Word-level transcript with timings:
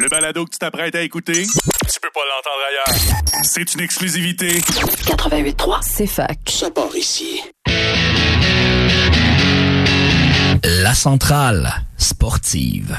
Le 0.00 0.08
balado 0.08 0.46
que 0.46 0.50
tu 0.50 0.58
t'apprêtes 0.58 0.94
à 0.94 1.02
écouter, 1.02 1.42
tu 1.44 2.00
peux 2.00 2.08
pas 2.14 2.20
l'entendre 2.26 2.62
ailleurs. 2.70 3.42
C'est 3.42 3.74
une 3.74 3.80
exclusivité. 3.80 4.58
88.3, 4.60 5.78
C'est 5.82 6.06
fac. 6.06 6.38
ça 6.48 6.70
part 6.70 6.96
ici. 6.96 7.42
La 10.64 10.94
centrale 10.94 11.70
sportive. 11.98 12.96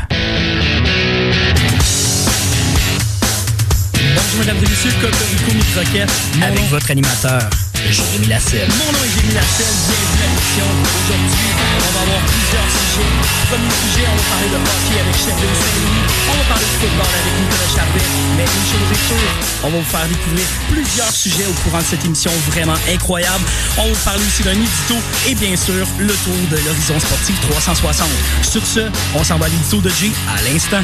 Bonjour 4.16 4.40
mesdames 4.40 4.58
et 4.58 4.70
messieurs, 4.70 4.92
Cocorico 5.02 5.54
Mitroquette. 5.56 6.12
Mon 6.38 6.46
Avec 6.46 6.64
votre 6.70 6.92
animateur, 6.92 7.50
Jérémy 7.92 8.28
Lasselle. 8.28 8.70
mon 8.70 8.92
nom 8.94 9.04
est 9.04 9.12
Jérémy 9.12 9.34
Lasselle, 9.34 9.76
bienvenue 9.84 10.24
à 10.24 10.28
l'émission. 10.32 10.68
Aujourd'hui, 10.96 11.50
on 11.60 11.92
va 11.92 12.02
avoir 12.08 12.22
plusieurs 12.24 12.70
sujets. 12.72 13.12
Premier 13.52 13.76
sujet, 13.84 14.06
on 14.08 14.16
va 14.16 14.26
parler 14.32 14.48
de 14.48 14.60
hockey 14.64 14.96
avec 14.96 15.16
Chevron 15.20 15.56
Saint-Louis. 15.60 16.04
On 16.32 16.36
va 16.40 16.46
parler 16.48 16.68
de 16.72 16.78
football 16.80 17.12
avec 17.20 17.34
Nicolas 17.36 17.72
Charbet. 17.76 18.08
Mais 18.40 18.48
une 18.48 18.68
chose 18.72 18.88
est 18.96 19.04
sûre, 19.12 19.32
on 19.64 19.70
va 19.72 19.78
vous 19.78 19.92
faire 19.92 20.08
découvrir 20.08 20.48
plusieurs 20.72 21.12
sujets 21.12 21.48
au 21.52 21.56
courant 21.68 21.84
de 21.84 21.90
cette 21.92 22.06
émission 22.06 22.32
vraiment 22.48 22.80
incroyable. 22.88 23.44
On 23.76 23.84
va 23.84 23.92
vous 23.92 24.06
parler 24.08 24.24
aussi 24.24 24.44
d'un 24.44 24.56
édito 24.56 24.96
et 25.28 25.36
bien 25.36 25.56
sûr, 25.60 25.84
le 26.00 26.16
tour 26.24 26.40
de 26.48 26.58
l'horizon 26.64 26.96
sportif 26.96 27.36
360. 27.52 28.08
Sur 28.48 28.66
ce, 28.66 28.88
on 29.16 29.24
s'en 29.26 29.36
va 29.36 29.48
à 29.48 29.50
l'édito 29.50 29.84
de 29.84 29.90
G 29.92 30.12
à 30.32 30.40
l'instant. 30.48 30.80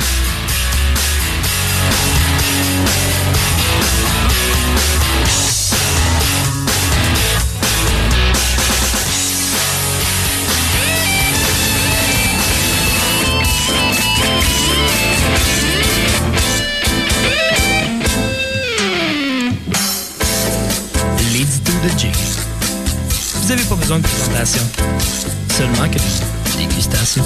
N'avez 23.58 23.70
pas 23.70 23.76
besoin 23.76 23.98
de 23.98 24.04
présentation, 24.04 24.62
seulement 25.50 25.90
que 25.90 25.98
de 25.98 26.58
dégustation. 26.58 27.24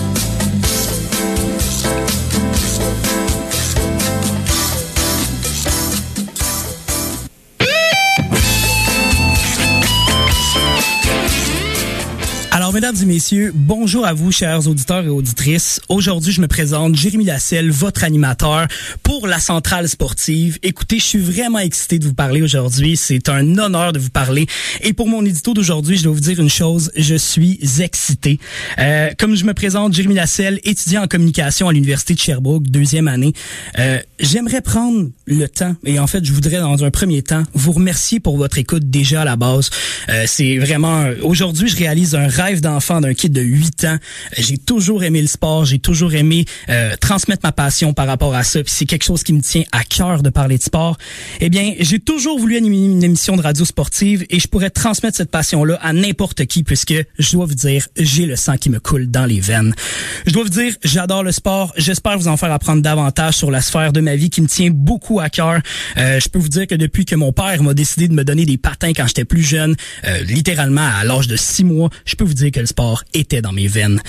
Alors, 12.72 12.82
mesdames 12.82 13.04
et 13.04 13.06
messieurs, 13.06 13.52
bonjour 13.54 14.06
à 14.06 14.14
vous, 14.14 14.32
chers 14.32 14.66
auditeurs 14.66 15.04
et 15.04 15.10
auditrices. 15.10 15.82
Aujourd'hui, 15.90 16.32
je 16.32 16.40
me 16.40 16.48
présente 16.48 16.96
Jérémy 16.96 17.26
Lasselle, 17.26 17.70
votre 17.70 18.06
animateur 18.06 18.66
pour 19.04 19.28
la 19.28 19.40
centrale 19.42 19.90
sportive. 19.90 20.58
Écoutez, 20.64 20.98
je 20.98 21.04
suis 21.04 21.20
vraiment 21.20 21.60
excité 21.60 22.00
de 22.00 22.06
vous 22.06 22.14
parler 22.14 22.42
aujourd'hui. 22.42 22.96
C'est 22.96 23.28
un 23.28 23.58
honneur 23.58 23.92
de 23.92 24.00
vous 24.00 24.10
parler. 24.10 24.48
Et 24.80 24.94
pour 24.94 25.10
mon 25.10 25.26
édito 25.26 25.54
d'aujourd'hui, 25.54 25.98
je 25.98 26.04
dois 26.04 26.14
vous 26.14 26.22
dire 26.22 26.40
une 26.40 26.50
chose. 26.50 26.92
Je 26.96 27.16
suis 27.16 27.60
excité. 27.82 28.40
Euh, 28.80 29.10
comme 29.20 29.36
je 29.36 29.44
me 29.44 29.54
présente, 29.54 29.94
Jérémy 29.94 30.16
Lasselle, 30.16 30.62
étudiant 30.64 31.04
en 31.04 31.08
communication 31.08 31.68
à 31.68 31.74
l'Université 31.74 32.14
de 32.14 32.20
Sherbrooke, 32.20 32.70
deuxième 32.70 33.10
année. 33.10 33.34
Euh, 33.80 34.00
J'aimerais 34.22 34.62
prendre 34.62 35.10
le 35.26 35.48
temps, 35.48 35.76
et 35.84 36.00
en 36.00 36.06
fait, 36.08 36.24
je 36.24 36.32
voudrais 36.32 36.60
dans 36.60 36.86
un 36.86 36.92
premier 36.92 37.24
temps 37.24 37.44
vous 37.54 37.72
remercier 37.72 38.20
pour 38.20 38.38
votre 38.38 38.60
écoute 38.60 38.90
déjà 38.90 39.24
à 39.24 39.26
la 39.26 39.36
base. 39.36 39.72
Euh, 40.08 40.24
C'est 40.26 40.58
vraiment... 40.58 41.08
Aujourd'hui, 41.24 41.68
je 41.68 41.76
réalise 41.76 42.16
un 42.16 42.28
rêve 42.28 42.61
d'enfant 42.62 43.02
d'un 43.02 43.14
kid 43.14 43.34
de 43.34 43.42
8 43.42 43.86
ans. 43.86 43.98
J'ai 44.38 44.58
toujours 44.58 45.04
aimé 45.04 45.22
le 45.22 45.28
sport, 45.28 45.66
j'ai 45.66 45.80
toujours 45.80 46.14
aimé 46.14 46.46
euh, 46.70 46.96
transmettre 47.00 47.42
ma 47.44 47.52
passion 47.52 47.94
par 47.94 48.08
rapport 48.08 48.36
à 48.36 48.44
ça. 48.44 48.64
Puis 48.64 48.74
c'est 48.76 48.86
quelque 48.86 49.04
chose 49.04 49.24
qui 49.24 49.34
me 49.34 49.42
tient 49.42 49.64
à 49.72 49.84
cœur 49.84 50.24
de 50.24 50.30
parler 50.30 50.58
de 50.58 50.64
sport. 50.64 50.98
Eh 51.40 51.50
bien, 51.50 51.74
j'ai 51.80 52.00
toujours 52.00 52.40
voulu 52.40 52.58
animer 52.58 52.86
une 52.86 53.04
émission 53.04 53.36
de 53.36 53.42
radio 53.42 53.66
sportive 53.66 54.26
et 54.30 54.40
je 54.40 54.48
pourrais 54.48 54.70
transmettre 54.70 55.18
cette 55.18 55.32
passion-là 55.32 55.80
à 55.82 55.94
n'importe 55.94 56.46
qui 56.46 56.64
puisque 56.64 56.94
je 57.20 57.32
dois 57.32 57.46
vous 57.46 57.56
dire, 57.56 57.88
j'ai 57.98 58.26
le 58.26 58.36
sang 58.36 58.58
qui 58.58 58.70
me 58.70 58.80
coule 58.80 59.10
dans 59.10 59.26
les 59.26 59.40
veines. 59.40 59.74
Je 60.26 60.34
dois 60.34 60.44
vous 60.44 60.50
dire, 60.50 60.74
j'adore 60.84 61.24
le 61.24 61.32
sport. 61.32 61.74
J'espère 61.78 62.18
vous 62.18 62.28
en 62.28 62.38
faire 62.38 62.52
apprendre 62.52 62.82
davantage 62.82 63.36
sur 63.36 63.52
la 63.52 63.62
sphère 63.62 63.94
de 63.94 64.02
ma 64.02 64.16
vie 64.16 64.30
qui 64.30 64.42
me 64.42 64.48
tient 64.48 64.70
beaucoup 64.72 65.20
à 65.20 65.30
cœur. 65.30 65.62
Euh, 65.98 66.20
je 66.20 66.30
peux 66.30 66.40
vous 66.40 66.50
dire 66.50 66.68
que 66.68 66.76
depuis 66.76 67.06
que 67.06 67.16
mon 67.16 67.32
père 67.32 67.62
m'a 67.64 67.74
décidé 67.74 68.08
de 68.08 68.14
me 68.14 68.24
donner 68.24 68.46
des 68.46 68.58
patins 68.58 68.94
quand 68.94 69.08
j'étais 69.08 69.26
plus 69.26 69.44
jeune, 69.44 69.76
euh, 70.06 70.24
littéralement 70.24 70.88
à 71.00 71.04
l'âge 71.04 71.28
de 71.28 71.36
six 71.36 71.64
mois, 71.64 71.90
je 72.06 72.16
peux 72.16 72.24
vous 72.24 72.34
dire 72.34 72.51
que 72.52 72.60
le 72.60 72.66
sport 72.66 73.04
était 73.14 73.42
dans 73.42 73.52
mes 73.52 73.68
veines. 73.68 74.02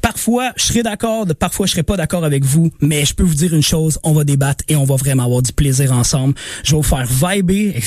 Parfois, 0.00 0.52
je 0.56 0.64
serai 0.64 0.82
d'accord, 0.82 1.26
parfois 1.38 1.66
je 1.66 1.72
serai 1.72 1.82
pas 1.82 1.96
d'accord 1.96 2.24
avec 2.24 2.44
vous, 2.44 2.70
mais 2.80 3.04
je 3.04 3.14
peux 3.14 3.22
vous 3.22 3.34
dire 3.34 3.54
une 3.54 3.62
chose, 3.62 3.98
on 4.02 4.12
va 4.12 4.24
débattre 4.24 4.64
et 4.68 4.76
on 4.76 4.84
va 4.84 4.96
vraiment 4.96 5.24
avoir 5.24 5.42
du 5.42 5.52
plaisir 5.52 5.92
ensemble. 5.92 6.34
Je 6.64 6.72
vais 6.72 6.76
vous 6.76 6.82
faire 6.82 7.06
vibrer, 7.06 7.80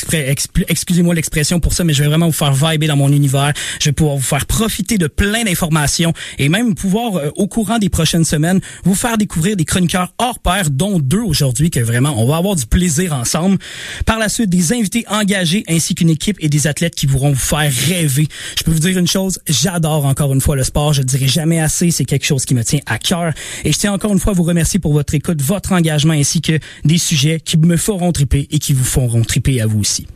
excusez-moi 0.68 1.16
l'expression 1.16 1.60
pour 1.60 1.74
ça, 1.74 1.84
mais 1.84 1.94
je 1.94 2.04
vais 2.04 2.10
vraiment 2.10 2.28
vous 2.28 2.32
faire 2.32 2.54
vibrer 2.54 2.88
dans 2.88 2.96
mon 2.96 3.12
univers. 3.12 3.54
Je 3.80 3.86
vais 3.86 3.94
pouvoir 3.94 4.18
vous 4.18 4.24
faire 4.24 4.46
profiter 4.46 4.98
de 4.98 5.08
plein 5.08 5.44
d'informations 5.44 6.14
et 6.38 6.50
même 6.50 6.76
pouvoir, 6.76 7.16
euh, 7.16 7.30
au 7.36 7.48
courant 7.48 7.80
des 7.80 7.90
prochaines 7.90 8.26
semaines, 8.26 8.60
vous 8.84 8.96
faire 8.96 9.18
découvrir 9.18 9.56
des 9.56 9.66
chroniqueurs 9.66 10.14
hors 10.18 10.40
pair, 10.40 10.70
dont 10.70 11.00
deux 11.00 11.22
aujourd'hui, 11.22 11.70
que 11.70 11.80
vraiment, 11.80 12.14
on 12.18 12.28
va 12.28 12.38
avoir 12.38 12.56
du 12.56 12.66
plaisir 12.66 13.14
ensemble. 13.14 13.58
Par 14.06 14.20
la 14.20 14.30
suite, 14.30 14.50
des 14.50 14.74
invités 14.74 15.06
engagés 15.08 15.64
ainsi 15.68 15.96
qu'une 15.96 16.10
équipe 16.10 16.38
et 16.40 16.50
des 16.50 16.68
athlètes 16.68 16.96
qui 16.96 17.08
pourront 17.08 17.32
vous 17.32 17.40
faire 17.40 17.72
rêver. 17.88 18.28
Je 18.58 18.64
peux 18.64 18.72
vous 18.72 18.80
dire 18.80 18.98
une 18.98 19.08
chose, 19.08 19.40
j'adore 19.48 20.01
encore 20.06 20.34
une 20.34 20.42
fois 20.42 20.56
le 20.56 20.64
sport, 20.64 20.94
je 20.94 21.02
le 21.02 21.06
dirai 21.06 21.28
jamais 21.28 21.60
assez, 21.60 21.92
c'est 21.92 22.06
quelque 22.06 22.26
chose 22.26 22.46
qui 22.46 22.54
me 22.54 22.64
tient 22.64 22.80
à 22.86 22.98
cœur. 22.98 23.34
Et 23.64 23.72
je 23.72 23.78
tiens 23.78 23.94
encore 23.94 24.12
une 24.12 24.20
fois 24.20 24.34
à 24.34 24.36
vous 24.36 24.44
remercier 24.44 24.80
pour 24.80 24.94
votre 24.94 25.14
écoute, 25.14 25.42
votre 25.42 25.72
engagement 25.72 26.14
ainsi 26.14 26.42
que 26.42 26.60
des 26.86 26.98
sujets 26.98 27.40
qui 27.40 27.58
me 27.58 27.78
feront 27.78 28.12
triper 28.12 28.48
et 28.52 28.60
qui 28.60 28.74
vous 28.74 28.84
feront 28.84 29.22
triper 29.24 29.62
à 29.62 29.68
vous 29.68 29.80
aussi. 29.80 30.08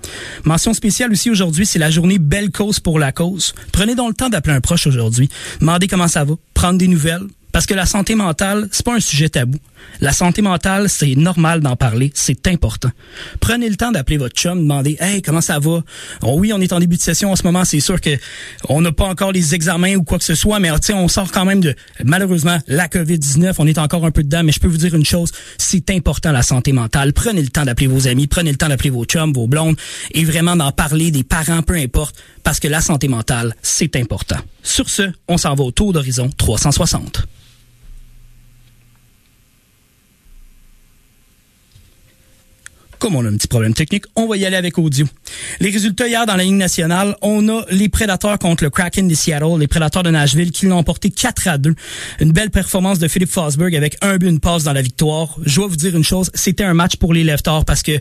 Mention 0.43 0.73
spéciale 0.73 1.11
aussi 1.11 1.29
aujourd'hui, 1.29 1.65
c'est 1.65 1.79
la 1.79 1.91
journée 1.91 2.19
Belle 2.19 2.51
Cause 2.51 2.79
pour 2.79 2.99
la 2.99 3.11
cause. 3.11 3.53
Prenez 3.71 3.95
donc 3.95 4.09
le 4.09 4.15
temps 4.15 4.29
d'appeler 4.29 4.55
un 4.55 4.61
proche 4.61 4.87
aujourd'hui, 4.87 5.29
demandez 5.59 5.87
comment 5.87 6.07
ça 6.07 6.23
va, 6.23 6.33
prendre 6.53 6.77
des 6.77 6.87
nouvelles, 6.87 7.23
parce 7.55 7.67
que 7.67 7.73
la 7.73 7.85
santé 7.85 8.15
mentale, 8.15 8.67
c'est 8.69 8.83
pas 8.85 8.95
un 8.95 8.99
sujet 8.99 9.29
tabou. 9.29 9.57
La 10.01 10.11
santé 10.11 10.41
mentale, 10.41 10.89
c'est 10.89 11.15
normal 11.15 11.61
d'en 11.61 11.77
parler, 11.77 12.11
c'est 12.13 12.47
important. 12.47 12.91
Prenez 13.39 13.69
le 13.69 13.77
temps 13.77 13.93
d'appeler 13.93 14.17
votre 14.17 14.35
chum, 14.35 14.59
demandez 14.59 14.97
"Hey, 14.99 15.21
comment 15.21 15.39
ça 15.39 15.57
va 15.57 15.81
Oh 16.21 16.35
Oui, 16.35 16.51
on 16.51 16.59
est 16.59 16.73
en 16.73 16.79
début 16.79 16.97
de 16.97 17.01
session 17.01 17.31
en 17.31 17.37
ce 17.37 17.43
moment, 17.43 17.63
c'est 17.63 17.79
sûr 17.79 18.01
que 18.01 18.09
on 18.67 18.81
n'a 18.81 18.91
pas 18.91 19.05
encore 19.05 19.31
les 19.31 19.55
examens 19.55 19.95
ou 19.95 20.03
quoi 20.03 20.17
que 20.17 20.25
ce 20.25 20.35
soit, 20.35 20.59
mais 20.59 20.69
on 20.89 21.07
sort 21.07 21.31
quand 21.31 21.45
même 21.45 21.61
de 21.61 21.73
malheureusement 22.03 22.57
la 22.67 22.89
Covid-19, 22.89 23.53
on 23.59 23.67
est 23.67 23.77
encore 23.77 24.03
un 24.05 24.11
peu 24.11 24.23
dedans, 24.23 24.43
mais 24.43 24.51
je 24.51 24.59
peux 24.59 24.67
vous 24.67 24.75
dire 24.75 24.93
une 24.93 25.05
chose, 25.05 25.31
c'est 25.57 25.89
important 25.91 26.33
la 26.33 26.43
santé 26.43 26.73
mentale. 26.73 27.13
Prenez 27.13 27.41
le 27.41 27.47
temps 27.47 27.63
d'appeler 27.63 27.87
vos 27.87 28.09
amis, 28.09 28.27
prenez 28.27 28.51
le 28.51 28.57
temps 28.57 28.67
d'appeler 28.67 28.89
vos 28.89 29.05
chums, 29.05 29.31
vos 29.31 29.47
blondes 29.47 29.77
et 30.11 30.25
vraiment 30.25 30.57
d'en 30.57 30.73
parler 30.73 31.09
des 31.09 31.23
parents 31.23 31.61
peu 31.61 31.75
importe 31.75 32.17
parce 32.43 32.59
que 32.59 32.67
la 32.67 32.81
santé 32.81 33.07
mentale, 33.07 33.55
c'est 33.61 33.95
important. 33.95 34.39
Sur 34.61 34.89
ce, 34.89 35.03
on 35.29 35.37
s'en 35.37 35.55
va 35.55 35.63
au 35.63 35.71
tour 35.71 35.93
d'horizon 35.93 36.29
360. 36.35 37.25
Comme 42.99 43.15
on 43.15 43.25
a 43.25 43.29
un 43.29 43.33
petit 43.33 43.47
problème 43.47 43.73
technique, 43.73 44.05
on 44.15 44.27
va 44.27 44.37
y 44.37 44.45
aller 44.45 44.55
avec 44.55 44.77
audio. 44.77 45.05
Les 45.59 45.69
résultats 45.69 46.07
hier 46.07 46.25
dans 46.25 46.35
la 46.35 46.43
Ligue 46.43 46.53
nationale, 46.53 47.15
on 47.21 47.47
a 47.49 47.65
les 47.69 47.89
Prédateurs 47.89 48.39
contre 48.39 48.63
le 48.63 48.69
Kraken 48.69 49.07
de 49.07 49.13
Seattle, 49.13 49.59
les 49.59 49.67
Prédateurs 49.67 50.03
de 50.03 50.11
Nashville 50.11 50.51
qui 50.51 50.65
l'ont 50.65 50.77
emporté 50.77 51.09
4 51.09 51.47
à 51.47 51.57
2. 51.57 51.75
Une 52.19 52.31
belle 52.31 52.51
performance 52.51 52.99
de 52.99 53.07
Philippe 53.07 53.29
Fosberg 53.29 53.75
avec 53.75 53.97
un 54.01 54.17
but, 54.17 54.29
une 54.29 54.39
passe 54.39 54.63
dans 54.63 54.73
la 54.73 54.81
victoire. 54.81 55.35
Je 55.45 55.55
dois 55.55 55.67
vous 55.67 55.75
dire 55.75 55.95
une 55.95 56.03
chose, 56.03 56.31
c'était 56.33 56.63
un 56.63 56.73
match 56.73 56.95
pour 56.95 57.13
les 57.13 57.23
Leftors 57.23 57.65
parce 57.65 57.83
que 57.83 57.99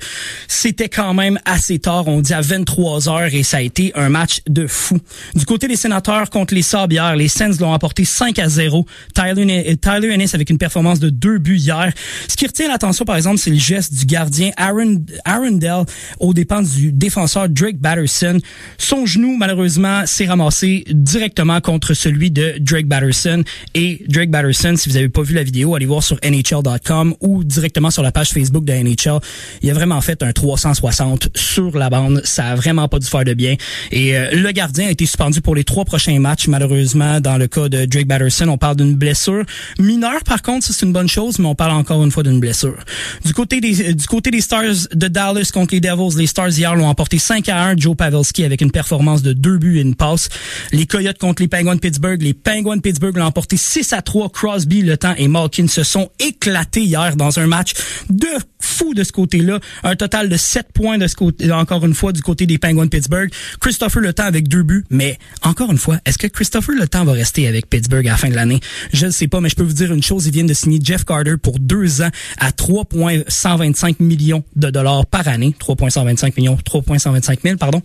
c'était 0.49 0.89
quand 0.89 1.15
même 1.15 1.39
assez 1.45 1.79
tard, 1.79 2.09
on 2.09 2.21
dit 2.21 2.35
à 2.35 2.41
23 2.41 3.09
heures 3.09 3.35
et 3.35 3.43
ça 3.43 3.59
a 3.59 3.61
été 3.61 3.93
un 3.95 4.09
match 4.09 4.41
de 4.49 4.67
fou. 4.67 4.99
Du 5.35 5.45
côté 5.45 5.69
des 5.69 5.77
Sénateurs 5.77 6.31
contre 6.31 6.55
les 6.55 6.65
hier, 6.91 7.17
les 7.17 7.29
Sens 7.29 7.61
l'ont 7.61 7.73
emporté 7.73 8.05
5 8.05 8.39
à 8.39 8.49
0. 8.49 8.87
Tyler, 9.15 9.77
Tyler 9.77 10.13
Ennis 10.13 10.31
avec 10.35 10.51
une 10.51 10.59
performance 10.59 10.99
de 10.99 11.11
deux 11.11 11.39
buts 11.39 11.59
hier. 11.59 11.93
Ce 12.29 12.37
qui 12.37 12.47
retient 12.47 12.69
l'attention 12.69 13.05
par 13.05 13.17
exemple, 13.17 13.39
c'est 13.39 13.51
le 13.51 13.59
geste 13.59 13.95
du 13.95 14.07
gardien 14.07 14.51
Aaron 14.57 14.84
Arundel 15.25 15.85
aux 16.21 16.35
dépens 16.35 16.63
du 16.63 16.93
défenseur 16.93 17.49
Drake 17.49 17.79
Batterson. 17.79 18.39
Son 18.79 19.07
genou, 19.07 19.37
malheureusement, 19.37 20.07
s'est 20.07 20.27
ramassé 20.27 20.85
directement 20.91 21.61
contre 21.61 21.95
celui 21.95 22.31
de 22.31 22.55
Drake 22.61 22.87
Batterson. 22.87 23.43
Et 23.75 24.05
Drake 24.09 24.31
Batterson, 24.31 24.75
si 24.77 24.89
vous 24.89 24.97
avez 24.97 25.09
pas 25.09 25.23
vu 25.23 25.35
la 25.35 25.43
vidéo, 25.43 25.75
allez 25.75 25.87
voir 25.87 26.03
sur 26.03 26.19
NHL.com 26.25 27.15
ou 27.21 27.45
directement 27.45 27.91
sur 27.91 28.03
la 28.03 28.13
page 28.13 28.31
Facebook 28.31 28.65
de 28.65 28.73
NHL. 28.73 29.21
Il 29.63 29.71
a 29.71 29.75
vraiment 29.75 30.01
fait 30.01 30.23
un 30.23 30.33
360 30.33 31.29
sur 31.35 31.77
la 31.77 31.91
bande. 31.91 32.21
Ça 32.25 32.47
a 32.49 32.55
vraiment 32.55 32.89
pas 32.89 32.99
dû 32.99 33.07
faire 33.07 33.25
de 33.25 33.35
bien. 33.35 33.57
Et 33.91 34.17
euh, 34.17 34.31
le 34.33 34.51
gardien 34.53 34.87
a 34.89 34.91
été 34.91 35.07
suspendu 35.07 35.41
pour 35.41 35.55
les 35.55 35.65
trois 35.65 35.85
prochains 35.85 36.19
matchs, 36.19 36.49
malheureusement, 36.49 37.21
dans 37.21 37.37
le 37.37 37.47
cas 37.47 37.69
de 37.69 37.85
Drake 37.85 38.07
Batterson. 38.07 38.49
On 38.49 38.59
parle 38.59 38.77
d'une 38.77 38.95
blessure 38.95 39.45
mineure, 39.79 40.23
par 40.25 40.43
contre, 40.43 40.67
c'est 40.67 40.85
une 40.85 40.93
bonne 40.93 41.09
chose, 41.09 41.39
mais 41.39 41.47
on 41.47 41.55
parle 41.55 41.73
encore 41.73 42.03
une 42.05 42.11
fois 42.11 42.23
d'une 42.23 42.41
blessure. 42.41 42.77
Du 43.25 43.33
côté 43.33 43.61
du 43.61 44.07
côté 44.07 44.31
des 44.31 44.41
Stars 44.41 44.74
de 44.93 45.09
Dallas 45.09 45.51
contre 45.53 45.75
les 45.75 45.81
Devils, 45.81 46.19
les 46.19 46.27
Stars 46.27 46.51
hier 46.51 46.75
l'ont 46.75 46.87
emporté 46.87 47.19
5 47.19 47.49
à 47.49 47.65
1 47.67 47.77
Joe 47.77 47.97
Pavelski 47.97 48.45
avec 48.45 48.61
une 48.61 48.71
performance 48.71 49.23
de 49.23 49.33
deux 49.33 49.59
buts 49.59 49.79
et 49.79 49.83
une 49.83 49.95
passe. 49.95 50.29
Les 50.73 50.87
Coyotes 50.87 51.19
contre 51.19 51.43
les 51.43 51.49
Penguins 51.49 51.75
de 51.75 51.81
Pittsburgh. 51.81 52.21
Les 52.23 52.35
Penguins 52.35 52.77
de 52.77 52.81
Pittsburgh 52.81 53.17
l'ont 53.17 53.27
emporté 53.27 53.57
6 53.57 53.93
à 53.93 54.03
3. 54.03 54.31
Crosby, 54.31 54.83
Le 54.83 54.97
Temps 54.97 55.15
et 55.17 55.29
Malkin 55.29 55.69
se 55.69 55.83
sont 55.83 56.11
éclatés 56.19 56.83
hier 56.83 57.17
dans 57.17 57.39
un 57.39 57.47
match 57.47 57.73
de 58.11 58.29
fou 58.65 58.95
de 58.95 59.05
ce 59.05 59.13
côté-là. 59.13 59.61
Un 59.83 59.97
total 59.97 60.29
de 60.29 60.37
7 60.37 60.69
points 60.73 60.99
de 60.99 61.07
ce 61.07 61.15
côté, 61.15 61.51
encore 61.53 61.85
une 61.87 61.95
fois, 61.95 62.13
du 62.13 62.23
côté 62.23 62.47
des 62.47 62.59
Penguins 62.59 62.85
de 62.85 62.91
Pittsburgh. 62.91 63.31
Christopher 63.61 64.03
Le 64.03 64.13
Temps 64.13 64.25
avec 64.25 64.49
deux 64.49 64.63
buts. 64.63 64.85
Mais 64.91 65.19
encore 65.43 65.71
une 65.71 65.79
fois, 65.79 65.99
est-ce 66.05 66.19
que 66.19 66.27
Christopher 66.27 66.75
Le 66.75 66.89
Temps 66.89 67.05
va 67.05 67.13
rester 67.13 67.47
avec 67.47 67.69
Pittsburgh 67.69 68.07
à 68.09 68.13
la 68.13 68.17
fin 68.17 68.29
de 68.29 68.35
l'année? 68.35 68.61
Je 68.93 69.07
ne 69.07 69.11
sais 69.11 69.29
pas, 69.29 69.41
mais 69.41 69.49
je 69.49 69.57
peux 69.57 69.63
vous 69.63 69.73
dire 69.73 69.93
une 69.93 70.03
chose. 70.03 70.27
Ils 70.27 70.33
viennent 70.33 70.47
de 70.47 70.55
signer 70.55 70.81
Jeff 70.83 71.05
Carter 71.05 71.37
pour 71.41 71.59
deux 71.59 72.03
ans 72.03 72.11
à 72.39 72.53
3,125 72.53 74.01
millions 74.01 74.45
de 74.57 74.71
dollars 74.71 75.07
par 75.07 75.29
année. 75.29 75.55
3,125 75.59 76.37
millions, 76.37 76.57
3,125 76.65 77.41
000, 77.43 77.57
pardon. 77.57 77.83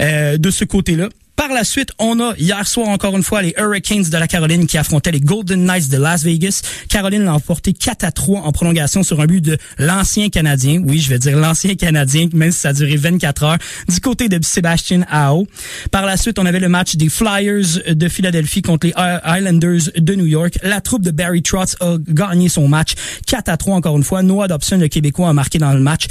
Euh, 0.00 0.38
de 0.38 0.50
ce 0.50 0.64
côté-là. 0.64 1.08
Par 1.42 1.52
la 1.52 1.64
suite, 1.64 1.90
on 1.98 2.20
a 2.20 2.36
hier 2.38 2.68
soir 2.68 2.88
encore 2.88 3.16
une 3.16 3.24
fois 3.24 3.42
les 3.42 3.52
Hurricanes 3.58 4.04
de 4.04 4.16
la 4.16 4.28
Caroline 4.28 4.68
qui 4.68 4.78
affrontaient 4.78 5.10
les 5.10 5.18
Golden 5.18 5.64
Knights 5.64 5.88
de 5.88 5.96
Las 5.96 6.22
Vegas. 6.22 6.62
Caroline 6.88 7.24
l'a 7.24 7.34
emporté 7.34 7.72
4 7.72 8.04
à 8.04 8.12
3 8.12 8.42
en 8.42 8.52
prolongation 8.52 9.02
sur 9.02 9.20
un 9.20 9.26
but 9.26 9.40
de 9.40 9.58
l'ancien 9.76 10.28
Canadien. 10.28 10.80
Oui, 10.86 11.00
je 11.00 11.08
vais 11.08 11.18
dire 11.18 11.36
l'ancien 11.36 11.74
Canadien, 11.74 12.28
même 12.32 12.52
si 12.52 12.60
ça 12.60 12.68
a 12.68 12.72
duré 12.72 12.94
24 12.94 13.42
heures, 13.42 13.58
du 13.88 13.98
côté 13.98 14.28
de 14.28 14.38
Sébastien 14.40 15.04
Ao. 15.10 15.48
Par 15.90 16.06
la 16.06 16.16
suite, 16.16 16.38
on 16.38 16.46
avait 16.46 16.60
le 16.60 16.68
match 16.68 16.94
des 16.94 17.08
Flyers 17.08 17.92
de 17.92 18.08
Philadelphie 18.08 18.62
contre 18.62 18.86
les 18.86 18.94
Islanders 19.26 19.90
de 19.96 20.14
New 20.14 20.26
York. 20.26 20.60
La 20.62 20.80
troupe 20.80 21.02
de 21.02 21.10
Barry 21.10 21.42
Trotz 21.42 21.74
a 21.80 21.96
gagné 22.08 22.50
son 22.50 22.68
match 22.68 22.92
4 23.26 23.48
à 23.48 23.56
3 23.56 23.74
encore 23.74 23.96
une 23.96 24.04
fois. 24.04 24.22
Noah 24.22 24.46
Dobson, 24.46 24.76
le 24.76 24.86
Québécois, 24.86 25.30
a 25.30 25.32
marqué 25.32 25.58
dans 25.58 25.72
le 25.72 25.80
match. 25.80 26.04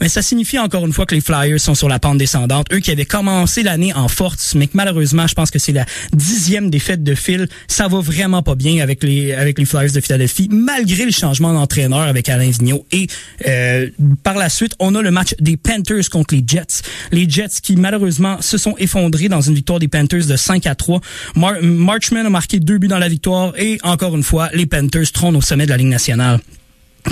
Mais 0.00 0.08
ça 0.08 0.22
signifie 0.22 0.58
encore 0.58 0.86
une 0.86 0.94
fois 0.94 1.04
que 1.04 1.14
les 1.14 1.20
Flyers 1.20 1.60
sont 1.60 1.74
sur 1.74 1.90
la 1.90 1.98
pente 1.98 2.16
descendante. 2.16 2.68
Eux 2.72 2.78
qui 2.78 2.90
avaient 2.90 3.04
commencé 3.04 3.62
l'année 3.62 3.92
en 3.92 4.08
force, 4.08 4.54
mais 4.54 4.70
malheureusement, 4.78 5.26
je 5.26 5.34
pense 5.34 5.50
que 5.50 5.58
c'est 5.58 5.72
la 5.72 5.84
dixième 6.12 6.70
défaite 6.70 7.02
de 7.02 7.16
fil. 7.16 7.48
Ça 7.66 7.88
va 7.88 7.98
vraiment 8.00 8.42
pas 8.44 8.54
bien 8.54 8.80
avec 8.80 9.02
les 9.02 9.32
avec 9.32 9.58
les 9.58 9.64
Flyers 9.64 9.92
de 9.92 10.00
Philadelphie, 10.00 10.48
malgré 10.52 11.04
le 11.04 11.10
changement 11.10 11.52
d'entraîneur 11.52 12.02
avec 12.02 12.28
Alain 12.28 12.50
Vigneault. 12.50 12.86
Et 12.92 13.08
euh, 13.48 13.88
par 14.22 14.36
la 14.36 14.48
suite, 14.48 14.74
on 14.78 14.94
a 14.94 15.02
le 15.02 15.10
match 15.10 15.34
des 15.40 15.56
Panthers 15.56 16.08
contre 16.10 16.34
les 16.36 16.44
Jets. 16.46 16.82
Les 17.10 17.28
Jets 17.28 17.60
qui 17.60 17.74
malheureusement 17.74 18.40
se 18.40 18.56
sont 18.56 18.76
effondrés 18.78 19.28
dans 19.28 19.40
une 19.40 19.54
victoire 19.54 19.80
des 19.80 19.88
Panthers 19.88 20.26
de 20.26 20.36
5 20.36 20.66
à 20.66 20.76
3. 20.76 21.00
Marchman 21.34 22.26
a 22.26 22.30
marqué 22.30 22.60
deux 22.60 22.78
buts 22.78 22.88
dans 22.88 22.98
la 22.98 23.08
victoire 23.08 23.52
et 23.58 23.78
encore 23.82 24.14
une 24.16 24.22
fois, 24.22 24.48
les 24.54 24.66
Panthers 24.66 25.10
trônent 25.12 25.36
au 25.36 25.42
sommet 25.42 25.64
de 25.64 25.70
la 25.70 25.76
Ligue 25.76 25.88
nationale. 25.88 26.38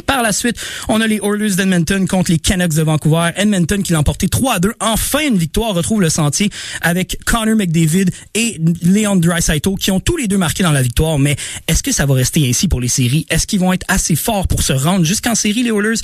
Par 0.02 0.22
la 0.22 0.32
suite, 0.32 0.56
on 0.88 1.00
a 1.00 1.06
les 1.06 1.20
Oilers 1.22 1.56
d'Edmonton 1.56 2.06
contre 2.06 2.30
les 2.30 2.38
Canucks 2.38 2.74
de 2.74 2.82
Vancouver. 2.82 3.30
Edmonton 3.36 3.82
qui 3.82 3.92
l'a 3.92 4.00
emporté 4.00 4.28
3 4.28 4.54
à 4.54 4.58
2. 4.58 4.72
Enfin, 4.80 5.20
une 5.26 5.38
victoire 5.38 5.74
retrouve 5.74 6.00
le 6.00 6.10
sentier 6.10 6.50
avec 6.80 7.18
Connor 7.24 7.56
McDavid 7.56 8.06
et 8.34 8.60
Leon 8.82 9.16
Draisaitl 9.16 9.74
qui 9.78 9.90
ont 9.90 10.00
tous 10.00 10.16
les 10.16 10.28
deux 10.28 10.38
marqué 10.38 10.62
dans 10.62 10.72
la 10.72 10.82
victoire. 10.82 11.18
Mais 11.18 11.36
est-ce 11.68 11.82
que 11.82 11.92
ça 11.92 12.06
va 12.06 12.14
rester 12.14 12.48
ainsi 12.48 12.68
pour 12.68 12.80
les 12.80 12.88
séries? 12.88 13.26
Est-ce 13.30 13.46
qu'ils 13.46 13.60
vont 13.60 13.72
être 13.72 13.86
assez 13.88 14.16
forts 14.16 14.48
pour 14.48 14.62
se 14.62 14.72
rendre 14.72 15.04
jusqu'en 15.04 15.34
série, 15.34 15.62
les 15.62 15.70
Oilers? 15.70 16.00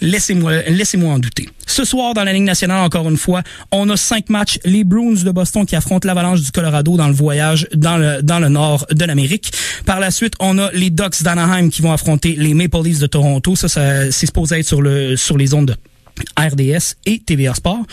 Laissez-moi, 0.00 0.62
laissez-moi 0.68 1.12
en 1.12 1.18
douter. 1.18 1.48
Ce 1.66 1.84
soir, 1.84 2.14
dans 2.14 2.24
la 2.24 2.32
Ligue 2.32 2.44
nationale, 2.44 2.84
encore 2.84 3.08
une 3.08 3.16
fois, 3.16 3.42
on 3.72 3.88
a 3.88 3.96
cinq 3.96 4.28
matchs. 4.28 4.58
Les 4.64 4.84
Bruins 4.84 5.22
de 5.24 5.30
Boston 5.30 5.66
qui 5.66 5.76
affrontent 5.76 6.06
l'Avalanche 6.06 6.40
du 6.40 6.50
Colorado 6.50 6.96
dans 6.96 7.08
le 7.08 7.14
voyage 7.14 7.66
dans 7.74 7.96
le, 7.96 8.22
dans 8.22 8.38
le 8.38 8.48
nord 8.48 8.86
de 8.90 9.04
l'Amérique. 9.04 9.52
Par 9.86 10.00
la 10.00 10.10
suite, 10.10 10.34
on 10.40 10.58
a 10.58 10.70
les 10.72 10.90
Ducks 10.90 11.22
d'Anaheim 11.22 11.70
qui 11.70 11.82
vont 11.82 11.92
affronter 11.92 12.34
les 12.36 12.54
Maple 12.54 12.82
Leafs 12.84 13.00
de 13.00 13.06
Toronto. 13.06 13.33
Ça, 13.56 13.68
ça 13.68 14.10
c'est 14.10 14.26
supposé 14.26 14.58
être 14.58 14.66
sur 14.66 14.82
le 14.82 15.16
sur 15.16 15.36
les 15.36 15.54
ondes. 15.54 15.66
de 15.66 15.93
RDS 16.38 16.96
et 17.06 17.18
TVA 17.18 17.54
Sport. 17.54 17.84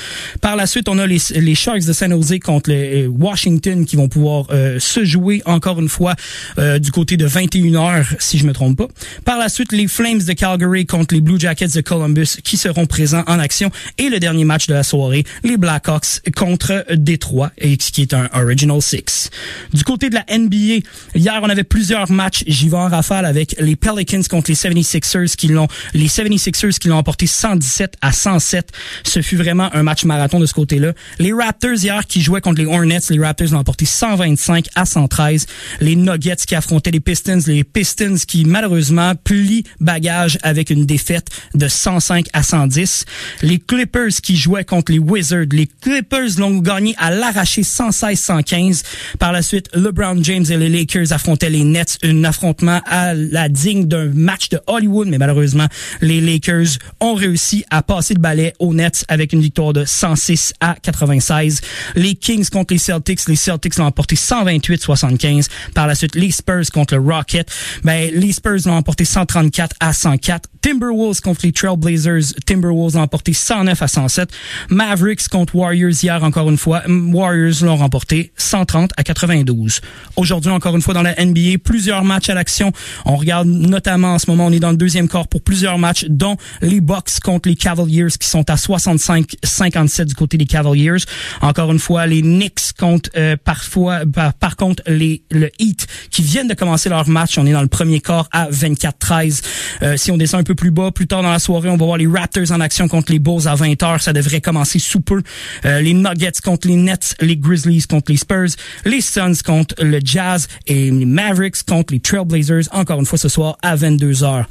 Par 0.41 0.56
la 0.56 0.68
suite, 0.68 0.89
on 0.89 0.97
a 0.97 1.06
les, 1.06 1.19
les 1.35 1.56
Sharks 1.56 1.85
de 1.85 1.94
San 1.94 2.12
Jose 2.12 2.39
contre 2.44 2.69
les 2.69 3.03
euh, 3.03 3.07
Washington 3.07 3.85
qui 3.85 3.95
vont 3.95 4.09
pouvoir 4.09 4.47
euh, 4.51 4.79
se 4.79 5.06
jouer 5.06 5.41
encore 5.45 5.79
une 5.79 5.89
fois 5.89 6.15
euh, 6.57 6.79
du 6.79 6.91
côté 6.91 7.18
de 7.18 7.27
21h 7.27 8.06
si 8.19 8.38
je 8.38 8.45
me 8.45 8.53
trompe 8.53 8.77
pas. 8.77 8.88
Par 9.25 9.38
la 9.38 9.50
suite, 9.50 9.71
les 9.71 9.88
Flames 9.88 10.21
de 10.21 10.33
Calgary 10.33 10.85
contre 10.85 11.13
les 11.13 11.21
Blue 11.21 11.39
Jackets 11.39 11.68
de 11.75 11.81
Columbus 11.81 12.38
qui 12.44 12.57
seront 12.57 12.85
présents 12.85 13.23
en 13.27 13.39
action 13.39 13.71
et 13.97 14.09
le 14.09 14.19
dernier 14.19 14.44
match 14.44 14.67
de 14.67 14.74
la 14.74 14.83
soirée, 14.83 15.24
les 15.44 15.57
Blackhawks 15.57 16.21
contre 16.35 16.85
Détroit 16.94 17.51
qui 17.79 18.01
est 18.01 18.13
un 18.13 18.29
Original 18.33 18.81
Six. 18.81 19.29
Du 19.74 19.83
côté 19.83 20.09
de 20.09 20.15
la 20.15 20.25
NBA, 20.38 20.85
hier 21.15 21.39
on 21.44 21.50
avait 21.50 21.63
plusieurs 21.63 22.12
matchs, 22.12 22.44
j'y 22.47 22.69
vais 22.69 22.77
en 22.77 22.89
rafale 22.89 23.25
avec 23.25 23.56
les 23.59 23.75
Pelicans 23.75 24.24
contre 24.29 24.51
les 24.51 24.56
76ers 24.56 25.35
qui 25.35 25.47
l'ont 25.47 25.67
les 25.94 26.07
76ers 26.07 26.77
qui 26.77 26.88
l'ont 26.88 26.97
emporté 26.97 27.27
117 27.27 27.95
à 28.01 28.11
107. 28.12 28.69
Ce 29.04 29.22
fut 29.22 29.36
vraiment 29.36 29.69
un 29.74 29.84
match 29.84 30.04
marathon 30.06 30.40
de 30.40 30.46
ce 30.46 30.54
côté-là. 30.54 30.94
Les 31.19 31.34
Raptors 31.34 31.84
hier 31.84 32.06
qui 32.08 32.22
jouaient 32.22 32.42
contre 32.42 32.62
les 32.62 32.68
Hornets, 32.68 33.00
les 33.10 33.19
Raptors 33.19 33.50
l'ont 33.52 33.60
emporté 33.60 33.86
125 33.86 34.68
à 34.75 34.86
113. 34.86 35.46
Les 35.80 35.96
Nuggets 35.96 36.36
qui 36.48 36.56
affrontaient 36.56 36.92
les 36.92 37.00
Pistons, 37.00 37.40
les 37.48 37.63
Pistons 37.63 38.16
qui 38.28 38.46
malheureusement 38.46 39.13
plient 39.16 39.63
bagage 39.80 40.38
avec 40.44 40.69
une 40.69 40.86
défaite 40.86 41.28
de 41.54 41.68
105 41.68 42.28
à 42.34 42.44
110. 42.44 43.06
Les 43.42 43.60
Clippers 43.60 44.22
qui 44.22 44.36
jouaient 44.36 44.66
contre 44.66 44.92
les 44.92 45.00
Wizards, 45.00 45.48
les 45.52 45.68
Clippers 45.68 46.38
l'ont 46.38 46.60
gagné 46.60 46.96
à 46.98 47.12
l'arraché 47.12 47.62
116-115. 47.62 48.84
Par 49.19 49.31
la 49.31 49.42
suite, 49.42 49.69
LeBron 49.74 50.24
James 50.24 50.46
et 50.50 50.58
les 50.58 50.69
Lakers 50.69 51.12
affrontaient 51.12 51.50
les 51.50 51.63
Nets, 51.63 51.98
un 52.04 52.24
affrontement 52.24 52.81
à 52.86 53.13
la 53.13 53.50
digne 53.50 53.86
d'un 53.86 54.12
match 54.13 54.50
de 54.50 54.60
Hollywood, 54.68 55.08
mais 55.08 55.18
malheureusement, 55.18 55.68
les 56.02 56.22
Lakers 56.22 56.78
ont 57.00 57.13
réussi 57.13 57.63
à 57.69 57.81
passer 57.81 58.00
le 58.09 58.19
balai 58.19 58.53
aux 58.59 58.74
Nets 58.74 59.06
avec 59.07 59.33
une 59.33 59.42
victoire 59.42 59.74
de 59.74 59.86
106 59.86 60.53
à 60.59 60.75
96. 60.81 61.62
Les 61.95 62.15
Kings 62.15 62.50
contre 62.50 62.74
les 62.74 62.80
Celtics, 62.80 63.27
les 63.27 63.36
Celtics 63.36 63.77
l'ont 63.77 63.86
emporté 63.86 64.15
128-75. 64.15 65.48
Par 65.74 65.88
la 65.88 65.95
suite, 65.95 66.15
les 66.15 66.31
Spurs 66.31 66.71
contre 66.74 66.95
le 66.95 67.01
Rocket, 67.01 67.50
ben 67.83 68.12
les 68.13 68.31
Spurs 68.31 68.65
l'ont 68.65 68.75
emporté 68.75 69.06
134 69.06 69.75
à 69.80 69.94
104. 69.94 70.50
Timberwolves 70.62 71.21
contre 71.21 71.42
les 71.44 71.51
Trailblazers, 71.51 72.33
Timberwolves 72.45 72.95
l'ont 72.95 73.01
emporté 73.01 73.33
109 73.33 73.81
à 73.81 73.88
107. 73.88 74.30
Mavericks 74.69 75.27
contre 75.27 75.56
Warriors 75.56 76.03
hier 76.03 76.24
encore 76.24 76.50
une 76.50 76.57
fois, 76.57 76.83
Warriors 76.88 77.63
l'ont 77.63 77.77
remporté 77.77 78.31
130 78.38 78.92
à 78.98 79.03
92. 79.03 79.81
Aujourd'hui 80.15 80.51
encore 80.51 80.75
une 80.75 80.81
fois 80.81 80.94
dans 80.94 81.01
la 81.01 81.13
NBA, 81.24 81.59
plusieurs 81.63 82.03
matchs 82.03 82.30
à 82.30 82.33
l'action. 82.33 82.71
On 83.06 83.15
regarde 83.15 83.48
notamment 83.48 84.13
en 84.13 84.19
ce 84.19 84.30
moment, 84.30 84.48
on 84.48 84.51
est 84.51 84.59
dans 84.59 84.71
le 84.71 84.77
deuxième 84.77 85.07
quart 85.07 85.27
pour 85.27 85.42
plusieurs 85.42 85.77
matchs, 85.77 86.06
dont 86.09 86.38
les 86.62 86.81
Bucks 86.81 87.19
contre 87.24 87.50
les 87.50 87.56
Cavaliers 87.56 87.90
qui 87.91 88.29
sont 88.29 88.49
à 88.49 88.55
65-57 88.55 90.05
du 90.05 90.15
côté 90.15 90.38
des 90.38 90.45
Cavaliers. 90.45 90.97
Encore 91.41 91.71
une 91.71 91.79
fois, 91.79 92.07
les 92.07 92.21
Knicks 92.21 92.73
contre 92.77 93.09
euh, 93.15 93.35
parfois 93.43 94.01
par, 94.39 94.55
contre 94.55 94.81
les 94.88 95.23
le 95.31 95.49
Heat 95.59 95.88
qui 96.09 96.21
viennent 96.21 96.47
de 96.47 96.53
commencer 96.53 96.89
leur 96.89 97.07
match. 97.07 97.38
On 97.38 97.45
est 97.45 97.51
dans 97.51 97.61
le 97.61 97.67
premier 97.67 97.99
quart 97.99 98.27
à 98.31 98.49
24-13. 98.49 99.41
Euh, 99.81 99.97
si 99.97 100.11
on 100.11 100.17
descend 100.17 100.41
un 100.41 100.43
peu 100.43 100.55
plus 100.55 100.71
bas, 100.71 100.91
plus 100.91 101.07
tard 101.07 101.23
dans 101.23 101.31
la 101.31 101.39
soirée, 101.39 101.69
on 101.69 101.77
va 101.77 101.85
voir 101.85 101.97
les 101.97 102.07
Raptors 102.07 102.51
en 102.51 102.61
action 102.61 102.88
contre 102.88 103.11
les 103.11 103.19
Bulls 103.19 103.47
à 103.47 103.55
20h. 103.55 104.00
Ça 104.01 104.13
devrait 104.13 104.41
commencer 104.41 104.79
sous 104.79 105.01
peu. 105.01 105.21
Euh, 105.65 105.81
les 105.81 105.93
Nuggets 105.93 106.31
contre 106.43 106.67
les 106.67 106.75
Nets, 106.75 107.15
les 107.19 107.38
Grizzlies 107.38 107.86
contre 107.88 108.12
les 108.12 108.17
Spurs, 108.17 108.55
les 108.86 109.01
Suns 109.01 109.41
contre 109.45 109.75
le 109.83 110.00
Jazz 110.03 110.48
et 110.67 110.91
les 110.91 111.05
Mavericks 111.05 111.63
contre 111.63 111.93
les 111.93 112.00
Trailblazers. 112.00 112.63
Encore 112.71 113.00
une 113.00 113.05
fois 113.05 113.17
ce 113.17 113.29
soir 113.29 113.57
à 113.62 113.75
22h. 113.75 114.45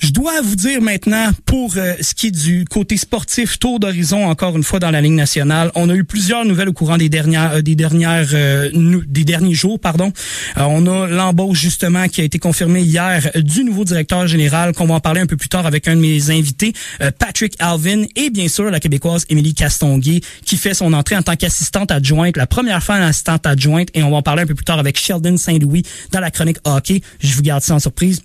Je 0.00 0.12
dois 0.12 0.40
vous 0.40 0.56
dire 0.56 0.80
maintenant, 0.80 1.28
pour 1.44 1.74
euh, 1.76 1.92
ce 2.00 2.14
qui 2.14 2.28
est 2.28 2.30
du 2.30 2.64
côté 2.64 2.96
sportif, 2.96 3.58
tour 3.58 3.78
d'horizon 3.78 4.24
encore 4.24 4.56
une 4.56 4.62
fois 4.62 4.78
dans 4.78 4.90
la 4.90 5.02
Ligue 5.02 5.12
nationale, 5.12 5.70
on 5.74 5.90
a 5.90 5.94
eu 5.94 6.04
plusieurs 6.04 6.46
nouvelles 6.46 6.70
au 6.70 6.72
courant 6.72 6.96
des 6.96 7.10
dernières, 7.10 7.56
euh, 7.56 7.60
des 7.60 7.76
euh, 7.82 8.70
des 9.06 9.24
derniers 9.24 9.54
jours, 9.54 9.78
pardon. 9.78 10.10
on 10.56 10.86
a 10.86 11.06
l'embauche 11.06 11.60
justement 11.60 12.08
qui 12.08 12.22
a 12.22 12.24
été 12.24 12.38
confirmée 12.38 12.80
hier 12.80 13.30
du 13.36 13.62
nouveau 13.62 13.84
directeur 13.84 14.26
général, 14.26 14.72
qu'on 14.72 14.86
va 14.86 14.94
en 14.94 15.00
parler 15.00 15.20
un 15.20 15.26
peu 15.26 15.36
plus 15.36 15.50
tard 15.50 15.66
avec 15.66 15.86
un 15.86 15.96
de 15.96 16.00
mes 16.00 16.30
invités, 16.30 16.72
Patrick 17.18 17.54
Alvin, 17.58 18.04
et 18.16 18.30
bien 18.30 18.48
sûr 18.48 18.70
la 18.70 18.80
québécoise 18.80 19.26
Émilie 19.28 19.52
Castonguay, 19.52 20.22
qui 20.46 20.56
fait 20.56 20.74
son 20.74 20.94
entrée 20.94 21.16
en 21.16 21.22
tant 21.22 21.36
qu'assistante 21.36 21.90
adjointe, 21.90 22.38
la 22.38 22.46
première 22.46 22.82
fois 22.82 22.96
assistante 22.96 23.46
adjointe, 23.46 23.88
et 23.92 24.02
on 24.02 24.10
va 24.10 24.16
en 24.16 24.22
parler 24.22 24.42
un 24.42 24.46
peu 24.46 24.54
plus 24.54 24.64
tard 24.64 24.78
avec 24.78 24.98
Sheldon 24.98 25.36
Saint-Louis 25.36 25.82
dans 26.10 26.20
la 26.20 26.30
chronique 26.30 26.58
hockey. 26.64 27.02
Je 27.20 27.34
vous 27.34 27.42
garde 27.42 27.62
ça 27.62 27.74
en 27.74 27.78
surprise. 27.78 28.22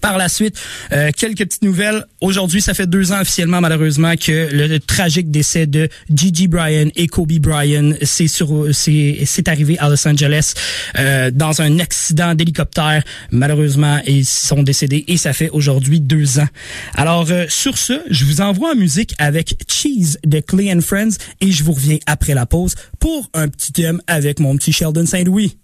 Par 0.00 0.18
la 0.18 0.28
suite, 0.28 0.56
euh, 0.92 1.10
quelques 1.16 1.38
petites 1.38 1.62
nouvelles. 1.62 2.04
Aujourd'hui, 2.20 2.60
ça 2.60 2.74
fait 2.74 2.86
deux 2.86 3.12
ans 3.12 3.20
officiellement, 3.20 3.60
malheureusement, 3.60 4.14
que 4.16 4.48
le, 4.52 4.78
tragique 4.78 5.30
décès 5.30 5.66
de 5.66 5.88
Gigi 6.12 6.46
Bryan 6.46 6.90
et 6.94 7.06
Kobe 7.06 7.32
Bryan, 7.38 7.96
c'est 8.02 9.48
arrivé 9.48 9.78
à 9.78 9.88
Los 9.88 10.06
Angeles 10.06 10.54
euh, 10.98 11.30
dans 11.32 11.62
un 11.62 11.78
accident 11.78 12.34
d'hélicoptère. 12.34 13.02
Malheureusement, 13.30 14.00
ils 14.06 14.26
sont 14.26 14.62
décédés 14.62 15.04
et 15.08 15.16
ça 15.16 15.32
fait 15.32 15.50
aujourd'hui 15.50 16.00
deux 16.00 16.38
ans. 16.38 16.48
Alors, 16.94 17.26
euh, 17.30 17.46
sur 17.48 17.78
ce, 17.78 18.00
je 18.10 18.24
vous 18.24 18.40
envoie 18.40 18.72
en 18.72 18.76
musique 18.76 19.14
avec 19.18 19.56
Cheese 19.68 20.18
de 20.24 20.40
Clay 20.40 20.72
and 20.72 20.80
Friends 20.80 21.16
et 21.40 21.50
je 21.50 21.64
vous 21.64 21.72
reviens 21.72 21.98
après 22.06 22.34
la 22.34 22.46
pause 22.46 22.74
pour 23.00 23.30
un 23.34 23.48
petit 23.48 23.72
thème 23.72 24.00
avec 24.06 24.38
mon 24.38 24.56
petit 24.56 24.72
Sheldon 24.72 25.06
Saint-Louis. 25.06 25.56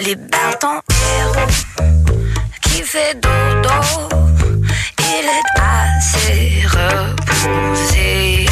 libère 0.00 0.58
ton 0.60 0.80
héros 1.18 1.50
qui 2.62 2.82
fait 2.82 3.14
dodo. 3.20 4.08
Il 4.98 5.26
est 5.26 5.52
assez 5.60 6.66
reposé. 6.66 8.46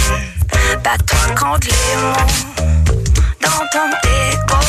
Bats-toi 0.82 1.34
contre 1.38 1.68
les 1.68 1.96
mots 2.02 2.32
dans 3.40 3.64
ton 3.72 3.90
écho 4.30 4.62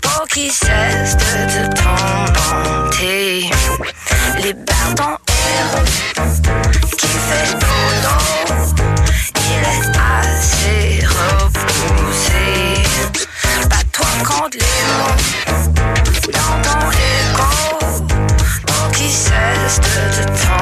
pour 0.00 0.22
qu'il 0.28 0.50
cesse 0.50 1.16
de 1.16 1.30
te 1.52 1.82
tourmenter. 1.82 3.50
Libère 4.42 4.94
ton 4.96 5.16
héros 5.38 5.84
qui 6.98 7.08
fait 7.08 7.52
dodo. 7.54 8.16
Il 9.36 9.62
est 9.74 9.90
assez 9.96 11.06
reposé. 11.06 12.46
Bats-toi 13.68 14.10
contre 14.24 14.56
les 14.58 14.82
mots. 14.98 15.47
sisters 19.68 20.16
to 20.16 20.46
talk. 20.46 20.57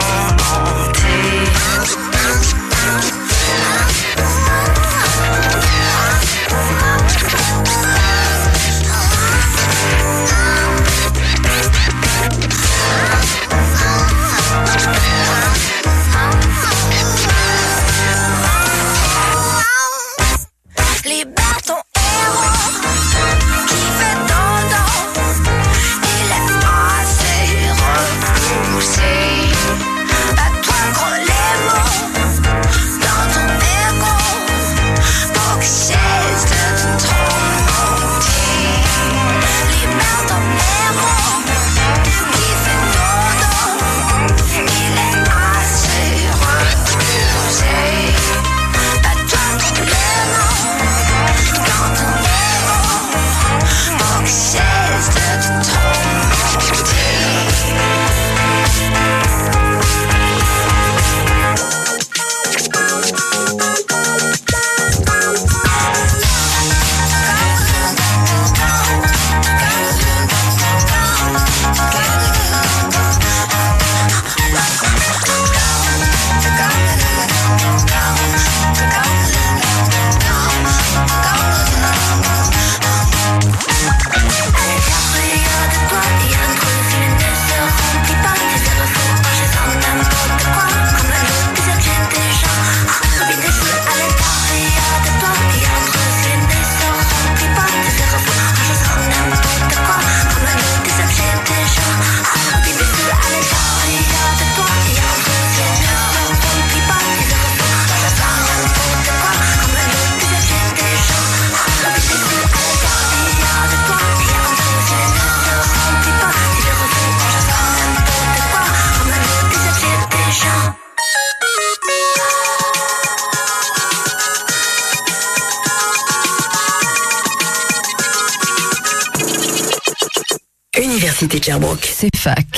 C'est 131.85 132.17
fac. 132.17 132.56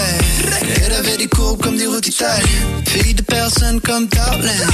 fait. 0.00 0.84
Elle 0.86 0.92
avait 0.94 1.16
des 1.16 1.28
courbes 1.28 1.62
comme 1.62 1.76
des 1.76 1.86
roues 1.86 2.00
d'Italie. 2.00 2.60
Fille 2.86 3.14
de 3.14 3.22
personne 3.22 3.80
comme 3.80 4.06
Darlene. 4.08 4.70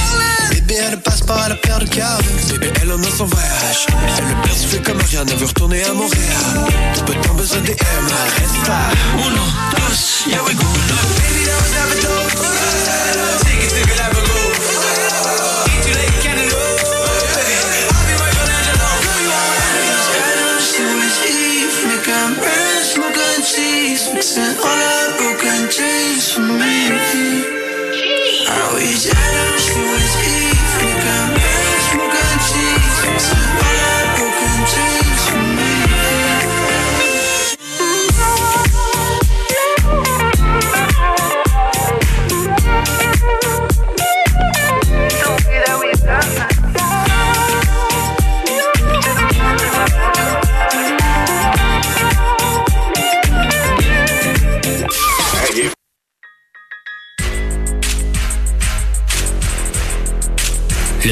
Bébé, 0.51 0.75
elle 0.91 1.01
passe 1.01 1.21
par 1.21 1.49
la 1.49 1.55
paire 1.55 1.79
de 1.79 1.85
câbles. 1.85 2.23
Bébé, 2.49 2.71
elle 2.81 2.91
en 2.91 3.01
a 3.01 3.09
son 3.17 3.25
voyage. 3.25 3.87
Elle 4.17 4.27
le 4.29 4.41
persuffait 4.43 4.81
comme 4.81 4.99
Ariane, 4.99 5.27
elle 5.29 5.37
veut 5.37 5.45
retourner 5.45 5.83
à 5.83 5.93
Montréal. 5.93 6.45
Peu 7.05 7.13
de 7.13 7.21
temps, 7.21 7.33
besoin 7.35 7.61
des 7.61 7.71
M. 7.71 7.77
Resta. 8.37 8.79
Uno, 9.15 9.43
dos, 9.71 10.29
yeah, 10.29 10.41
we 10.45 10.53
go. 10.53 10.65
Baby, 11.17 11.45
there 11.45 11.55
was 11.55 11.71
never 11.73 12.26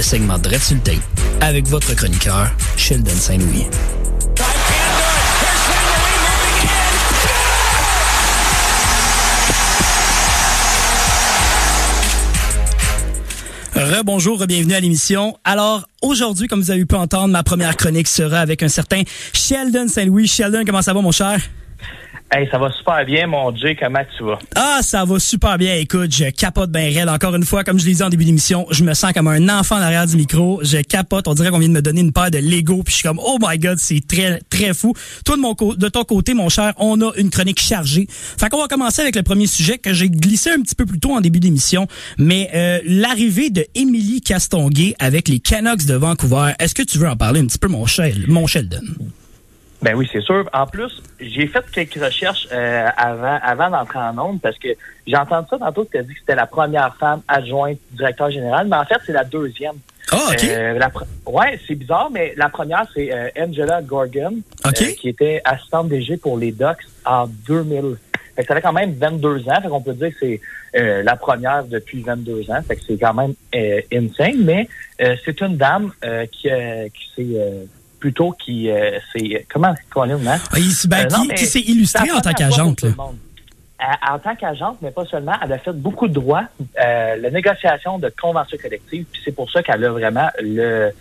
segment 0.06 0.38
Dread 0.38 0.62
avec 1.42 1.68
votre 1.68 1.96
chroniqueur, 1.96 2.52
Sheldon 2.78 3.10
Saint-Louis. 3.10 3.66
Rebonjour, 13.74 14.46
bienvenue 14.46 14.76
à 14.76 14.80
l'émission. 14.80 15.40
Alors, 15.44 15.90
aujourd'hui, 16.04 16.48
comme 16.48 16.62
vous 16.62 16.70
avez 16.70 16.86
pu 16.86 16.96
entendre, 16.96 17.30
ma 17.30 17.42
première 17.42 17.76
chronique 17.76 18.08
sera 18.08 18.42
avec 18.42 18.62
un 18.62 18.70
certain 18.70 19.02
Sheldon 19.34 19.88
Saint-Louis. 19.88 20.28
Sheldon, 20.28 20.66
comment 20.66 20.84
ça 20.84 20.94
va, 20.94 21.02
mon 21.02 21.12
cher? 21.12 21.42
Hey, 22.38 22.50
ça 22.52 22.58
va 22.58 22.70
super 22.70 23.06
bien, 23.06 23.28
mon 23.28 23.56
Jay. 23.56 23.78
Comment 23.80 24.02
tu 24.18 24.26
vas? 24.26 24.38
Ah, 24.56 24.80
ça 24.82 25.06
va 25.06 25.20
super 25.20 25.58
bien. 25.58 25.76
Écoute, 25.76 26.14
je 26.14 26.30
capote 26.32 26.70
bien 26.70 26.92
raide. 26.94 27.08
Encore 27.08 27.34
une 27.34 27.46
fois, 27.46 27.64
comme 27.64 27.80
je 27.80 27.86
l'ai 27.86 27.94
dit 27.94 28.04
en 28.04 28.10
début 28.10 28.26
d'émission, 28.26 28.68
je 28.72 28.84
me 28.84 28.94
sens 28.94 29.14
comme 29.14 29.30
un 29.30 29.48
enfant 29.48 29.80
derrière 29.80 30.06
du 30.06 30.18
micro. 30.18 30.60
Je 30.62 30.80
capote. 30.80 31.30
On 31.30 31.34
dirait 31.34 31.50
qu'on 31.50 31.60
vient 31.60 31.70
de 31.70 31.74
me 31.76 31.82
donner 31.82 32.02
une 32.02 32.12
paire 32.12 32.32
de 32.32 32.40
Lego. 32.40 32.84
Puis 32.84 32.92
je 32.92 32.98
suis 32.98 33.08
comme, 33.08 33.22
oh 33.24 33.38
my 33.42 33.58
God, 33.58 33.78
c'est 33.78 34.06
très, 34.06 34.42
très 34.50 34.74
fou. 34.74 34.94
Toi, 35.24 35.38
de, 35.38 35.42
mon 35.42 35.56
ton 35.56 36.04
côté, 36.04 36.34
mon 36.34 36.50
cher, 36.50 36.74
on 36.78 37.00
a 37.00 37.14
une 37.16 37.30
chronique 37.30 37.62
chargée. 37.62 38.06
Fait 38.10 38.50
qu'on 38.50 38.60
va 38.60 38.68
commencer 38.68 39.02
avec 39.02 39.16
le 39.16 39.24
premier 39.24 39.48
sujet 39.48 39.78
que 39.78 39.94
j'ai 39.94 40.10
glissé 40.10 40.50
un 40.52 40.62
petit 40.62 40.76
peu 40.76 40.86
plus 40.86 41.00
tôt 41.00 41.14
en 41.14 41.22
début 41.22 41.40
d'émission. 41.40 41.88
Mais 42.18 42.50
euh, 42.54 42.80
l'arrivée 42.84 43.50
de 43.50 43.66
Émilie 43.76 44.20
Castonguay 44.20 44.94
avec 45.00 45.30
les 45.30 45.40
Canucks 45.40 45.86
de 45.86 45.94
Vancouver. 45.94 46.52
Est-ce 46.60 46.76
que 46.76 46.84
tu 46.84 46.98
veux 46.98 47.08
en 47.08 47.16
parler 47.16 47.40
un 47.40 47.46
petit 47.46 47.60
peu, 47.60 47.70
mon, 47.70 47.86
mon 48.28 48.46
Sheldon? 48.46 48.84
Ben 49.82 49.96
oui, 49.96 50.10
c'est 50.12 50.22
sûr. 50.22 50.50
En 50.54 50.66
plus, 50.66 51.02
j'ai 51.20 51.48
fait 51.48 51.64
quelques 51.72 52.04
recherches 52.04 52.48
euh, 52.52 52.88
avant, 52.98 53.40
avant 53.42 53.70
d'entrer 53.70 54.00
en 54.00 54.18
onde 54.18 54.42
parce 54.42 54.58
que 54.58 54.70
j'ai 55.06 55.18
entendu 55.18 55.48
ça 55.50 55.58
tantôt 55.58 55.86
que 55.86 55.92
tu 55.92 55.98
as 55.98 56.04
dit 56.04 56.14
que 56.14 56.20
c'était 56.20 56.36
la 56.36 56.48
première 56.48 56.96
femme 56.96 57.22
adjointe 57.28 57.78
directeur 57.92 58.32
général, 58.32 58.68
mais 58.68 58.78
en 58.78 58.86
fait, 58.86 59.00
c'est 59.06 59.14
la 59.14 59.24
deuxième. 59.24 59.76
Ah, 60.12 60.18
OK. 60.32 60.44
Euh, 60.44 60.80
la 60.80 60.92
ouais, 61.26 61.60
c'est 61.68 61.76
bizarre, 61.76 62.10
mais 62.12 62.34
la 62.38 62.50
première, 62.50 62.86
c'est 62.94 63.12
euh, 63.12 63.30
Angela 63.38 63.82
Gorgon, 63.82 64.38
euh, 64.66 64.72
qui 64.72 65.10
était 65.10 65.42
assistante 65.44 65.90
DG 65.90 66.18
pour 66.18 66.38
les 66.38 66.52
Ducks 66.52 66.86
en 67.06 67.28
2000. 67.28 67.98
Fait 68.36 68.42
que 68.42 68.48
ça 68.48 68.56
fait 68.56 68.62
quand 68.62 68.74
même 68.74 68.94
22 68.94 69.48
ans, 69.50 69.62
fait 69.62 69.70
qu'on 69.70 69.82
peut 69.82 69.94
dire 69.94 70.10
que 70.10 70.16
c'est 70.20 70.42
euh, 70.76 71.04
la 71.04 71.16
première 71.16 71.64
depuis 71.64 72.02
22 72.02 72.52
ans, 72.52 72.62
fait 72.68 72.76
que 72.76 72.82
c'est 72.86 72.98
quand 72.98 73.14
même 73.14 73.34
euh, 73.56 73.82
insane, 73.94 74.44
mais 74.44 74.68
euh, 75.02 75.16
c'est 75.24 75.40
une 75.42 75.56
dame 75.56 75.92
euh, 76.04 76.26
qui, 76.26 76.50
euh, 76.50 76.90
qui 76.90 77.10
s'est 77.16 77.40
euh, 77.40 77.64
plutôt 78.06 78.34
qui 78.34 78.70
euh, 78.70 79.00
c'est 79.12 79.48
comment 79.52 79.74
Colin, 79.90 80.20
hein? 80.28 80.38
Ah, 80.52 80.60
il- 80.60 80.88
ben, 80.88 81.08
Euh, 81.08 81.18
non, 81.18 81.24
qui, 81.34 81.40
s'est 81.40 81.60
c'est 81.60 81.62
illustré 81.62 82.12
en 82.12 82.22
tant 82.22 82.34
qu'agente. 82.34 82.84
là? 82.84 82.90
le 82.90 84.14
En 84.14 84.20
tant 84.20 84.36
qu'agente, 84.36 84.78
mais 84.84 84.92
pas 84.92 85.06
seulement, 85.06 85.34
elle 85.44 85.52
a 85.54 85.58
fait 85.58 85.74
beaucoup 85.74 86.08
de 86.08 86.14
droits, 86.14 86.44
euh, 86.80 87.16
la 87.16 87.30
négociation 87.32 87.98
de 87.98 88.12
conventions 88.22 88.60
collectives, 88.62 89.06
puis 89.12 89.22
c'est 89.26 89.32
pour 89.32 89.50
ça 89.52 89.64
qu'elle 89.64 89.84
a 89.84 89.90
vraiment 89.90 90.30
le 90.40 90.92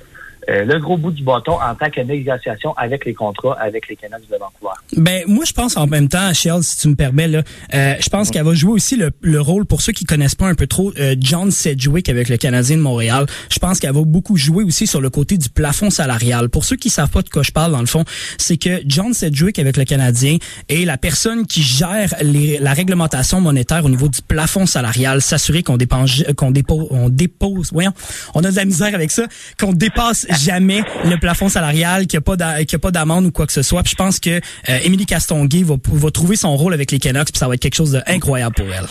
euh, 0.49 0.65
le 0.65 0.79
gros 0.79 0.97
bout 0.97 1.11
du 1.11 1.23
bâton 1.23 1.53
en 1.53 1.75
tant 1.75 1.91
que 1.91 2.01
négociation 2.01 2.75
avec 2.77 3.05
les 3.05 3.15
contrats 3.15 3.57
avec 3.61 3.89
les 3.89 3.97
Canucks 3.97 4.29
de 4.31 4.37
Vancouver. 4.37 4.75
Ben 4.97 5.23
moi 5.27 5.45
je 5.45 5.53
pense 5.53 5.77
en 5.77 5.87
même 5.87 6.09
temps, 6.09 6.33
Shell, 6.33 6.63
si 6.63 6.79
tu 6.79 6.89
me 6.89 6.95
permets 6.95 7.29
là, 7.29 7.43
euh, 7.75 7.95
je 7.99 8.09
pense 8.09 8.31
qu'elle 8.31 8.45
va 8.45 8.55
jouer 8.55 8.73
aussi 8.73 8.97
le, 8.97 9.11
le 9.23 9.41
rôle 9.41 9.67
pour 9.67 9.81
ceux 9.81 9.93
qui 9.93 10.05
connaissent 10.05 10.35
pas 10.35 10.47
un 10.47 10.55
peu 10.55 10.67
trop 10.67 10.93
euh, 10.99 11.15
John 11.19 11.51
Sedgwick 11.51 12.09
avec 12.09 12.29
le 12.29 12.37
Canadien 12.37 12.77
de 12.77 12.83
Montréal. 12.83 13.27
Je 13.51 13.59
pense 13.59 13.81
qu'elle 13.81 13.95
va 13.95 14.03
beaucoup 14.03 14.37
jouer 14.37 14.65
aussi 14.65 14.87
sur 14.87 15.01
le 15.01 15.11
côté 15.11 15.39
du 15.39 15.49
plafond 15.49 15.91
salarial. 15.91 16.49
Pour 16.49 16.65
ceux 16.65 16.77
qui 16.77 16.91
savent 16.91 17.11
pas 17.11 17.23
de 17.23 17.29
quoi 17.29 17.43
je 17.43 17.53
parle 17.53 17.73
dans 17.73 17.81
le 17.81 17.87
fond, 17.87 18.05
c'est 18.39 18.57
que 18.57 18.83
John 18.87 19.15
Sedgwick 19.15 19.59
avec 19.59 19.77
le 19.77 19.85
Canadien 19.85 20.39
est 20.69 20.85
la 20.85 20.99
personne 20.99 21.47
qui 21.47 21.63
gère 21.63 22.15
les, 22.21 22.59
la 22.59 22.73
réglementation 22.73 23.41
monétaire 23.41 23.85
au 23.85 23.89
niveau 23.89 24.09
du 24.09 24.21
plafond 24.23 24.67
salarial, 24.67 25.23
s'assurer 25.23 25.63
qu'on 25.63 25.77
dépense 25.77 26.23
qu'on 26.37 26.51
dépose 26.51 26.75
on 26.91 27.09
dépose, 27.09 27.71
voyons, 27.73 27.93
on 28.35 28.45
a 28.45 28.51
de 28.51 28.57
la 28.57 28.65
misère 28.65 28.95
avec 28.95 29.11
ça, 29.11 29.25
qu'on 29.59 29.73
dépasse 29.73 30.27
jamais 30.39 30.83
le 31.05 31.17
plafond 31.19 31.49
salarial, 31.49 32.07
qu'il 32.07 32.19
n'y 32.19 32.75
a 32.75 32.79
pas 32.79 32.91
d'amende 32.91 33.27
ou 33.27 33.31
quoi 33.31 33.47
que 33.47 33.53
ce 33.53 33.63
soit. 33.63 33.83
Puis 33.83 33.93
je 33.93 33.97
pense 33.97 34.19
que 34.19 34.41
euh, 34.69 34.79
Émilie 34.85 35.07
Castonguay 35.07 35.63
va, 35.63 35.77
va 35.85 36.11
trouver 36.11 36.37
son 36.37 36.57
rôle 36.57 36.75
avec 36.75 36.91
les 36.91 36.99
Canucks, 36.99 37.31
puis 37.33 37.39
ça 37.39 37.49
va 37.49 37.55
être 37.55 37.61
quelque 37.61 37.77
chose 37.77 37.93
d'incroyable 37.93 38.55
pour 38.55 38.67
elle. 38.67 38.87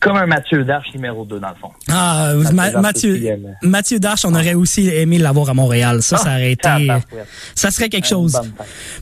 Comme 0.00 0.16
un 0.16 0.24
Mathieu 0.26 0.64
Darche 0.64 0.94
numéro 0.94 1.26
2 1.26 1.38
dans 1.40 1.50
le 1.50 1.54
fond. 1.56 1.70
Ah, 1.90 2.32
Mathieu 2.34 2.54
Ma- 2.54 2.70
Darche 2.70 2.82
Mathieu, 3.62 3.98
Darche, 3.98 4.24
on 4.24 4.34
aurait 4.34 4.54
aussi 4.54 4.88
aimé 4.88 5.18
l'avoir 5.18 5.50
à 5.50 5.54
Montréal. 5.54 6.02
Ça, 6.02 6.16
ça 6.16 6.30
aurait 6.30 6.52
été, 6.52 6.88
ça 7.54 7.70
serait 7.70 7.90
quelque 7.90 8.06
chose. 8.06 8.40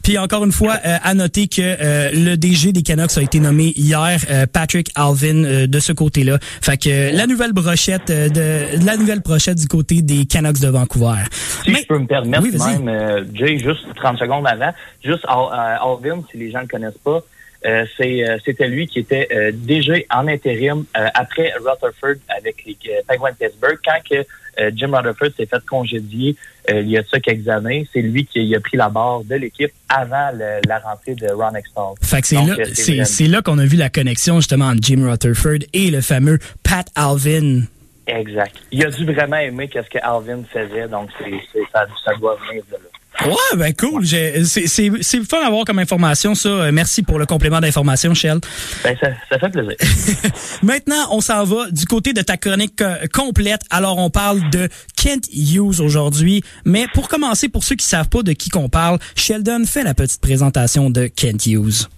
Puis 0.02 0.18
encore 0.18 0.44
une 0.44 0.50
fois, 0.50 0.76
euh, 0.84 0.96
à 1.02 1.14
noter 1.14 1.46
que 1.46 1.62
euh, 1.62 2.10
le 2.12 2.36
DG 2.36 2.72
des 2.72 2.82
Canucks 2.82 3.16
a 3.16 3.22
été 3.22 3.38
nommé 3.38 3.72
hier, 3.76 4.18
euh, 4.28 4.46
Patrick 4.52 4.90
Alvin, 4.96 5.44
euh, 5.44 5.66
de 5.68 5.78
ce 5.78 5.92
côté-là. 5.92 6.38
Fait 6.60 6.76
que 6.76 6.88
euh, 6.88 7.12
la 7.12 7.26
nouvelle 7.28 7.52
brochette 7.52 8.10
euh, 8.10 8.28
de 8.28 8.84
la 8.84 8.96
nouvelle 8.96 9.20
brochette 9.20 9.58
du 9.58 9.68
côté 9.68 10.02
des 10.02 10.26
Canucks 10.26 10.58
de 10.60 10.68
Vancouver. 10.68 11.22
Si 11.64 11.70
Mais- 11.70 11.80
je 11.82 11.86
peux 11.86 11.98
me 11.98 12.06
permettre, 12.06 12.42
Oui, 12.42 12.58
même, 12.58 12.88
euh, 12.88 13.24
Jay, 13.34 13.58
juste 13.58 13.86
30 13.94 14.18
secondes 14.18 14.46
avant, 14.48 14.72
juste 15.04 15.24
Al- 15.28 15.36
euh, 15.52 15.94
Alvin, 15.94 16.22
si 16.30 16.38
les 16.38 16.50
gens 16.50 16.58
ne 16.58 16.62
le 16.64 16.68
connaissent 16.68 16.98
pas, 17.04 17.20
euh, 17.66 17.84
c'est, 17.96 18.28
euh, 18.28 18.38
c'était 18.44 18.68
lui 18.68 18.86
qui 18.86 19.00
était 19.00 19.28
euh, 19.32 19.50
déjà 19.52 19.94
en 20.10 20.28
intérim 20.28 20.84
euh, 20.96 21.06
après 21.14 21.52
Rutherford 21.58 22.16
avec 22.36 22.64
les 22.64 22.76
euh, 22.88 23.00
Penguins 23.06 23.30
de 23.32 23.36
Pittsburgh. 23.46 23.78
Quand 23.84 23.98
que, 24.08 24.24
euh, 24.60 24.70
Jim 24.74 24.90
Rutherford 24.92 25.30
s'est 25.36 25.46
fait 25.46 25.64
congédier 25.66 26.36
euh, 26.70 26.80
il 26.82 26.90
y 26.90 26.98
a 26.98 27.02
ça 27.04 27.18
quelques 27.20 27.48
années, 27.48 27.88
c'est 27.92 28.02
lui 28.02 28.26
qui 28.26 28.54
a 28.54 28.60
pris 28.60 28.76
la 28.76 28.88
barre 28.90 29.24
de 29.24 29.34
l'équipe 29.36 29.72
avant 29.88 30.30
le- 30.34 30.60
la 30.68 30.78
rentrée 30.80 31.14
de 31.14 31.26
Ron 31.32 31.54
Extall. 31.54 31.94
Fait 32.02 32.20
que 32.20 32.26
c'est 32.26 32.36
là, 32.36 33.36
là 33.38 33.42
qu'on 33.42 33.58
a 33.58 33.64
vu 33.64 33.76
la 33.76 33.88
connexion 33.88 34.36
justement 34.36 34.66
entre 34.66 34.82
Jim 34.82 35.08
Rutherford 35.08 35.60
et 35.72 35.90
le 35.90 36.00
fameux 36.00 36.38
Pat 36.62 36.86
Alvin. 36.94 37.62
Exact. 38.06 38.54
Il 38.72 38.84
a 38.86 38.90
dû 38.90 39.04
vraiment 39.04 39.36
aimer 39.36 39.68
qu'est-ce 39.68 39.88
que 39.90 39.98
Alvin 40.02 40.42
faisait, 40.52 40.88
donc 40.88 41.10
c'est, 41.18 41.30
c'est- 41.52 41.64
ça, 41.72 41.86
ça 42.04 42.12
doit 42.20 42.38
venir 42.48 42.62
de 42.68 42.74
là. 42.74 42.78
Ouais, 43.26 43.56
ben 43.56 43.74
cool. 43.74 44.06
C'est, 44.06 44.44
c'est, 44.44 44.66
c'est 45.00 45.28
fun 45.28 45.42
d'avoir 45.42 45.64
comme 45.64 45.78
information 45.78 46.34
ça. 46.34 46.48
Euh, 46.48 46.72
Merci 46.72 47.02
pour 47.02 47.18
le 47.18 47.26
complément 47.26 47.60
d'information, 47.60 48.14
Shell. 48.14 48.38
Ben, 48.84 48.96
ça, 49.00 49.08
ça 49.28 49.38
fait 49.38 49.50
plaisir. 49.50 49.74
Maintenant, 50.62 51.08
on 51.10 51.20
s'en 51.20 51.44
va 51.44 51.70
du 51.70 51.84
côté 51.86 52.12
de 52.12 52.22
ta 52.22 52.36
chronique 52.36 52.80
euh, 52.80 53.06
complète. 53.12 53.62
Alors, 53.70 53.98
on 53.98 54.10
parle 54.10 54.48
de 54.50 54.68
Kent 54.96 55.28
Hughes 55.32 55.80
aujourd'hui. 55.80 56.42
Mais 56.64 56.86
pour 56.94 57.08
commencer, 57.08 57.48
pour 57.48 57.64
ceux 57.64 57.74
qui 57.74 57.86
savent 57.86 58.08
pas 58.08 58.22
de 58.22 58.32
qui 58.32 58.50
qu'on 58.50 58.68
parle, 58.68 58.98
Sheldon 59.16 59.64
fait 59.66 59.82
la 59.82 59.94
petite 59.94 60.20
présentation 60.20 60.90
de 60.90 61.06
Kent 61.08 61.46
Hughes. 61.46 61.88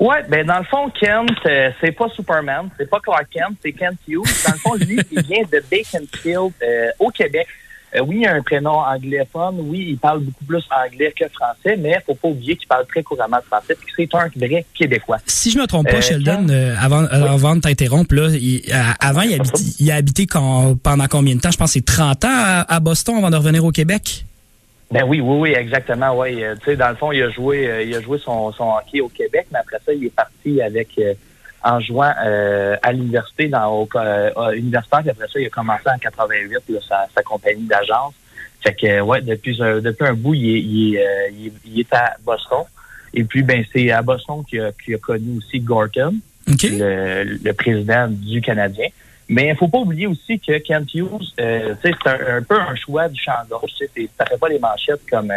Ouais, 0.00 0.22
ben 0.28 0.46
dans 0.46 0.58
le 0.58 0.64
fond, 0.64 0.90
Kent, 0.90 1.30
euh, 1.46 1.70
c'est 1.80 1.92
pas 1.92 2.08
Superman, 2.14 2.68
c'est 2.78 2.88
pas 2.88 3.00
Clark 3.00 3.26
Kent, 3.30 3.56
c'est 3.62 3.72
Kent 3.72 3.98
Hughes. 4.06 4.24
Dans 4.46 4.52
le 4.52 4.58
fond, 4.58 4.74
lui, 4.74 5.00
il 5.10 5.22
vient 5.22 5.42
de 5.42 5.62
Baconfield, 5.70 6.52
euh, 6.62 6.90
au 7.00 7.10
Québec. 7.10 7.46
Euh, 7.96 8.00
oui, 8.06 8.18
il 8.20 8.26
a 8.26 8.34
un 8.34 8.42
prénom 8.42 8.78
anglophone. 8.80 9.56
Oui, 9.60 9.86
il 9.90 9.98
parle 9.98 10.20
beaucoup 10.20 10.44
plus 10.44 10.62
anglais 10.70 11.12
que 11.18 11.24
français, 11.28 11.76
mais 11.78 11.98
faut 12.04 12.14
pas 12.14 12.28
oublier 12.28 12.56
qu'il 12.56 12.68
parle 12.68 12.86
très 12.86 13.02
couramment 13.02 13.38
français, 13.46 13.74
puis 13.80 13.92
c'est 13.96 14.14
un 14.14 14.28
vrai 14.36 14.64
Québécois. 14.74 15.18
Si 15.26 15.50
je 15.50 15.58
me 15.58 15.66
trompe 15.66 15.86
pas, 15.88 15.96
Euh, 15.96 16.00
Sheldon, 16.02 16.46
euh, 16.50 16.74
avant, 16.78 17.04
avant 17.06 17.56
de 17.56 17.60
t'interrompre, 17.60 18.14
là, 18.14 18.28
il- 18.30 18.62
avant, 19.00 19.22
il, 19.22 19.34
habite- 19.34 19.76
il 19.80 19.90
a 19.90 19.94
habité 19.96 20.26
quand- 20.26 20.76
pendant 20.82 21.06
combien 21.08 21.34
de 21.34 21.40
temps? 21.40 21.50
Je 21.50 21.56
pense 21.56 21.70
que 21.72 21.78
c'est 21.78 21.84
30 21.84 22.24
ans 22.24 22.28
à, 22.30 22.74
à 22.74 22.80
Boston 22.80 23.16
avant 23.16 23.30
de 23.30 23.36
revenir 23.36 23.64
au 23.64 23.72
Québec. 23.72 24.24
Ben 24.90 25.04
oui, 25.06 25.20
oui, 25.20 25.36
oui, 25.38 25.52
exactement. 25.54 26.16
Ouais, 26.16 26.42
Euh, 26.42 26.54
tu 26.58 26.64
sais, 26.66 26.76
dans 26.76 26.88
le 26.88 26.96
fond, 26.96 27.12
il 27.12 27.22
a 27.22 27.30
joué, 27.30 27.66
euh, 27.68 27.82
il 27.82 27.94
a 27.94 28.00
joué 28.00 28.18
son, 28.18 28.52
son 28.52 28.70
hockey 28.70 29.00
au 29.00 29.08
Québec, 29.08 29.46
mais 29.52 29.58
après 29.58 29.76
ça, 29.84 29.92
il 29.92 30.04
est 30.06 30.14
parti 30.14 30.62
avec 30.62 30.88
euh, 30.98 31.12
en 31.64 31.80
jouant 31.80 32.12
euh, 32.24 32.76
à 32.82 32.92
l'université 32.92 33.48
dans 33.48 33.66
au, 33.72 33.88
euh, 33.96 34.30
euh, 34.36 34.50
universitaire. 34.52 35.00
Puis 35.00 35.10
après 35.10 35.26
ça, 35.26 35.40
il 35.40 35.46
a 35.46 35.50
commencé 35.50 35.82
en 35.86 35.98
88 35.98 36.52
là, 36.68 36.78
sa, 36.88 37.06
sa 37.14 37.22
compagnie 37.22 37.64
d'agence. 37.66 38.14
Fait 38.62 38.74
que 38.74 38.86
euh, 38.86 39.00
ouais, 39.02 39.20
depuis 39.20 39.60
un, 39.62 39.80
depuis 39.80 40.06
un 40.06 40.14
bout, 40.14 40.34
il 40.34 40.56
est, 40.56 40.60
il, 40.60 40.94
est, 40.96 41.00
euh, 41.06 41.28
il, 41.32 41.46
est, 41.48 41.52
il 41.64 41.80
est 41.80 41.92
à 41.94 42.14
Boston. 42.24 42.64
Et 43.14 43.24
puis 43.24 43.42
ben 43.42 43.64
c'est 43.72 43.90
à 43.90 44.02
Boston 44.02 44.42
qu'il 44.48 44.60
a, 44.60 44.68
a 44.68 44.98
connu 44.98 45.38
aussi 45.38 45.60
Gorton, 45.60 46.14
OK? 46.48 46.62
le, 46.64 47.38
le 47.42 47.52
président 47.54 48.06
du 48.08 48.40
Canadien. 48.40 48.88
Mais 49.30 49.48
il 49.48 49.56
faut 49.56 49.68
pas 49.68 49.78
oublier 49.78 50.06
aussi 50.06 50.40
que 50.40 50.56
Kent 50.58 50.94
Hughes, 50.94 51.34
euh, 51.38 51.74
tu 51.82 51.90
sais, 51.90 51.94
c'est 52.02 52.08
un, 52.10 52.36
un 52.38 52.42
peu 52.42 52.58
un 52.58 52.74
choix 52.76 53.08
du 53.08 53.20
champ 53.20 53.32
gauche. 53.48 53.72
tu 53.76 53.84
sais, 53.84 53.90
c'est- 53.94 54.08
Ça 54.18 54.24
fait 54.24 54.38
pas 54.38 54.48
les 54.48 54.58
manchettes 54.58 55.02
comme 55.10 55.30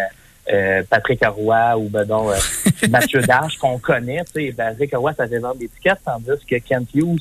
euh, 0.52 0.84
Patrick 0.90 1.22
Roy 1.26 1.78
ou 1.78 1.90
ben 1.90 2.06
donc, 2.06 2.30
euh, 2.32 2.88
Mathieu 2.90 3.22
Darche 3.22 3.58
qu'on 3.58 3.78
connaît. 3.78 4.24
Tu 4.34 4.48
sais, 4.48 4.54
Patrick 4.54 4.96
Roy, 4.96 5.14
ça 5.14 5.28
fait 5.28 5.40
vendre 5.40 5.56
des 5.58 5.68
tickets, 5.68 6.00
tandis 6.06 6.46
que 6.50 6.56
Kent 6.58 6.88
Hughes, 6.96 7.20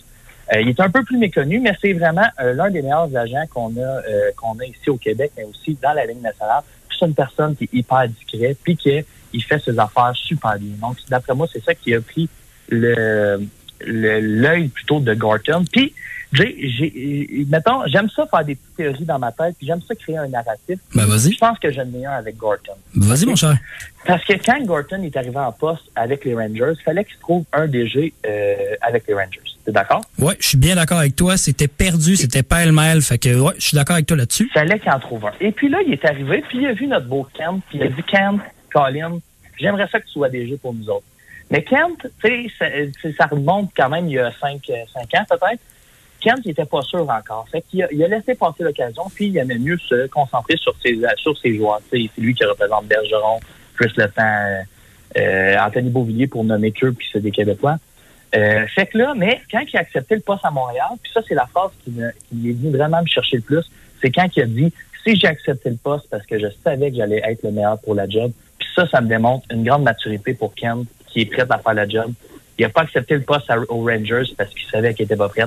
euh, 0.55 0.61
il 0.61 0.69
est 0.71 0.81
un 0.81 0.91
peu 0.91 1.05
plus 1.05 1.17
méconnu, 1.19 1.61
mais 1.61 1.73
c'est 1.81 1.93
vraiment 1.93 2.27
euh, 2.41 2.55
l'un 2.55 2.71
des 2.71 2.83
meilleurs 2.83 3.15
agents 3.17 3.45
qu'on 3.53 3.77
a 3.77 3.81
euh, 3.81 4.31
qu'on 4.37 4.59
a 4.59 4.65
ici 4.65 4.89
au 4.91 4.97
Québec, 4.97 5.33
mais 5.37 5.45
aussi 5.45 5.77
dans 5.83 5.93
la 5.93 6.07
ligne 6.07 6.21
nationale. 6.23 6.63
C'est 6.99 7.07
une 7.07 7.15
personne 7.15 7.57
qui 7.57 7.65
est 7.65 7.75
hyper 7.75 8.07
discrète, 8.09 8.59
puis 8.63 8.77
qui 8.77 9.03
il 9.33 9.43
fait 9.45 9.59
ses 9.63 9.79
affaires 9.79 10.13
super 10.15 10.59
bien. 10.59 10.75
Donc, 10.81 10.97
d'après 11.09 11.35
moi, 11.35 11.47
c'est 11.53 11.63
ça 11.65 11.75
qui 11.75 11.95
a 11.95 12.01
pris 12.01 12.29
le 12.69 13.41
le- 13.83 14.21
l'œil 14.21 14.69
plutôt 14.69 15.01
de 15.01 15.15
Gorton. 15.15 15.65
Puis, 15.71 15.95
j'ai, 16.33 16.69
j'ai, 16.69 17.47
mettons, 17.49 17.87
j'aime 17.87 18.09
ça 18.09 18.25
faire 18.27 18.45
des 18.45 18.55
petites 18.55 18.77
théories 18.77 19.05
dans 19.05 19.19
ma 19.19 19.33
tête, 19.33 19.57
puis 19.59 19.67
j'aime 19.67 19.81
ça 19.83 19.95
créer 19.95 20.17
un 20.17 20.29
narratif. 20.29 20.79
Ben, 20.95 21.07
vas-y. 21.07 21.33
Je 21.33 21.39
pense 21.39 21.59
que 21.59 21.71
j'en 21.73 21.87
ai 21.93 22.07
un 22.07 22.13
avec 22.13 22.37
Gorton. 22.37 22.75
Vas-y, 22.95 23.27
mon 23.27 23.35
cher. 23.35 23.57
Parce 24.07 24.25
que 24.25 24.35
quand 24.35 24.63
Gorton 24.65 25.03
est 25.03 25.17
arrivé 25.17 25.39
en 25.39 25.53
poste 25.53 25.85
avec 25.97 26.25
les 26.25 26.35
Rangers, 26.35 26.73
il 26.79 26.83
fallait 26.85 27.05
qu'il 27.05 27.19
trouve 27.19 27.45
un 27.53 27.67
DG 27.67 28.15
euh, 28.27 28.55
avec 28.81 29.07
les 29.09 29.15
Rangers. 29.15 29.41
T'es 29.65 29.73
d'accord? 29.73 30.03
Ouais, 30.19 30.37
je 30.39 30.49
suis 30.49 30.57
bien 30.57 30.77
d'accord 30.77 30.99
avec 30.99 31.17
toi. 31.17 31.37
C'était 31.37 31.69
perdu, 31.69 32.17
c'était 32.17 32.43
pêle-mêle. 32.43 33.03
Fait 33.03 33.19
que, 33.19 33.39
ouais, 33.39 33.55
je 33.59 33.69
suis 33.69 33.75
d'accord 33.77 33.95
avec 33.95 34.07
toi 34.07 34.17
là-dessus. 34.17 34.49
Il 34.51 34.53
fallait 34.53 34.79
qu'il 34.79 34.91
en 34.91 35.01
trouve 35.01 35.27
un. 35.27 35.33
Et 35.41 35.53
puis 35.53 35.69
là, 35.69 35.79
il 35.85 35.93
est 35.93 36.05
arrivé, 36.05 36.43
puis 36.49 36.59
il 36.59 36.67
a 36.67 36.73
vu 36.73 36.87
notre 36.87 37.07
beau 37.07 37.27
Kent, 37.35 37.63
puis 37.69 37.79
il 37.79 37.83
a 37.83 37.89
dit 37.89 38.03
Kent, 38.05 38.41
Colin, 38.73 39.19
j'aimerais 39.59 39.89
ça 39.91 40.01
que 40.01 40.07
tu 40.07 40.13
sois 40.13 40.29
DG 40.29 40.57
pour 40.57 40.73
nous 40.73 40.89
autres. 40.89 41.05
Mais 41.51 41.65
Kent, 41.65 42.07
tu 42.23 42.49
sais, 42.59 42.91
ça, 43.03 43.09
ça 43.19 43.27
remonte 43.27 43.71
quand 43.77 43.89
même 43.89 44.07
il 44.07 44.13
y 44.13 44.19
a 44.19 44.31
cinq, 44.41 44.63
euh, 44.71 44.85
cinq 44.95 45.21
ans 45.21 45.25
peut-être. 45.29 45.61
Kent, 46.21 46.41
il 46.45 46.51
était 46.53 46.65
pas 46.65 46.83
sûr 46.83 47.09
encore. 47.09 47.47
Fait 47.51 47.65
il 47.73 47.83
a 47.83 48.09
laissé 48.09 48.35
passer 48.35 48.63
l'occasion, 48.63 49.05
puis 49.15 49.29
il 49.29 49.39
aimait 49.39 49.59
mieux 49.59 49.79
se 49.79 50.07
concentrer 50.09 50.57
sur 50.57 50.75
ses, 50.83 50.95
joueurs. 51.57 51.81
C'est 51.91 52.11
lui 52.19 52.35
qui 52.35 52.45
représente 52.45 52.87
Bergeron, 52.87 53.41
Chris 53.77 53.93
Le 53.97 54.09
Temps, 54.09 54.65
euh, 55.19 55.57
Anthony 55.59 55.91
Beauvillier 55.91 56.27
pour 56.27 56.45
nommer 56.45 56.73
que, 56.73 56.87
puis 56.91 57.09
c'est 57.13 57.21
des 57.21 57.31
Québécois. 57.31 57.77
Euh, 58.37 58.67
fait 58.69 58.87
que 58.87 58.99
là, 58.99 59.15
mais 59.17 59.41
quand 59.51 59.63
il 59.73 59.77
a 59.77 59.81
accepté 59.81 60.15
le 60.15 60.21
poste 60.21 60.45
à 60.45 60.51
Montréal, 60.51 60.91
puis 61.03 61.11
ça, 61.13 61.21
c'est 61.27 61.35
la 61.35 61.47
phrase 61.47 61.71
qui, 61.83 61.91
me, 61.91 62.11
qui 62.29 62.51
est 62.51 62.53
venue 62.53 62.77
vraiment 62.77 63.03
me 63.03 63.07
chercher 63.07 63.37
le 63.39 63.43
plus, 63.43 63.69
c'est 64.01 64.11
quand 64.11 64.29
il 64.37 64.43
a 64.43 64.47
dit 64.47 64.73
si 65.05 65.17
j'ai 65.17 65.27
accepté 65.27 65.71
le 65.71 65.77
poste 65.77 66.07
parce 66.11 66.25
que 66.27 66.39
je 66.39 66.47
savais 66.63 66.91
que 66.91 66.97
j'allais 66.97 67.23
être 67.25 67.43
le 67.43 67.51
meilleur 67.51 67.79
pour 67.81 67.95
la 67.95 68.09
job. 68.09 68.31
Puis 68.59 68.69
ça, 68.75 68.87
ça 68.89 69.01
me 69.01 69.09
démontre 69.09 69.47
une 69.51 69.65
grande 69.65 69.83
maturité 69.83 70.35
pour 70.35 70.55
Ken, 70.55 70.85
qui 71.09 71.23
est 71.23 71.27
prêt 71.27 71.47
à 71.49 71.59
faire 71.59 71.75
la 71.75 71.89
job. 71.89 72.13
Il 72.59 72.63
n'a 72.63 72.69
pas 72.69 72.83
accepté 72.83 73.15
le 73.15 73.23
poste 73.23 73.51
aux 73.69 73.85
Rangers 73.85 74.35
parce 74.37 74.51
qu'il 74.51 74.69
savait 74.69 74.95
qu'il 74.95 75.07
était 75.07 75.17
pas 75.17 75.29
prêt. 75.29 75.47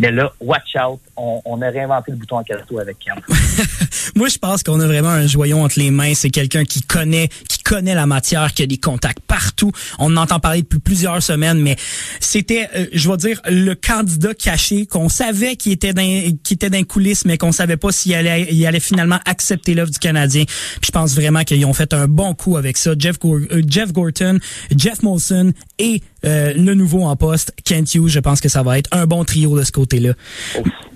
Mais 0.00 0.10
là, 0.10 0.32
watch 0.40 0.76
out, 0.76 1.00
on, 1.16 1.40
on 1.44 1.62
a 1.62 1.70
réinventé 1.70 2.10
le 2.10 2.16
bouton 2.16 2.38
en 2.38 2.42
cadeau 2.42 2.78
avec 2.78 2.98
Ken. 2.98 3.14
Moi, 4.16 4.28
je 4.28 4.38
pense 4.38 4.62
qu'on 4.62 4.80
a 4.80 4.86
vraiment 4.86 5.10
un 5.10 5.26
joyau 5.26 5.58
entre 5.58 5.78
les 5.78 5.90
mains. 5.90 6.14
C'est 6.14 6.30
quelqu'un 6.30 6.64
qui 6.64 6.82
connaît, 6.82 7.28
qui 7.48 7.62
connaît 7.64 7.94
la 7.94 8.06
matière, 8.06 8.52
qui 8.54 8.62
a 8.62 8.66
des 8.66 8.78
contacts 8.78 9.20
partout. 9.20 9.72
On 9.98 10.16
en 10.16 10.22
entend 10.22 10.38
parler 10.38 10.62
depuis 10.62 10.78
plusieurs 10.78 11.22
semaines, 11.22 11.60
mais 11.60 11.76
c'était, 12.20 12.68
euh, 12.76 12.86
je 12.92 13.10
vais 13.10 13.16
dire, 13.16 13.40
le 13.48 13.74
candidat 13.74 14.34
caché 14.34 14.86
qu'on 14.86 15.08
savait 15.08 15.56
qui 15.56 15.72
était 15.72 15.92
dans, 15.92 16.02
qui 16.42 16.54
était 16.54 16.70
dans 16.70 16.78
les 16.78 16.84
coulisses, 16.84 17.24
mais 17.24 17.38
qu'on 17.38 17.52
savait 17.52 17.76
pas 17.76 17.90
s'il 17.90 18.14
allait, 18.14 18.46
il 18.50 18.66
allait 18.66 18.80
finalement 18.80 19.18
accepter 19.24 19.74
l'offre 19.74 19.92
du 19.92 19.98
Canadien. 19.98 20.44
Puis 20.44 20.86
je 20.86 20.92
pense 20.92 21.14
vraiment 21.14 21.42
qu'ils 21.44 21.64
ont 21.66 21.72
fait 21.72 21.92
un 21.94 22.06
bon 22.06 22.34
coup 22.34 22.56
avec 22.56 22.76
ça. 22.76 22.92
Jeff, 22.98 23.16
euh, 23.24 23.62
Jeff 23.66 23.92
Gorton, 23.92 24.38
Jeff 24.76 25.02
Molson 25.02 25.52
et 25.78 26.02
euh, 26.24 26.52
le 26.54 26.74
nouveau 26.74 27.04
en 27.04 27.16
poste, 27.16 27.52
Kent 27.64 27.94
Hughes. 27.94 28.08
Je 28.08 28.20
pense 28.20 28.40
que 28.40 28.48
ça 28.48 28.62
va 28.62 28.78
être 28.78 28.88
un 28.92 29.06
bon 29.06 29.24
trio 29.24 29.58
de 29.58 29.64
ce 29.64 29.72
côté-là. 29.72 30.12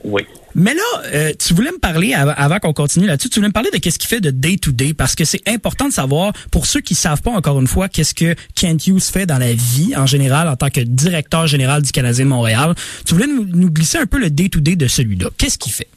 Oui. 0.04 0.22
Mais 0.54 0.74
là, 0.74 0.80
euh, 1.14 1.32
tu 1.38 1.54
voulais 1.54 1.70
me 1.70 1.78
parler, 1.78 2.14
av- 2.14 2.34
avant 2.36 2.58
qu'on 2.58 2.72
continue 2.72 3.06
là-dessus, 3.06 3.28
tu 3.28 3.38
voulais 3.38 3.48
me 3.48 3.52
parler 3.52 3.70
de 3.70 3.76
qu'est-ce 3.78 3.98
qu'il 3.98 4.08
fait 4.08 4.20
de 4.20 4.30
day-to-day, 4.30 4.94
parce 4.94 5.14
que 5.14 5.24
c'est 5.24 5.46
important 5.48 5.86
de 5.88 5.92
savoir, 5.92 6.32
pour 6.50 6.66
ceux 6.66 6.80
qui 6.80 6.94
savent 6.94 7.22
pas 7.22 7.30
encore 7.30 7.60
une 7.60 7.66
fois, 7.66 7.88
qu'est-ce 7.88 8.14
que 8.14 8.34
Kent 8.54 8.86
Hughes 8.86 9.00
fait 9.02 9.26
dans 9.26 9.38
la 9.38 9.52
vie 9.52 9.94
en 9.96 10.06
général 10.06 10.48
en 10.48 10.56
tant 10.56 10.70
que 10.70 10.80
directeur 10.80 11.46
général 11.46 11.82
du 11.82 11.92
Canadien 11.92 12.24
de 12.24 12.30
Montréal. 12.30 12.74
Tu 13.06 13.14
voulais 13.14 13.26
nous, 13.26 13.70
glisser 13.70 13.98
un 13.98 14.06
peu 14.06 14.18
le 14.18 14.30
day-to-day 14.30 14.76
de 14.76 14.86
celui-là. 14.88 15.28
Qu'est-ce 15.36 15.58
qu'il 15.58 15.72
fait? 15.72 15.88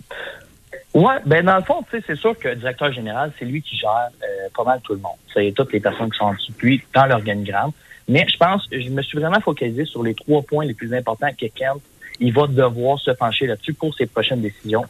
Ouais, 0.93 1.15
ben 1.25 1.45
dans 1.45 1.55
le 1.55 1.63
fond, 1.63 1.85
c'est 1.89 2.15
sûr 2.17 2.37
que 2.37 2.49
le 2.49 2.57
directeur 2.57 2.91
général, 2.91 3.31
c'est 3.39 3.45
lui 3.45 3.61
qui 3.61 3.77
gère 3.77 4.09
euh, 4.21 4.49
pas 4.55 4.65
mal 4.65 4.81
tout 4.83 4.93
le 4.93 4.99
monde. 4.99 5.15
C'est 5.33 5.53
toutes 5.55 5.71
les 5.71 5.79
personnes 5.79 6.11
qui 6.11 6.17
sont 6.17 6.25
en 6.25 6.33
dessous 6.33 6.51
de 6.51 6.67
lui 6.67 6.81
dans 6.93 7.05
l'organigramme. 7.05 7.71
Mais 8.09 8.25
je 8.29 8.35
pense, 8.35 8.63
je 8.69 8.89
me 8.89 9.01
suis 9.01 9.17
vraiment 9.17 9.39
focalisé 9.39 9.85
sur 9.85 10.03
les 10.03 10.13
trois 10.13 10.41
points 10.41 10.65
les 10.65 10.73
plus 10.73 10.93
importants 10.93 11.29
que 11.39 11.45
Kent, 11.45 11.79
il 12.21 12.33
va 12.33 12.47
devoir 12.47 12.99
se 12.99 13.11
pencher 13.11 13.47
là-dessus 13.47 13.73
pour 13.73 13.93
ses 13.95 14.05
prochaines 14.05 14.41
décisions. 14.41 14.85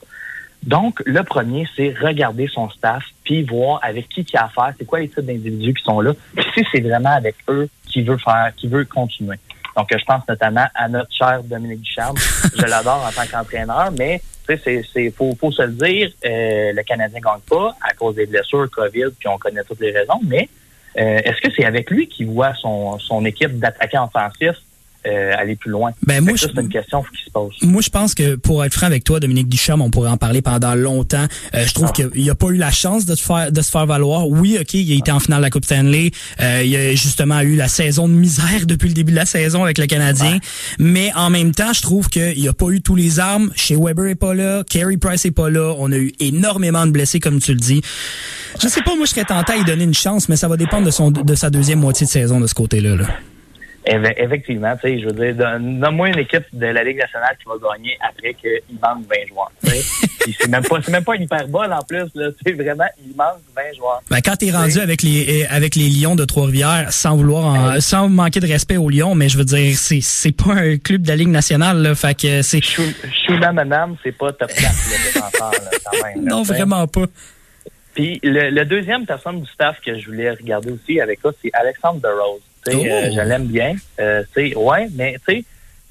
Donc, 0.63 1.01
le 1.05 1.23
premier, 1.23 1.67
c'est 1.75 1.91
regarder 1.99 2.47
son 2.47 2.69
staff, 2.69 3.03
puis 3.23 3.41
voir 3.41 3.79
avec 3.81 4.07
qui 4.09 4.21
il 4.21 4.37
a 4.37 4.45
affaire, 4.45 4.73
c'est 4.77 4.85
quoi 4.85 4.99
les 4.99 5.09
types 5.09 5.25
d'individus 5.25 5.73
qui 5.73 5.83
sont 5.83 6.01
là, 6.01 6.13
puis 6.35 6.45
si 6.53 6.63
c'est 6.71 6.81
vraiment 6.81 7.15
avec 7.15 7.35
eux 7.49 7.67
qu'il 7.87 8.05
veut 8.05 8.17
faire, 8.17 8.51
qu'il 8.55 8.69
veut 8.69 8.85
continuer. 8.85 9.37
Donc, 9.75 9.87
je 9.91 10.03
pense 10.05 10.27
notamment 10.27 10.65
à 10.75 10.87
notre 10.87 11.11
cher 11.13 11.41
Dominique 11.43 11.81
Ducharme. 11.81 12.17
Je 12.57 12.65
l'adore 12.65 13.03
en 13.07 13.11
tant 13.11 13.25
qu'entraîneur, 13.25 13.89
mais 13.97 14.21
tu 14.45 14.53
sais, 14.53 14.61
c'est, 14.63 14.83
c'est, 14.93 15.11
faut, 15.11 15.35
faut 15.39 15.51
se 15.51 15.61
le 15.61 15.71
dire, 15.71 16.11
euh, 16.25 16.73
le 16.73 16.83
Canadien 16.83 17.19
gagne 17.21 17.39
pas 17.49 17.73
à 17.81 17.93
cause 17.93 18.15
des 18.15 18.25
blessures, 18.25 18.69
COVID, 18.69 19.11
puis 19.17 19.29
on 19.29 19.37
connaît 19.37 19.63
toutes 19.63 19.79
les 19.79 19.91
raisons, 19.91 20.19
mais 20.27 20.49
euh, 20.97 21.21
est-ce 21.23 21.39
que 21.41 21.53
c'est 21.55 21.63
avec 21.63 21.89
lui 21.89 22.07
qu'il 22.07 22.27
voit 22.27 22.53
son, 22.55 22.99
son 22.99 23.23
équipe 23.23 23.57
d'attaquants 23.57 24.09
offensifs 24.13 24.61
euh, 25.05 25.33
aller 25.37 25.55
plus 25.55 25.71
loin? 25.71 25.91
Ben, 26.05 26.23
moi, 26.23 26.33
je- 26.35 26.47
c'est 26.47 26.61
une 26.61 26.69
question 26.69 27.01
qui 27.03 27.23
se 27.25 27.31
pose. 27.31 27.53
Moi, 27.63 27.81
je 27.81 27.89
pense 27.89 28.13
que 28.15 28.35
pour 28.35 28.63
être 28.65 28.73
franc 28.73 28.85
avec 28.87 29.03
toi, 29.03 29.19
Dominique 29.19 29.47
Ducharme, 29.49 29.81
on 29.81 29.89
pourrait 29.89 30.09
en 30.09 30.17
parler 30.17 30.41
pendant 30.41 30.75
longtemps. 30.75 31.25
Euh, 31.55 31.65
je 31.65 31.73
trouve 31.73 31.89
Ah. 31.89 32.07
qu'il 32.09 32.29
a 32.29 32.35
pas 32.35 32.47
eu 32.49 32.57
la 32.57 32.71
chance 32.71 33.05
de 33.05 33.15
se 33.15 33.23
faire 33.23 33.51
de 33.51 33.61
se 33.61 33.69
faire 33.71 33.85
valoir. 33.85 34.27
Oui, 34.27 34.57
ok, 34.59 34.73
il 34.73 34.91
a 34.93 34.95
été 34.95 35.11
en 35.11 35.19
finale 35.19 35.39
de 35.39 35.45
la 35.45 35.49
Coupe 35.49 35.65
Stanley. 35.65 36.11
Euh, 36.41 36.61
il 36.63 36.75
a 36.75 36.91
justement 36.95 37.39
eu 37.41 37.55
la 37.55 37.67
saison 37.67 38.07
de 38.07 38.13
misère 38.13 38.65
depuis 38.65 38.87
le 38.89 38.93
début 38.93 39.11
de 39.11 39.17
la 39.17 39.25
saison 39.25 39.63
avec 39.63 39.77
le 39.77 39.85
Canadien. 39.87 40.37
Mais 40.79 41.11
en 41.15 41.29
même 41.29 41.53
temps, 41.53 41.73
je 41.73 41.81
trouve 41.81 42.07
qu'il 42.09 42.47
a 42.47 42.53
pas 42.53 42.69
eu 42.69 42.81
tous 42.81 42.95
les 42.95 43.19
armes. 43.19 43.51
Chez 43.55 43.75
Weber 43.75 44.07
est 44.07 44.15
pas 44.15 44.33
là, 44.33 44.63
Carey 44.69 44.97
Price 44.97 45.25
est 45.25 45.31
pas 45.31 45.49
là. 45.49 45.73
On 45.79 45.91
a 45.91 45.97
eu 45.97 46.11
énormément 46.19 46.85
de 46.85 46.91
blessés, 46.91 47.19
comme 47.19 47.39
tu 47.39 47.53
le 47.53 47.59
dis. 47.59 47.81
Je 48.61 48.67
sais 48.67 48.81
pas, 48.81 48.95
moi, 48.95 49.05
je 49.05 49.11
serais 49.11 49.23
tenté 49.25 49.53
à 49.53 49.57
lui 49.57 49.63
donner 49.65 49.83
une 49.85 49.93
chance, 49.93 50.27
mais 50.29 50.35
ça 50.35 50.47
va 50.47 50.57
dépendre 50.57 50.85
de 50.85 50.91
son 50.91 51.09
de 51.11 51.35
sa 51.35 51.49
deuxième 51.49 51.79
moitié 51.79 52.05
de 52.05 52.11
saison 52.11 52.39
de 52.39 52.47
ce 52.47 52.53
côté-là. 52.53 52.95
Là. 52.95 53.05
Effectivement, 53.85 54.75
tu 54.75 54.81
sais, 54.81 54.99
je 54.99 55.07
veux 55.07 55.13
dire, 55.13 55.35
donne-moi 55.35 56.09
une 56.09 56.19
équipe 56.19 56.43
de 56.53 56.67
la 56.67 56.83
Ligue 56.83 56.97
nationale 56.97 57.35
qui 57.41 57.45
va 57.49 57.55
gagner 57.73 57.97
après 58.07 58.33
qu'il 58.35 58.75
manque 58.81 59.05
20 59.09 59.27
joueurs. 59.27 59.51
c'est 59.63 60.47
même 60.47 60.63
pas, 60.63 60.77
c'est 60.83 60.91
même 60.91 61.03
pas 61.03 61.15
une 61.15 61.23
hyperbole 61.23 61.73
en 61.73 61.81
plus, 61.81 62.05
là. 62.13 62.29
C'est 62.45 62.51
vraiment, 62.53 62.85
il 63.03 63.15
manque 63.15 63.39
20 63.55 63.61
joueurs. 63.75 64.01
Ben, 64.09 64.19
quand 64.23 64.35
t'es 64.35 64.51
rendu 64.51 64.79
avec 64.79 65.01
les 65.01 65.45
avec 65.49 65.75
les 65.75 65.89
Lions 65.89 66.15
de 66.15 66.25
Trois-Rivières, 66.25 66.93
sans 66.93 67.15
vouloir 67.15 67.45
en- 67.45 67.79
sans 67.81 68.07
manquer 68.07 68.39
de 68.39 68.47
respect 68.47 68.77
aux 68.77 68.89
Lions, 68.89 69.15
mais 69.15 69.29
je 69.29 69.37
veux 69.37 69.45
dire, 69.45 69.75
c'est 69.77 70.01
c'est 70.01 70.31
pas 70.35 70.53
un 70.53 70.77
club 70.77 71.01
de 71.01 71.07
la 71.07 71.15
Ligue 71.15 71.29
nationale, 71.29 71.81
là, 71.81 71.95
fait 71.95 72.13
que 72.19 72.41
c'est 72.43 72.61
Chou- 72.63 72.83
Choula 73.25 73.51
Manam, 73.51 73.95
c'est 74.03 74.11
pas 74.15 74.31
top 74.31 74.49
4, 74.53 74.61
le 74.61 75.05
défenseur, 75.13 75.51
là, 75.51 75.69
quand 75.85 76.03
même. 76.05 76.25
là, 76.25 76.31
non 76.35 76.43
vraiment 76.43 76.85
pas. 76.87 77.05
Puis 77.95 78.19
le, 78.23 78.51
le 78.51 78.63
deuxième 78.65 79.05
personne 79.05 79.41
du 79.41 79.47
staff 79.49 79.77
que 79.85 79.97
je 79.99 80.05
voulais 80.05 80.29
regarder 80.31 80.71
aussi 80.71 81.01
avec 81.01 81.19
ça, 81.21 81.29
c'est 81.41 81.49
Alexandre 81.53 81.99
DeRose. 81.99 82.41
Oh. 82.67 82.71
euh, 82.71 83.09
je 83.13 83.21
l'aime 83.21 83.47
bien. 83.47 83.75
Euh, 83.99 84.23
ouais, 84.55 84.87
mais 84.93 85.17
tu 85.27 85.35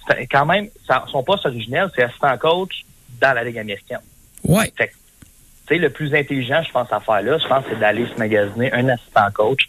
sais, 0.08 0.26
quand 0.30 0.46
même, 0.46 0.68
ça- 0.86 1.04
son 1.10 1.22
poste 1.22 1.46
originel, 1.46 1.88
c'est 1.94 2.02
assistant 2.04 2.36
coach 2.38 2.84
dans 3.20 3.32
la 3.34 3.44
Ligue 3.44 3.58
américaine. 3.58 3.98
Ouais. 4.44 4.72
Fait 4.76 4.88
que, 4.88 4.92
tu 5.68 5.74
sais, 5.74 5.78
le 5.78 5.90
plus 5.90 6.14
intelligent, 6.14 6.62
je 6.66 6.70
pense, 6.72 6.92
à 6.92 7.00
faire 7.00 7.22
là, 7.22 7.38
je 7.38 7.46
pense, 7.48 7.64
c'est 7.68 7.78
d'aller 7.78 8.06
se 8.06 8.18
magasiner 8.18 8.72
un 8.72 8.88
assistant 8.88 9.30
coach 9.32 9.68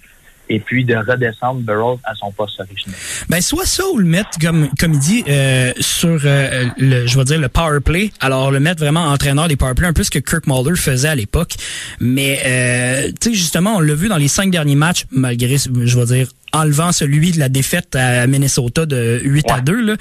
et 0.50 0.60
puis 0.60 0.84
de 0.84 0.96
redescendre 0.96 1.62
Burroughs 1.62 2.00
à 2.04 2.14
son 2.16 2.32
poste 2.32 2.60
originel. 2.60 2.98
Ben 3.30 3.40
soit 3.42 3.66
ça 3.66 3.84
ou 3.94 3.98
le 3.98 4.06
mettre 4.06 4.38
comme 4.42 4.70
comme 4.78 4.94
il 4.94 5.00
dit 5.00 5.24
euh, 5.30 5.72
sur 5.80 6.20
euh, 6.26 6.66
le 6.78 7.08
je 7.08 7.18
vais 7.18 7.24
dire 7.24 7.40
le 7.40 7.48
power 7.48 7.80
play. 7.80 8.12
Alors 8.20 8.52
le 8.52 8.60
mettre 8.60 8.82
vraiment 8.84 9.06
entraîneur 9.06 9.48
des 9.48 9.56
power 9.56 9.76
play 9.76 9.88
un 9.88 9.94
peu 9.94 10.04
ce 10.04 10.12
que 10.12 10.20
Kirk 10.20 10.48
Mulder 10.48 10.76
faisait 10.76 11.08
à 11.10 11.16
l'époque. 11.16 11.54
Mais 12.02 12.40
euh, 12.46 13.12
tu 13.22 13.30
sais 13.30 13.34
justement 13.36 13.76
on 13.78 13.80
l'a 13.80 13.94
vu 13.94 14.10
dans 14.10 14.18
les 14.18 14.28
cinq 14.28 14.52
derniers 14.52 14.76
matchs 14.76 15.06
malgré 15.12 15.56
je 15.58 15.98
vais 16.00 16.06
dire 16.06 16.28
enlevant 16.54 16.92
celui 16.92 17.32
de 17.32 17.40
la 17.40 17.50
défaite 17.50 17.96
à 17.96 18.28
Minnesota 18.28 18.86
de 18.86 19.20
8 19.24 19.50
à 19.52 19.56
Ouais. 19.56 19.62
2 19.62 19.82
là. 19.82 19.94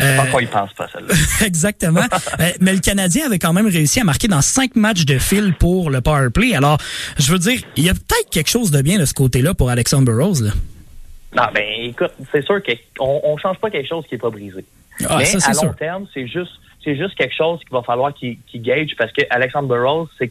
Euh, 0.00 0.16
pense 0.16 0.30
qu'on 0.30 0.40
y 0.40 0.46
pense 0.46 0.72
pas, 0.72 0.88
celle-là. 0.92 1.14
Exactement. 1.46 2.02
Euh, 2.40 2.50
mais 2.60 2.72
le 2.72 2.80
Canadien 2.80 3.26
avait 3.26 3.38
quand 3.38 3.52
même 3.52 3.66
réussi 3.68 4.00
à 4.00 4.04
marquer 4.04 4.28
dans 4.28 4.42
cinq 4.42 4.76
matchs 4.76 5.04
de 5.04 5.18
fil 5.18 5.54
pour 5.54 5.90
le 5.90 6.00
power 6.00 6.30
play. 6.30 6.54
Alors, 6.54 6.78
je 7.18 7.30
veux 7.32 7.38
dire, 7.38 7.60
il 7.76 7.84
y 7.84 7.90
a 7.90 7.94
peut-être 7.94 8.30
quelque 8.30 8.50
chose 8.50 8.70
de 8.70 8.80
bien 8.82 8.98
de 8.98 9.04
ce 9.04 9.14
côté-là 9.14 9.54
pour 9.54 9.70
Alexandre 9.70 10.04
Burroughs. 10.04 10.42
Là. 10.42 10.50
Non, 11.36 11.42
ben 11.54 11.64
écoute, 11.82 12.12
c'est 12.32 12.44
sûr 12.44 12.60
qu'on 12.62 13.20
on 13.24 13.36
change 13.36 13.58
pas 13.58 13.70
quelque 13.70 13.88
chose 13.88 14.04
qui 14.08 14.14
est 14.14 14.18
pas 14.18 14.30
brisé. 14.30 14.64
Ah, 15.08 15.16
Mais 15.18 15.26
ça, 15.26 15.50
à 15.50 15.52
long 15.52 15.60
sûr. 15.60 15.76
terme, 15.76 16.06
c'est 16.14 16.26
juste 16.26 16.52
c'est 16.84 16.96
juste 16.96 17.14
quelque 17.16 17.34
chose 17.36 17.60
qu'il 17.60 17.70
va 17.72 17.82
falloir 17.82 18.14
qu'il 18.14 18.38
gage 18.54 18.90
parce 18.96 19.12
que 19.12 19.22
Alexandre 19.30 19.68
Burroughs, 19.68 20.08
c'est 20.18 20.30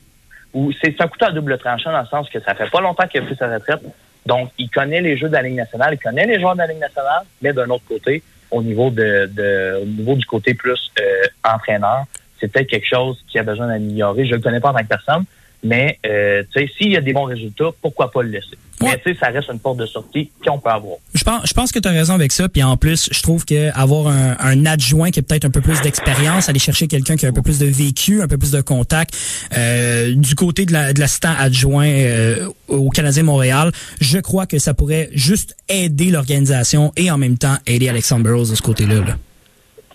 ou 0.53 0.71
c'est 0.81 0.95
c'est 0.97 1.03
un 1.03 1.07
couteau 1.07 1.25
à 1.25 1.31
double 1.31 1.57
tranchant 1.59 1.91
dans 1.91 2.01
le 2.01 2.07
sens 2.07 2.27
que 2.29 2.39
ça 2.41 2.55
fait 2.55 2.69
pas 2.69 2.81
longtemps 2.81 3.05
qu'il 3.07 3.21
a 3.21 3.25
pris 3.25 3.35
sa 3.35 3.53
retraite. 3.53 3.81
Donc, 4.27 4.49
il 4.57 4.69
connaît 4.69 4.99
les 4.99 5.15
jeux 5.15 5.29
de 5.29 5.33
la 5.33 5.41
Ligue 5.41 5.55
nationale, 5.55 5.93
il 5.93 5.99
connaît 5.99 6.25
les 6.25 6.37
joueurs 6.37 6.53
de 6.53 6.59
la 6.59 6.67
Ligue 6.67 6.79
nationale, 6.79 7.23
mais 7.41 7.53
d'un 7.53 7.69
autre 7.69 7.85
côté, 7.87 8.21
au 8.51 8.61
niveau 8.61 8.89
de, 8.89 9.29
de 9.33 9.79
au 9.81 9.85
niveau 9.85 10.15
du 10.15 10.25
côté 10.25 10.53
plus 10.53 10.91
euh, 10.99 11.03
entraîneur, 11.45 12.03
c'est 12.37 12.51
peut-être 12.51 12.67
quelque 12.67 12.87
chose 12.87 13.17
qui 13.29 13.39
a 13.39 13.43
besoin 13.43 13.67
d'améliorer. 13.67 14.25
Je 14.25 14.35
le 14.35 14.41
connais 14.41 14.59
pas 14.59 14.71
en 14.71 14.73
tant 14.73 14.83
que 14.83 14.87
personne, 14.87 15.23
mais 15.63 15.97
euh, 16.05 16.43
s'il 16.77 16.91
y 16.91 16.97
a 16.97 17.01
des 17.01 17.13
bons 17.13 17.23
résultats, 17.23 17.69
pourquoi 17.81 18.11
pas 18.11 18.21
le 18.21 18.29
laisser? 18.29 18.57
Ouais. 18.79 18.89
Mais 18.91 18.97
tu 19.03 19.11
sais, 19.13 19.19
ça 19.19 19.27
reste 19.31 19.49
une 19.51 19.57
porte 19.59 19.77
de 19.77 19.87
sortie 19.87 20.29
qu'on 20.45 20.59
peut 20.59 20.69
avoir. 20.69 20.97
Je 21.15 21.23
pense, 21.23 21.47
je 21.47 21.53
pense 21.53 21.71
que 21.71 21.79
tu 21.79 21.87
as 21.87 21.91
raison 21.91 22.13
avec 22.13 22.31
ça. 22.31 22.47
Puis 22.47 22.61
en 22.61 22.77
plus, 22.77 23.09
je 23.11 23.21
trouve 23.23 23.43
que 23.43 23.71
avoir 23.75 24.07
un, 24.07 24.35
un 24.39 24.65
adjoint 24.67 25.09
qui 25.09 25.19
a 25.19 25.23
peut-être 25.23 25.45
un 25.45 25.49
peu 25.49 25.61
plus 25.61 25.81
d'expérience, 25.81 26.47
aller 26.47 26.59
chercher 26.59 26.87
quelqu'un 26.87 27.15
qui 27.15 27.25
a 27.25 27.29
un 27.29 27.33
peu 27.33 27.41
plus 27.41 27.57
de 27.57 27.65
vécu, 27.65 28.21
un 28.21 28.27
peu 28.27 28.37
plus 28.37 28.51
de 28.51 28.61
contact, 28.61 29.17
euh, 29.57 30.13
du 30.15 30.35
côté 30.35 30.65
de 30.65 30.73
la- 30.73 30.93
de 30.93 30.99
l'assistant 30.99 31.33
adjoint 31.39 31.87
euh, 31.87 32.49
au 32.67 32.89
Canadien 32.91 33.23
Montréal, 33.23 33.71
je 33.99 34.19
crois 34.19 34.45
que 34.45 34.59
ça 34.59 34.75
pourrait 34.75 35.09
juste 35.13 35.55
aider 35.69 36.11
l'organisation 36.11 36.91
et 36.95 37.09
en 37.09 37.17
même 37.17 37.37
temps 37.39 37.55
aider 37.65 37.89
Alexandre 37.89 38.23
Burroughs 38.25 38.51
de 38.51 38.55
ce 38.55 38.61
côté-là. 38.61 38.95
là. 39.05 39.17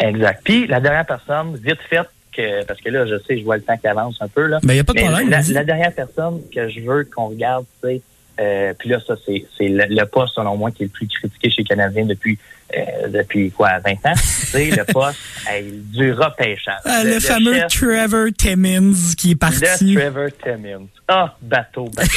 Exact. 0.00 0.40
Puis 0.42 0.66
la 0.66 0.80
dernière 0.80 1.06
personne, 1.06 1.56
vite 1.62 1.78
fait, 1.88 2.02
que, 2.36 2.64
parce 2.64 2.80
que 2.80 2.88
là, 2.88 3.06
je 3.06 3.14
sais, 3.28 3.38
je 3.38 3.44
vois 3.44 3.56
le 3.56 3.62
temps 3.62 3.76
qui 3.76 3.86
avance 3.86 4.16
un 4.20 4.28
peu. 4.28 4.46
Là. 4.46 4.58
Ben, 4.62 4.72
y 4.74 4.78
a 4.78 4.84
pas 4.84 4.94
de 4.94 4.98
Mais 5.00 5.04
problème. 5.06 5.28
La, 5.30 5.42
la 5.42 5.64
dernière 5.64 5.92
personne 5.94 6.40
que 6.52 6.68
je 6.68 6.80
veux 6.80 7.04
qu'on 7.14 7.28
regarde, 7.28 7.66
c'est 7.82 8.00
euh, 8.40 8.72
puis 8.78 8.88
là, 8.88 8.98
ça, 9.06 9.14
c'est 9.26 9.68
le, 9.68 9.84
le 9.88 10.04
poste, 10.04 10.34
selon 10.34 10.56
moi, 10.56 10.70
qui 10.70 10.82
est 10.82 10.86
le 10.86 10.90
plus 10.90 11.06
critiqué 11.08 11.50
chez 11.50 11.62
les 11.62 11.68
Canadiens 11.68 12.06
depuis 12.06 12.38
euh, 12.74 13.08
depuis 13.08 13.50
quoi, 13.50 13.78
20 13.80 13.92
ans? 14.06 14.14
c'est 14.16 14.70
le 14.70 14.84
poste 14.92 15.18
hey, 15.46 15.70
du 15.70 16.12
repêchage. 16.12 16.80
Ah, 16.84 17.04
le, 17.04 17.20
fameux 17.20 17.54
chef, 17.54 17.72
Trevor 17.72 18.28
Timmins 18.36 19.14
qui 19.16 19.32
est 19.32 19.34
parti. 19.34 19.92
le 19.92 20.00
Trevor 20.00 20.28
Timmins. 20.42 20.86
Ah, 21.06 21.36
bateau, 21.42 21.90
bateau. 21.90 22.10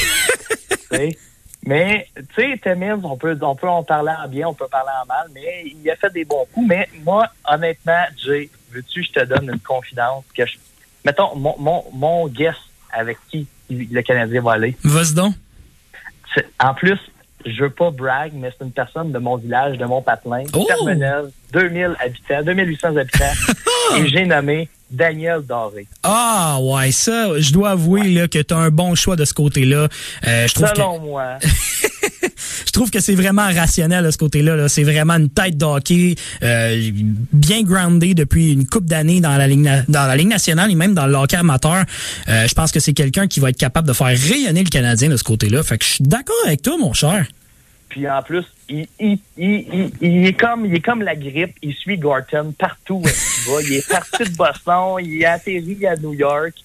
Mais, 1.68 2.08
tu 2.16 2.24
sais, 2.36 2.60
Timmins, 2.62 3.02
on 3.04 3.18
peut, 3.18 3.36
on 3.42 3.56
peut 3.56 3.68
en 3.68 3.84
parler 3.84 4.14
en 4.24 4.28
bien, 4.28 4.48
on 4.48 4.54
peut 4.54 4.68
parler 4.70 4.92
en 5.02 5.06
mal, 5.08 5.28
mais 5.34 5.66
il 5.66 5.90
a 5.90 5.96
fait 5.96 6.14
des 6.14 6.24
bons 6.24 6.46
coups. 6.54 6.68
Mais 6.68 6.88
moi, 7.04 7.28
honnêtement, 7.44 8.04
j'ai 8.24 8.52
veux-tu, 8.72 9.04
je 9.04 9.12
te 9.12 9.26
donne 9.26 9.50
une 9.52 9.60
confidence 9.60 10.24
que 10.38 10.46
je... 10.46 10.58
Mettons, 11.04 11.36
mon, 11.36 11.56
mon, 11.58 11.84
mon 11.92 12.28
guess 12.28 12.56
avec 12.92 13.18
qui 13.32 13.48
le 13.70 14.02
Canadien 14.02 14.42
va 14.42 14.54
aller? 14.54 14.76
Vas-y 14.84 15.16
donc. 15.16 15.34
En 16.60 16.74
plus, 16.74 17.00
je 17.46 17.62
veux 17.64 17.70
pas 17.70 17.92
brag, 17.92 18.32
mais 18.34 18.50
c'est 18.58 18.66
une 18.66 18.72
personne 18.72 19.12
de 19.12 19.20
mon 19.20 19.38
village, 19.38 19.78
de 19.78 19.86
mon 19.86 20.02
patelin, 20.02 20.44
Oh! 20.54 20.66
Termeneuve, 20.68 21.32
2000 21.54 21.96
habitants, 22.04 22.44
2800 22.44 22.98
habitants, 22.98 23.26
et 23.98 24.08
j'ai 24.08 24.26
nommé 24.26 24.68
Daniel 24.90 25.42
Doré. 25.42 25.88
Ah, 26.04 26.58
ouais, 26.62 26.92
ça, 26.92 27.40
je 27.40 27.52
dois 27.54 27.72
avouer 27.72 28.04
là, 28.10 28.28
que 28.28 28.40
tu 28.42 28.54
as 28.54 28.58
un 28.58 28.70
bon 28.70 28.96
choix 28.96 29.16
de 29.16 29.26
ce 29.26 29.34
côté-là. 29.34 29.88
Euh, 30.28 30.48
je 30.48 30.54
trouve 30.54 30.70
que 30.70 30.76
Selon 30.76 31.00
moi, 31.00 31.38
je 32.66 32.72
trouve 32.72 32.92
que 32.92 33.00
c'est 33.00 33.16
vraiment 33.16 33.46
rationnel 33.46 34.06
de 34.06 34.12
ce 34.12 34.18
côté-là. 34.18 34.56
là. 34.56 34.70
C'est 34.70 34.84
vraiment 34.84 35.14
une 35.14 35.30
tête 35.30 35.58
d'hockey 35.58 36.16
euh, 36.44 36.92
bien 37.34 37.64
groundée 37.64 38.14
depuis 38.14 38.54
une 38.54 38.68
coupe 38.68 38.86
d'années 38.86 39.22
dans 39.22 39.38
la 39.38 39.48
ligne 39.48 40.30
nationale 40.30 40.72
et 40.72 40.76
même 40.76 40.94
dans 40.94 41.08
le 41.08 41.16
hockey 41.16 41.38
amateur. 41.38 41.84
Euh, 42.28 42.48
je 42.48 42.54
pense 42.54 42.72
que 42.72 42.80
c'est 42.80 42.94
quelqu'un 42.94 43.28
qui 43.28 43.40
va 43.40 43.50
être 43.50 43.58
capable 43.58 43.88
de 43.88 43.94
faire 43.94 44.08
rayonner 44.08 44.64
le 44.64 44.70
Canadien 44.70 45.10
de 45.10 45.18
ce 45.18 45.24
côté-là. 45.24 45.64
Fait 45.64 45.78
que 45.78 45.86
je 45.86 45.90
suis 45.92 46.04
d'accord 46.04 46.36
avec 46.46 46.62
toi, 46.62 46.78
mon 46.78 46.94
cher. 46.94 47.26
Puis 47.90 48.10
en 48.10 48.22
plus, 48.24 48.44
il, 48.68 48.88
il 49.38 50.26
est 50.26 50.34
comme 50.38 50.66
il 50.66 50.76
est 50.76 50.82
comme 50.82 51.02
la 51.02 51.16
grippe, 51.16 51.56
il 51.62 51.74
suit 51.74 51.98
Gorton 51.98 52.54
partout 52.58 52.96
où 52.96 53.08
il 53.08 53.52
va. 53.52 53.62
Il 53.62 53.74
est 53.74 53.88
parti 53.88 54.24
de 54.24 54.36
Boston, 54.36 54.98
il 55.02 55.22
est 55.22 55.26
atterri 55.26 55.86
à 55.86 55.96
New 55.96 56.14
York. 56.14 56.56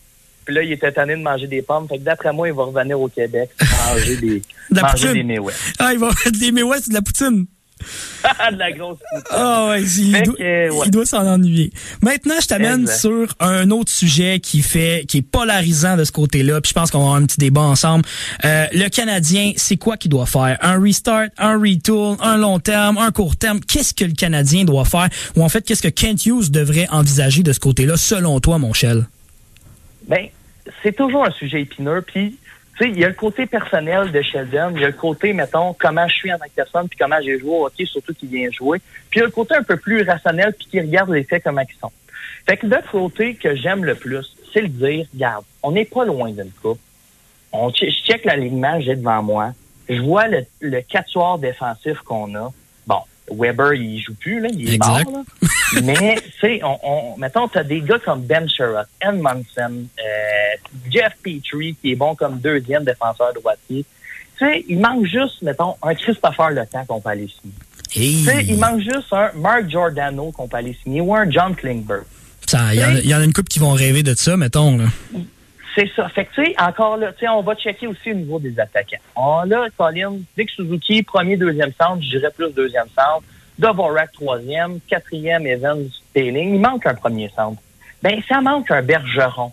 Puis 0.51 0.57
là, 0.57 0.65
il 0.65 0.73
était 0.73 0.91
tanné 0.91 1.15
de 1.15 1.23
manger 1.23 1.47
des 1.47 1.63
pommes. 1.63 1.87
Fait 1.87 1.97
que 1.97 2.03
d'après 2.03 2.33
moi, 2.33 2.49
il 2.49 2.55
va 2.55 2.65
revenir 2.65 3.01
au 3.01 3.07
Québec 3.07 3.51
manger 3.87 4.17
des, 4.17 4.43
De 4.69 4.81
manger 4.81 5.23
des. 5.23 5.39
Ah, 5.79 5.93
il 5.93 6.01
va 6.01 6.11
des 6.33 6.63
ouais, 6.65 6.79
c'est 6.83 6.89
de 6.89 6.95
la 6.95 7.03
poutine. 7.03 7.47
de 8.53 8.59
la 8.59 8.73
grosse 8.73 8.99
poutine. 8.99 9.25
Ah 9.31 9.69
ouais, 9.69 9.81
il, 9.85 10.23
doit, 10.25 10.35
ouais. 10.35 10.71
il 10.87 10.91
doit 10.91 11.07
s'en 11.07 11.25
ennuyer. 11.25 11.71
Maintenant, 12.03 12.35
je 12.43 12.49
t'amène 12.49 12.89
sur 12.89 13.33
un 13.39 13.71
autre 13.71 13.93
sujet 13.93 14.41
qui 14.41 14.61
fait, 14.63 15.05
qui 15.07 15.19
est 15.19 15.23
polarisant 15.23 15.97
de 15.97 16.03
ce 16.03 16.11
côté-là. 16.11 16.61
Puis 16.61 16.71
je 16.71 16.75
pense 16.75 16.91
qu'on 16.91 16.99
va 16.99 17.05
avoir 17.05 17.23
un 17.23 17.27
petit 17.27 17.39
débat 17.39 17.61
ensemble. 17.61 18.05
Euh, 18.45 18.67
le 18.73 18.89
Canadien, 18.89 19.53
c'est 19.55 19.77
quoi 19.77 19.97
qu'il 19.97 20.11
doit 20.11 20.27
faire? 20.27 20.59
Un 20.63 20.83
restart, 20.83 21.29
un 21.39 21.61
retool, 21.61 22.17
un 22.21 22.39
long 22.39 22.59
terme, 22.59 22.99
un 22.99 23.13
court 23.13 23.37
terme? 23.37 23.61
Qu'est-ce 23.61 23.95
que 23.95 24.05
le 24.05 24.15
Canadien 24.15 24.65
doit 24.65 24.85
faire? 24.85 25.11
Ou 25.37 25.45
en 25.45 25.49
fait, 25.49 25.63
qu'est-ce 25.63 25.83
que 25.83 25.89
Kent 25.89 26.27
Hughes 26.27 26.51
devrait 26.51 26.89
envisager 26.91 27.45
de 27.45 27.53
ce 27.53 27.61
côté-là, 27.61 27.97
selon 27.97 28.41
toi, 28.41 28.59
mon 28.59 28.73
Shell? 28.73 29.07
Ben, 30.09 30.27
c'est 30.83 30.95
toujours 30.95 31.27
un 31.27 31.31
sujet 31.31 31.63
épineux. 31.63 32.03
Puis, 32.03 32.39
tu 32.77 32.85
sais, 32.85 32.91
il 32.91 32.99
y 32.99 33.05
a 33.05 33.09
le 33.09 33.15
côté 33.15 33.47
personnel 33.47 34.11
de 34.13 34.23
Sheldon, 34.23 34.73
il 34.75 34.81
y 34.81 34.85
a 34.85 34.89
le 34.89 34.93
côté, 34.93 35.33
mettons, 35.33 35.75
comment 35.75 36.07
je 36.09 36.15
suis 36.15 36.33
en 36.33 36.39
tant 36.39 36.45
que 36.45 36.51
personne, 36.57 36.89
puis 36.89 36.99
comment 36.99 37.21
j'ai 37.23 37.39
joué 37.39 37.51
au 37.51 37.67
hockey, 37.67 37.85
surtout 37.85 38.15
qu'il 38.15 38.29
vient 38.29 38.51
jouer. 38.51 38.81
Puis, 39.11 39.19
il 39.19 39.21
y 39.21 39.23
a 39.23 39.27
le 39.27 39.33
côté 39.33 39.55
un 39.55 39.63
peu 39.63 39.77
plus 39.77 40.03
rationnel, 40.03 40.55
puis 40.57 40.67
qui 40.71 40.81
regarde 40.81 41.11
les 41.11 41.25
faits 41.25 41.43
comment 41.45 41.63
ils 41.63 41.81
sont. 41.81 41.93
Fait 42.49 42.57
que 42.57 42.67
l'autre 42.67 42.91
côté 42.91 43.35
que 43.35 43.55
j'aime 43.55 43.85
le 43.85 43.95
plus, 43.95 44.37
c'est 44.53 44.63
le 44.63 44.69
dire, 44.69 45.07
regarde, 45.13 45.45
on 45.63 45.73
n'est 45.73 45.85
pas 45.85 46.05
loin 46.05 46.31
d'une 46.31 46.51
coupe. 46.63 46.81
On, 47.53 47.69
je 47.71 47.87
check 47.91 48.25
l'alignement, 48.25 48.81
j'ai 48.81 48.97
devant 48.97 49.23
moi. 49.23 49.53
Je 49.89 50.01
vois 50.01 50.29
le, 50.29 50.45
le 50.61 50.81
quatuor 50.83 51.39
défensif 51.39 51.99
qu'on 51.99 52.35
a. 52.37 52.53
Weber, 53.31 53.75
il 53.75 54.01
joue 54.01 54.15
plus, 54.15 54.41
là, 54.41 54.49
il 54.53 54.69
est 54.71 54.75
Exact. 54.75 55.05
mort, 55.11 55.23
là. 55.43 55.49
Mais, 55.85 56.17
tu 56.17 56.31
sais, 56.41 56.61
on, 56.65 56.79
on, 56.83 57.17
mettons, 57.17 57.47
t'as 57.49 57.63
des 57.63 57.81
gars 57.81 57.99
comme 57.99 58.23
Ben 58.23 58.49
Sherrod, 58.49 58.87
Edmondson, 59.01 59.85
euh, 59.99 60.71
Jeff 60.91 61.13
Petrie, 61.23 61.77
qui 61.81 61.93
est 61.93 61.97
bon 61.97 62.15
comme 62.15 62.39
deuxième 62.41 62.85
défenseur 62.85 63.33
droitier. 63.35 63.85
Tu 64.39 64.45
sais, 64.47 64.65
il 64.69 64.81
manque 64.81 65.07
juste, 65.07 65.43
mettons, 65.43 65.75
un 65.83 65.95
Christopher 65.95 66.51
Le 66.51 66.67
Temps 66.67 66.85
qu'on 66.87 67.01
peut 67.01 67.11
aller 67.11 67.29
signer. 67.29 67.55
Hey, 67.95 68.17
Tu 68.19 68.25
sais, 68.31 68.45
il 68.45 68.59
manque 68.59 68.81
juste 68.81 69.13
un 69.13 69.31
Mark 69.37 69.69
Giordano 69.69 70.31
qu'on 70.33 70.49
peut 70.49 70.57
aller 70.57 70.77
signer 70.83 71.01
ou 71.01 71.15
un 71.15 71.29
John 71.31 71.55
Klingberg. 71.55 72.03
il 72.53 73.03
y, 73.05 73.09
y 73.09 73.15
en 73.15 73.21
a 73.21 73.25
une 73.25 73.33
couple 73.33 73.49
qui 73.49 73.59
vont 73.59 73.73
rêver 73.73 74.03
de 74.03 74.15
ça, 74.15 74.37
mettons. 74.37 74.79
Là. 74.79 74.85
C'est 75.75 75.91
ça. 75.95 76.09
Fait 76.09 76.25
que, 76.25 76.35
tu 76.35 76.45
sais, 76.45 76.55
encore 76.61 76.97
là, 76.97 77.13
tu 77.13 77.21
sais, 77.21 77.29
on 77.29 77.43
va 77.43 77.55
checker 77.55 77.87
aussi 77.87 78.11
au 78.11 78.15
niveau 78.15 78.39
des 78.39 78.59
attaquants. 78.59 78.99
On 79.15 79.43
là, 79.45 79.69
Colin, 79.77 80.19
Dick 80.37 80.51
Suzuki, 80.51 81.03
premier, 81.03 81.37
deuxième 81.37 81.73
centre, 81.81 82.03
je 82.03 82.19
dirais 82.19 82.33
plus 82.37 82.53
deuxième 82.53 82.89
centre. 82.89 83.23
Dvorak, 83.59 84.13
troisième. 84.13 84.81
Quatrième, 84.89 85.47
Evans, 85.47 85.87
Tailing. 86.15 86.55
Il 86.55 86.61
manque 86.61 86.87
un 86.87 86.95
premier 86.95 87.29
centre. 87.29 87.61
Ben, 88.03 88.21
ça 88.29 88.41
manque 88.41 88.71
un 88.71 88.83
Bergeron. 88.83 89.53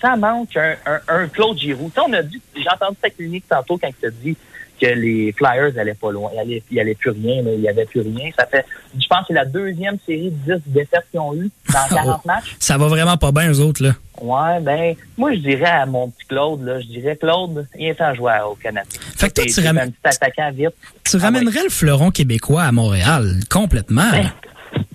Ça 0.00 0.16
manque 0.16 0.56
un, 0.56 0.76
un, 0.86 1.00
un 1.08 1.28
Claude 1.28 1.58
Giroux. 1.58 1.90
On 1.96 2.12
a 2.12 2.22
dit, 2.22 2.40
j'ai 2.54 2.68
entendu 2.68 2.96
ta 3.00 3.10
clinique 3.10 3.44
tantôt 3.48 3.78
quand 3.78 3.90
tu 3.98 4.06
as 4.06 4.10
dit 4.10 4.36
que 4.80 4.86
les 4.86 5.32
Flyers 5.32 5.78
allaient 5.78 5.94
pas 5.94 6.12
loin. 6.12 6.30
Il 6.34 6.40
allait, 6.40 6.62
il 6.70 6.80
allait 6.80 6.94
plus 6.94 7.10
rien, 7.10 7.42
là. 7.42 7.50
il 7.52 7.60
y 7.60 7.68
avait 7.68 7.84
plus 7.84 8.00
rien. 8.00 8.30
Ça 8.38 8.46
fait, 8.46 8.64
je 8.98 9.06
pense 9.06 9.20
que 9.20 9.24
c'est 9.28 9.34
la 9.34 9.44
deuxième 9.44 9.98
série 10.06 10.30
de 10.30 10.56
10 10.56 10.62
défaites 10.66 11.04
qu'ils 11.10 11.20
ont 11.20 11.34
eu 11.34 11.50
dans 11.72 11.96
40 11.96 12.24
matchs. 12.24 12.56
Ça 12.58 12.78
va 12.78 12.88
vraiment 12.88 13.16
pas 13.16 13.32
bien, 13.32 13.50
eux 13.50 13.60
autres. 13.60 13.82
là. 13.82 13.94
Ouais, 14.20 14.60
ben, 14.60 14.94
moi, 15.16 15.32
je 15.34 15.38
dirais 15.38 15.64
à 15.64 15.86
mon 15.86 16.10
petit 16.10 16.26
Claude, 16.26 16.62
là, 16.64 16.80
je 16.80 16.86
dirais, 16.86 17.16
Claude, 17.16 17.66
il 17.78 17.86
est 17.86 18.00
en 18.00 18.14
joueur 18.14 18.50
au 18.50 18.54
Canada. 18.54 18.88
Fait 19.16 19.28
que 19.28 19.34
toi, 19.34 19.44
tu 19.44 19.66
un 19.66 19.74
petit 19.74 19.94
attaquant 20.04 20.50
vite. 20.52 20.74
Tu 21.04 21.16
Ah 21.16 21.24
ramènerais 21.24 21.62
le 21.64 21.70
fleuron 21.70 22.10
québécois 22.10 22.62
à 22.62 22.72
Montréal, 22.72 23.34
complètement. 23.50 24.10
Ben, 24.10 24.30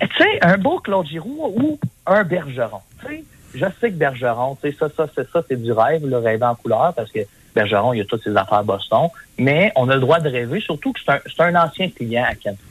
tu 0.01 0.07
sais, 0.17 0.39
un 0.41 0.57
beau 0.57 0.79
Claude 0.79 1.07
Giroux 1.07 1.53
ou 1.55 1.79
un 2.05 2.23
Bergeron. 2.23 2.81
Tu 3.01 3.07
sais, 3.07 3.23
je 3.55 3.65
sais 3.79 3.91
que 3.91 3.95
Bergeron, 3.95 4.57
tu 4.61 4.69
sais, 4.69 4.77
ça, 4.77 4.89
ça, 4.95 5.07
c'est 5.15 5.29
ça, 5.31 5.41
c'est 5.47 5.61
du 5.61 5.71
rêve, 5.71 6.05
le 6.05 6.17
rêve 6.17 6.43
en 6.43 6.55
couleur, 6.55 6.93
parce 6.95 7.11
que 7.11 7.19
Bergeron, 7.53 7.93
il 7.93 8.01
a 8.01 8.05
toutes 8.05 8.23
ses 8.23 8.35
affaires 8.35 8.59
à 8.59 8.63
Boston. 8.63 9.07
Mais 9.37 9.71
on 9.75 9.89
a 9.89 9.95
le 9.95 10.01
droit 10.01 10.19
de 10.19 10.29
rêver, 10.29 10.59
surtout 10.61 10.93
que 10.93 10.99
c'est 11.05 11.41
un, 11.43 11.55
ancien 11.55 11.89
client 11.89 12.25
à 12.29 12.35
Canada. 12.35 12.61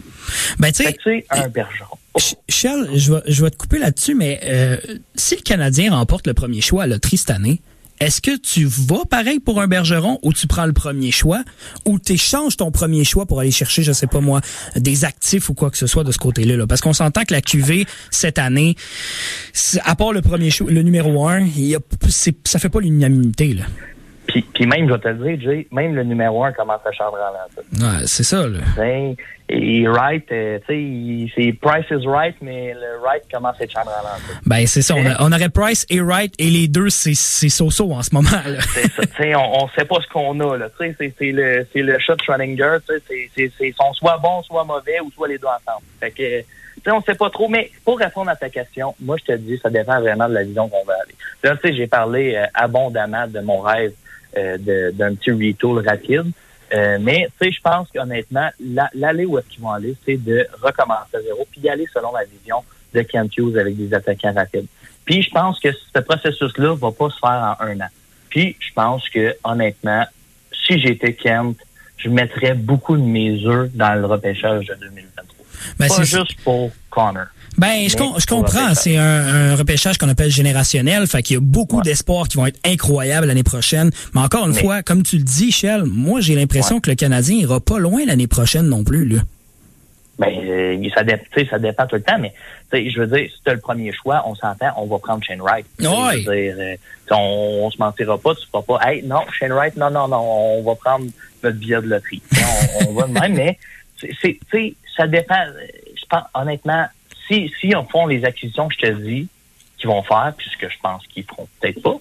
Ben, 0.58 0.72
tu 0.72 0.84
sais, 0.84 1.26
un 1.30 1.48
Bergeron. 1.48 1.96
Oh, 2.14 2.18
Ch- 2.18 2.36
Charles, 2.48 2.88
je 2.94 3.12
vais, 3.14 3.20
je 3.26 3.42
vais 3.44 3.50
te 3.50 3.56
couper 3.56 3.78
là-dessus, 3.78 4.14
mais 4.14 4.40
euh, 4.44 4.76
si 5.14 5.36
le 5.36 5.42
Canadien 5.42 5.92
remporte 5.92 6.26
le 6.26 6.34
premier 6.34 6.60
choix 6.60 6.84
à 6.84 6.86
la 6.86 6.94
loterie 6.94 7.16
cette 7.16 7.30
année, 7.30 7.60
est-ce 8.00 8.20
que 8.20 8.36
tu 8.36 8.64
vas 8.64 9.04
pareil 9.08 9.38
pour 9.38 9.60
un 9.60 9.68
Bergeron 9.68 10.18
ou 10.22 10.32
tu 10.32 10.48
prends 10.48 10.66
le 10.66 10.72
premier 10.72 11.12
choix? 11.12 11.42
Ou 11.86 12.00
tu 12.00 12.14
échanges 12.14 12.56
ton 12.56 12.72
premier 12.72 13.04
choix 13.04 13.26
pour 13.26 13.38
aller 13.38 13.52
chercher, 13.52 13.84
je 13.84 13.92
sais 13.92 14.08
pas 14.08 14.20
moi, 14.20 14.40
des 14.76 15.04
actifs 15.04 15.48
ou 15.48 15.54
quoi 15.54 15.70
que 15.70 15.76
ce 15.78 15.86
soit 15.86 16.02
de 16.02 16.10
ce 16.10 16.18
côté-là? 16.18 16.56
là? 16.56 16.66
Parce 16.66 16.80
qu'on 16.80 16.92
s'entend 16.92 17.22
que 17.24 17.32
la 17.32 17.40
QV 17.40 17.86
cette 18.10 18.38
année, 18.38 18.74
à 19.84 19.94
part 19.94 20.12
le 20.12 20.20
premier 20.20 20.50
choix, 20.50 20.68
le 20.70 20.82
numéro 20.82 21.28
un, 21.28 21.46
y 21.46 21.76
a, 21.76 21.78
ça 22.44 22.58
fait 22.58 22.68
pas 22.68 22.80
l'unanimité. 22.80 23.54
là. 23.54 23.64
Puis, 24.26 24.42
puis 24.54 24.66
même, 24.66 24.88
je 24.88 24.92
vais 24.94 24.98
te 25.00 25.08
le 25.08 25.14
dire, 25.36 25.40
Jay, 25.40 25.66
même 25.72 25.94
le 25.94 26.04
numéro 26.04 26.44
un 26.44 26.52
commence 26.52 26.80
à 26.86 26.92
chambrer 26.92 27.20
en. 27.22 27.82
Ouais, 27.84 28.06
c'est 28.06 28.22
ça. 28.22 28.46
Là. 28.46 28.58
Et 29.54 29.86
Wright, 29.86 30.24
euh, 30.32 30.58
tu 30.66 31.28
sais, 31.28 31.32
c'est 31.36 31.52
Price 31.60 31.84
is 31.90 32.06
right, 32.06 32.34
mais 32.40 32.72
le 32.72 33.00
Wright 33.02 33.22
commence 33.30 33.56
à 33.60 33.64
être 33.64 33.72
chambre 33.72 33.90
à 33.90 34.00
l'entour. 34.02 34.36
Ben 34.46 34.66
c'est 34.66 34.80
ça. 34.80 34.94
On, 34.94 35.04
a- 35.04 35.16
on 35.20 35.30
aurait 35.32 35.50
Price 35.50 35.84
et 35.90 36.00
Wright 36.00 36.32
et 36.38 36.48
les 36.48 36.68
deux, 36.68 36.88
c'est 36.88 37.12
so-so 37.14 37.92
en 37.92 38.02
ce 38.02 38.14
moment. 38.14 38.30
Là. 38.30 38.60
C'est 38.72 38.90
ça. 38.90 39.02
T'sais, 39.14 39.34
on, 39.34 39.64
on 39.64 39.68
sait 39.70 39.84
pas 39.84 39.96
ce 40.00 40.06
qu'on 40.10 40.38
a, 40.40 40.56
là. 40.56 40.70
T'sais, 40.70 40.94
c'est, 40.98 41.12
c'est 41.18 41.32
le, 41.32 41.66
c'est 41.72 41.82
le 41.82 41.98
shot 41.98 42.14
Schrödinger, 42.24 42.78
t'sais, 42.86 43.28
c'est, 43.36 43.52
c'est, 43.58 43.74
soit 43.94 44.16
bons, 44.18 44.42
soit 44.44 44.64
mauvais, 44.64 45.00
ou 45.04 45.10
soit 45.10 45.28
les 45.28 45.36
deux 45.38 45.46
ensemble. 45.48 45.84
Fait 46.00 46.12
que, 46.12 46.40
t'sais, 46.80 46.90
on 46.90 47.02
sait 47.02 47.16
pas 47.16 47.28
trop, 47.28 47.48
mais 47.48 47.70
pour 47.84 47.98
répondre 47.98 48.30
à 48.30 48.36
ta 48.36 48.48
question, 48.48 48.94
moi, 49.02 49.16
je 49.18 49.32
te 49.34 49.36
dis, 49.38 49.58
ça 49.62 49.68
dépend 49.68 50.00
vraiment 50.00 50.28
de 50.28 50.34
la 50.34 50.44
vision 50.44 50.66
qu'on 50.68 50.84
va 50.86 50.94
aller. 51.02 51.14
Là, 51.42 51.56
tu 51.56 51.68
sais, 51.68 51.74
j'ai 51.76 51.88
parlé 51.88 52.36
euh, 52.36 52.46
abondamment 52.54 53.26
de 53.26 53.40
mon 53.40 53.60
rêve 53.60 53.92
d'un 54.34 55.14
petit 55.14 55.30
retool 55.30 55.86
rapide. 55.86 56.32
Euh, 56.74 56.96
mais, 57.00 57.28
tu 57.38 57.46
sais, 57.46 57.52
je 57.52 57.60
pense 57.60 57.88
qu'honnêtement, 57.90 58.48
la- 58.58 58.90
l'aller 58.94 59.26
où 59.26 59.38
est-ce 59.38 59.46
qu'ils 59.48 59.60
vont 59.62 59.72
aller, 59.72 59.94
c'est 60.06 60.16
de 60.16 60.46
recommencer 60.62 61.16
à 61.16 61.20
zéro, 61.20 61.46
puis 61.50 61.60
y 61.60 61.68
aller 61.68 61.86
selon 61.92 62.12
la 62.12 62.24
vision 62.24 62.64
de 62.94 63.02
Kent 63.02 63.36
Hughes 63.36 63.58
avec 63.58 63.76
des 63.76 63.92
attaquants 63.92 64.32
rapides. 64.32 64.66
Puis, 65.04 65.22
je 65.22 65.30
pense 65.30 65.60
que 65.60 65.68
ce 65.72 66.00
processus-là 66.00 66.74
va 66.76 66.90
pas 66.92 67.10
se 67.10 67.18
faire 67.18 67.56
en 67.60 67.64
un 67.64 67.80
an. 67.80 67.88
Puis, 68.30 68.56
je 68.58 68.72
pense 68.72 69.06
que, 69.10 69.36
honnêtement, 69.44 70.06
si 70.66 70.80
j'étais 70.80 71.12
Kent, 71.12 71.58
je 71.98 72.08
mettrais 72.08 72.54
beaucoup 72.54 72.96
de 72.96 73.02
mes 73.02 73.44
œufs 73.46 73.70
dans 73.74 73.94
le 73.94 74.06
repêchage 74.06 74.66
de 74.66 74.74
2023. 74.74 75.46
Ben, 75.78 75.88
pas 75.88 76.02
juste 76.04 76.40
pour 76.42 76.70
Connor. 76.90 77.26
Ben, 77.58 77.88
je, 77.88 77.96
com- 77.96 78.14
je 78.18 78.26
comprends. 78.26 78.74
C'est 78.74 78.96
un, 78.96 79.52
un 79.52 79.56
repêchage 79.56 79.98
qu'on 79.98 80.08
appelle 80.08 80.30
générationnel. 80.30 81.06
Fait 81.06 81.22
qu'il 81.22 81.34
y 81.34 81.36
a 81.36 81.40
beaucoup 81.40 81.76
Ouais. 81.78 81.82
d'espoirs 81.82 82.26
qui 82.28 82.36
vont 82.38 82.46
être 82.46 82.58
incroyables 82.66 83.26
l'année 83.26 83.42
prochaine. 83.42 83.90
Mais 84.14 84.20
encore 84.20 84.46
une 84.46 84.54
Mais- 84.54 84.60
fois, 84.62 84.82
comme 84.82 85.02
tu 85.02 85.16
le 85.18 85.22
dis, 85.22 85.52
Shell, 85.52 85.84
moi, 85.84 86.20
j'ai 86.20 86.34
l'impression 86.34 86.76
Ouais. 86.76 86.80
que 86.80 86.90
le 86.90 86.96
Canadien 86.96 87.36
ira 87.36 87.60
pas 87.60 87.78
loin 87.78 88.04
l'année 88.06 88.26
prochaine 88.26 88.66
non 88.68 88.82
plus, 88.84 89.06
là. 89.06 89.20
Ben, 90.18 90.28
euh, 90.44 90.88
ça, 90.94 91.02
dé- 91.04 91.20
dépend 91.58 91.86
tout 91.86 91.96
le 91.96 92.02
temps, 92.02 92.18
mais 92.18 92.32
je 92.72 93.00
veux 93.00 93.06
dire, 93.06 93.28
si 93.34 93.42
tu 93.42 93.50
as 93.50 93.54
le 93.54 93.60
premier 93.60 93.92
choix, 93.92 94.22
on 94.26 94.34
s'entend, 94.34 94.68
on 94.76 94.86
va 94.86 94.98
prendre 94.98 95.22
Shane 95.24 95.40
Wright. 95.40 95.66
Dire, 95.78 95.90
euh, 96.30 96.76
on, 97.10 97.62
on 97.64 97.70
se 97.70 97.78
mentira 97.78 98.18
pas, 98.18 98.34
tu 98.34 98.42
ne 98.54 98.60
pas, 98.60 98.78
hey, 98.84 99.02
non, 99.04 99.20
Shane 99.38 99.52
Wright, 99.52 99.76
non, 99.76 99.90
non, 99.90 100.08
non, 100.08 100.20
on 100.20 100.62
va 100.62 100.74
prendre 100.76 101.06
notre 101.42 101.56
billet 101.56 101.80
de 101.80 101.86
loterie. 101.88 102.22
On, 102.82 102.88
on 102.90 102.92
va 102.92 103.06
de 103.08 103.12
même, 103.12 103.34
mais 103.36 103.58
c'est, 104.22 104.38
ça 104.96 105.06
dépend. 105.06 105.34
euh, 105.34 105.66
Je 105.96 106.04
pense, 106.08 106.24
honnêtement, 106.34 106.84
si, 107.26 107.52
si 107.60 107.74
on 107.74 107.84
font 107.84 108.06
les 108.06 108.24
acquisitions 108.24 108.68
que 108.68 108.74
je 108.74 108.80
te 108.80 108.92
dis 108.92 109.28
qu'ils 109.78 109.88
vont 109.88 110.02
faire, 110.02 110.32
puis 110.36 110.48
ce 110.50 110.56
que 110.56 110.68
je 110.68 110.78
pense 110.82 111.06
qu'ils 111.06 111.24
feront 111.24 111.48
peut-être 111.60 111.82
pas, 111.82 111.96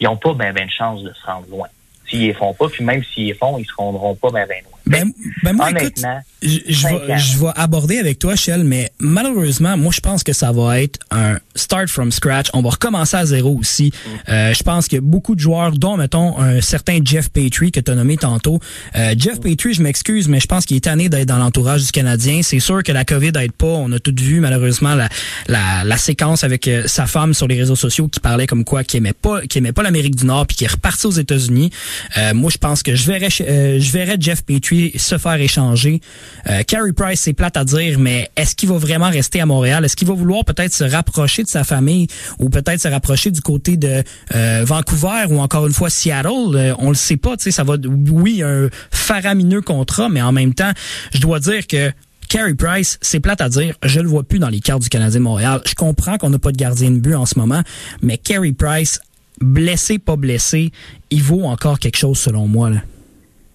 ils 0.00 0.04
n'ont 0.04 0.16
pas 0.16 0.34
ben, 0.34 0.52
ben 0.52 0.66
de 0.66 0.70
chance 0.70 1.02
de 1.02 1.12
se 1.12 1.26
rendre 1.26 1.48
loin. 1.48 1.68
S'ils 2.08 2.26
les 2.26 2.34
font 2.34 2.52
pas, 2.54 2.68
puis 2.68 2.84
même 2.84 3.02
s'ils 3.04 3.26
les 3.26 3.34
font, 3.34 3.58
ils 3.58 3.64
se 3.64 3.74
rendront 3.74 4.14
pas 4.14 4.30
ben, 4.30 4.46
ben 4.46 4.62
loin. 4.64 4.78
Ben, 4.86 5.12
ben 5.42 5.52
moi, 5.54 5.70
écoute, 5.70 6.02
je, 6.42 6.58
je 6.68 6.86
vais, 6.88 6.94
ans. 6.94 7.18
je 7.18 7.38
vais 7.38 7.52
aborder 7.54 7.98
avec 7.98 8.18
toi, 8.18 8.34
Shell, 8.34 8.64
mais 8.64 8.90
malheureusement, 8.98 9.76
moi, 9.76 9.92
je 9.94 10.00
pense 10.00 10.22
que 10.24 10.32
ça 10.32 10.50
va 10.52 10.80
être 10.80 10.98
un 11.10 11.38
start 11.54 11.88
from 11.88 12.10
scratch. 12.10 12.48
On 12.52 12.62
va 12.62 12.70
recommencer 12.70 13.16
à 13.16 13.26
zéro 13.26 13.56
aussi. 13.56 13.92
Euh, 14.28 14.52
je 14.52 14.62
pense 14.62 14.88
que 14.88 14.96
beaucoup 14.96 15.34
de 15.34 15.40
joueurs, 15.40 15.72
dont, 15.72 15.96
mettons, 15.96 16.38
un 16.38 16.60
certain 16.60 16.98
Jeff 17.04 17.30
Petrie 17.30 17.70
que 17.70 17.80
tu 17.80 17.90
as 17.90 17.94
nommé 17.94 18.16
tantôt. 18.16 18.58
Euh, 18.96 19.14
Jeff 19.16 19.40
Petrie, 19.40 19.74
je 19.74 19.82
m'excuse, 19.82 20.28
mais 20.28 20.40
je 20.40 20.46
pense 20.46 20.64
qu'il 20.66 20.76
est 20.76 20.80
tanné 20.80 21.08
d'être 21.08 21.28
dans 21.28 21.38
l'entourage 21.38 21.84
du 21.84 21.92
Canadien. 21.92 22.40
C'est 22.42 22.60
sûr 22.60 22.82
que 22.82 22.92
la 22.92 23.04
COVID 23.04 23.32
aide 23.38 23.52
pas. 23.52 23.66
On 23.66 23.92
a 23.92 23.98
tout 24.00 24.14
vu, 24.18 24.40
malheureusement, 24.40 24.94
la, 24.94 25.08
la, 25.46 25.84
la 25.84 25.96
séquence 25.96 26.42
avec 26.44 26.66
euh, 26.66 26.84
sa 26.86 27.06
femme 27.06 27.34
sur 27.34 27.46
les 27.46 27.56
réseaux 27.56 27.76
sociaux 27.76 28.08
qui 28.08 28.20
parlait 28.20 28.46
comme 28.46 28.64
quoi 28.64 28.82
qu'il 28.84 28.98
aimait 28.98 29.12
pas, 29.12 29.42
qu'il 29.42 29.58
aimait 29.58 29.72
pas 29.72 29.82
l'Amérique 29.82 30.16
du 30.16 30.26
Nord 30.26 30.46
puis 30.46 30.56
qui 30.56 30.64
est 30.64 30.72
reparti 30.72 31.06
aux 31.06 31.12
États-Unis. 31.12 31.70
Euh, 32.18 32.34
moi, 32.34 32.50
je 32.50 32.58
pense 32.58 32.82
que 32.82 32.94
je 32.94 33.06
verrais, 33.06 33.28
euh, 33.42 33.78
je 33.78 33.92
verrais 33.92 34.16
Jeff 34.18 34.42
Petrie 34.42 34.71
se 34.96 35.18
faire 35.18 35.40
échanger. 35.40 36.00
Euh, 36.48 36.62
Carey 36.62 36.92
Price, 36.92 37.20
c'est 37.20 37.32
plate 37.32 37.56
à 37.56 37.64
dire, 37.64 37.98
mais 37.98 38.30
est-ce 38.36 38.54
qu'il 38.54 38.68
va 38.68 38.78
vraiment 38.78 39.10
rester 39.10 39.40
à 39.40 39.46
Montréal? 39.46 39.84
Est-ce 39.84 39.96
qu'il 39.96 40.08
va 40.08 40.14
vouloir 40.14 40.44
peut-être 40.44 40.72
se 40.72 40.84
rapprocher 40.84 41.42
de 41.42 41.48
sa 41.48 41.64
famille 41.64 42.06
ou 42.38 42.48
peut-être 42.48 42.80
se 42.80 42.88
rapprocher 42.88 43.30
du 43.30 43.40
côté 43.40 43.76
de 43.76 44.02
euh, 44.34 44.64
Vancouver 44.64 45.26
ou 45.30 45.40
encore 45.40 45.66
une 45.66 45.72
fois 45.72 45.90
Seattle? 45.90 46.54
Euh, 46.54 46.74
on 46.78 46.88
le 46.88 46.94
sait 46.94 47.16
pas, 47.16 47.36
tu 47.36 47.44
sais, 47.44 47.50
ça 47.50 47.64
va, 47.64 47.76
oui, 48.10 48.42
un 48.42 48.68
faramineux 48.90 49.62
contrat, 49.62 50.08
mais 50.08 50.22
en 50.22 50.32
même 50.32 50.54
temps, 50.54 50.72
je 51.12 51.20
dois 51.20 51.40
dire 51.40 51.66
que 51.66 51.92
Carey 52.28 52.54
Price, 52.54 52.98
c'est 53.02 53.20
plate 53.20 53.42
à 53.42 53.48
dire, 53.48 53.74
je 53.84 54.00
le 54.00 54.08
vois 54.08 54.22
plus 54.22 54.38
dans 54.38 54.48
les 54.48 54.60
cartes 54.60 54.82
du 54.82 54.88
Canadien 54.88 55.20
de 55.20 55.24
Montréal. 55.24 55.60
Je 55.66 55.74
comprends 55.74 56.16
qu'on 56.16 56.30
n'a 56.30 56.38
pas 56.38 56.52
de 56.52 56.56
gardien 56.56 56.90
de 56.90 56.98
but 56.98 57.14
en 57.14 57.26
ce 57.26 57.38
moment, 57.38 57.62
mais 58.00 58.16
Carey 58.16 58.52
Price, 58.52 59.00
blessé, 59.40 59.98
pas 59.98 60.16
blessé, 60.16 60.72
il 61.10 61.22
vaut 61.22 61.44
encore 61.44 61.78
quelque 61.78 61.98
chose 61.98 62.18
selon 62.18 62.48
moi. 62.48 62.70
Là. 62.70 62.80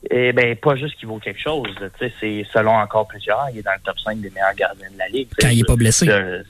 Eh 0.09 0.31
ben, 0.33 0.55
pas 0.55 0.75
juste 0.75 0.95
qu'il 0.97 1.07
vaut 1.07 1.19
quelque 1.19 1.39
chose. 1.41 1.67
Tu 1.79 2.07
sais, 2.07 2.13
c'est 2.19 2.45
selon 2.53 2.71
encore 2.71 3.07
plusieurs, 3.07 3.47
il 3.51 3.59
est 3.59 3.63
dans 3.63 3.73
le 3.73 3.79
top 3.83 3.99
5 3.99 4.19
des 4.19 4.29
meilleurs 4.29 4.53
gardiens 4.55 4.89
de 4.91 4.97
la 4.97 5.07
ligue. 5.07 5.27
Quand 5.39 5.49
il 5.49 5.59
est 5.61 5.67
pas 5.67 5.75
blessé. 5.75 6.07
Euh, 6.09 6.43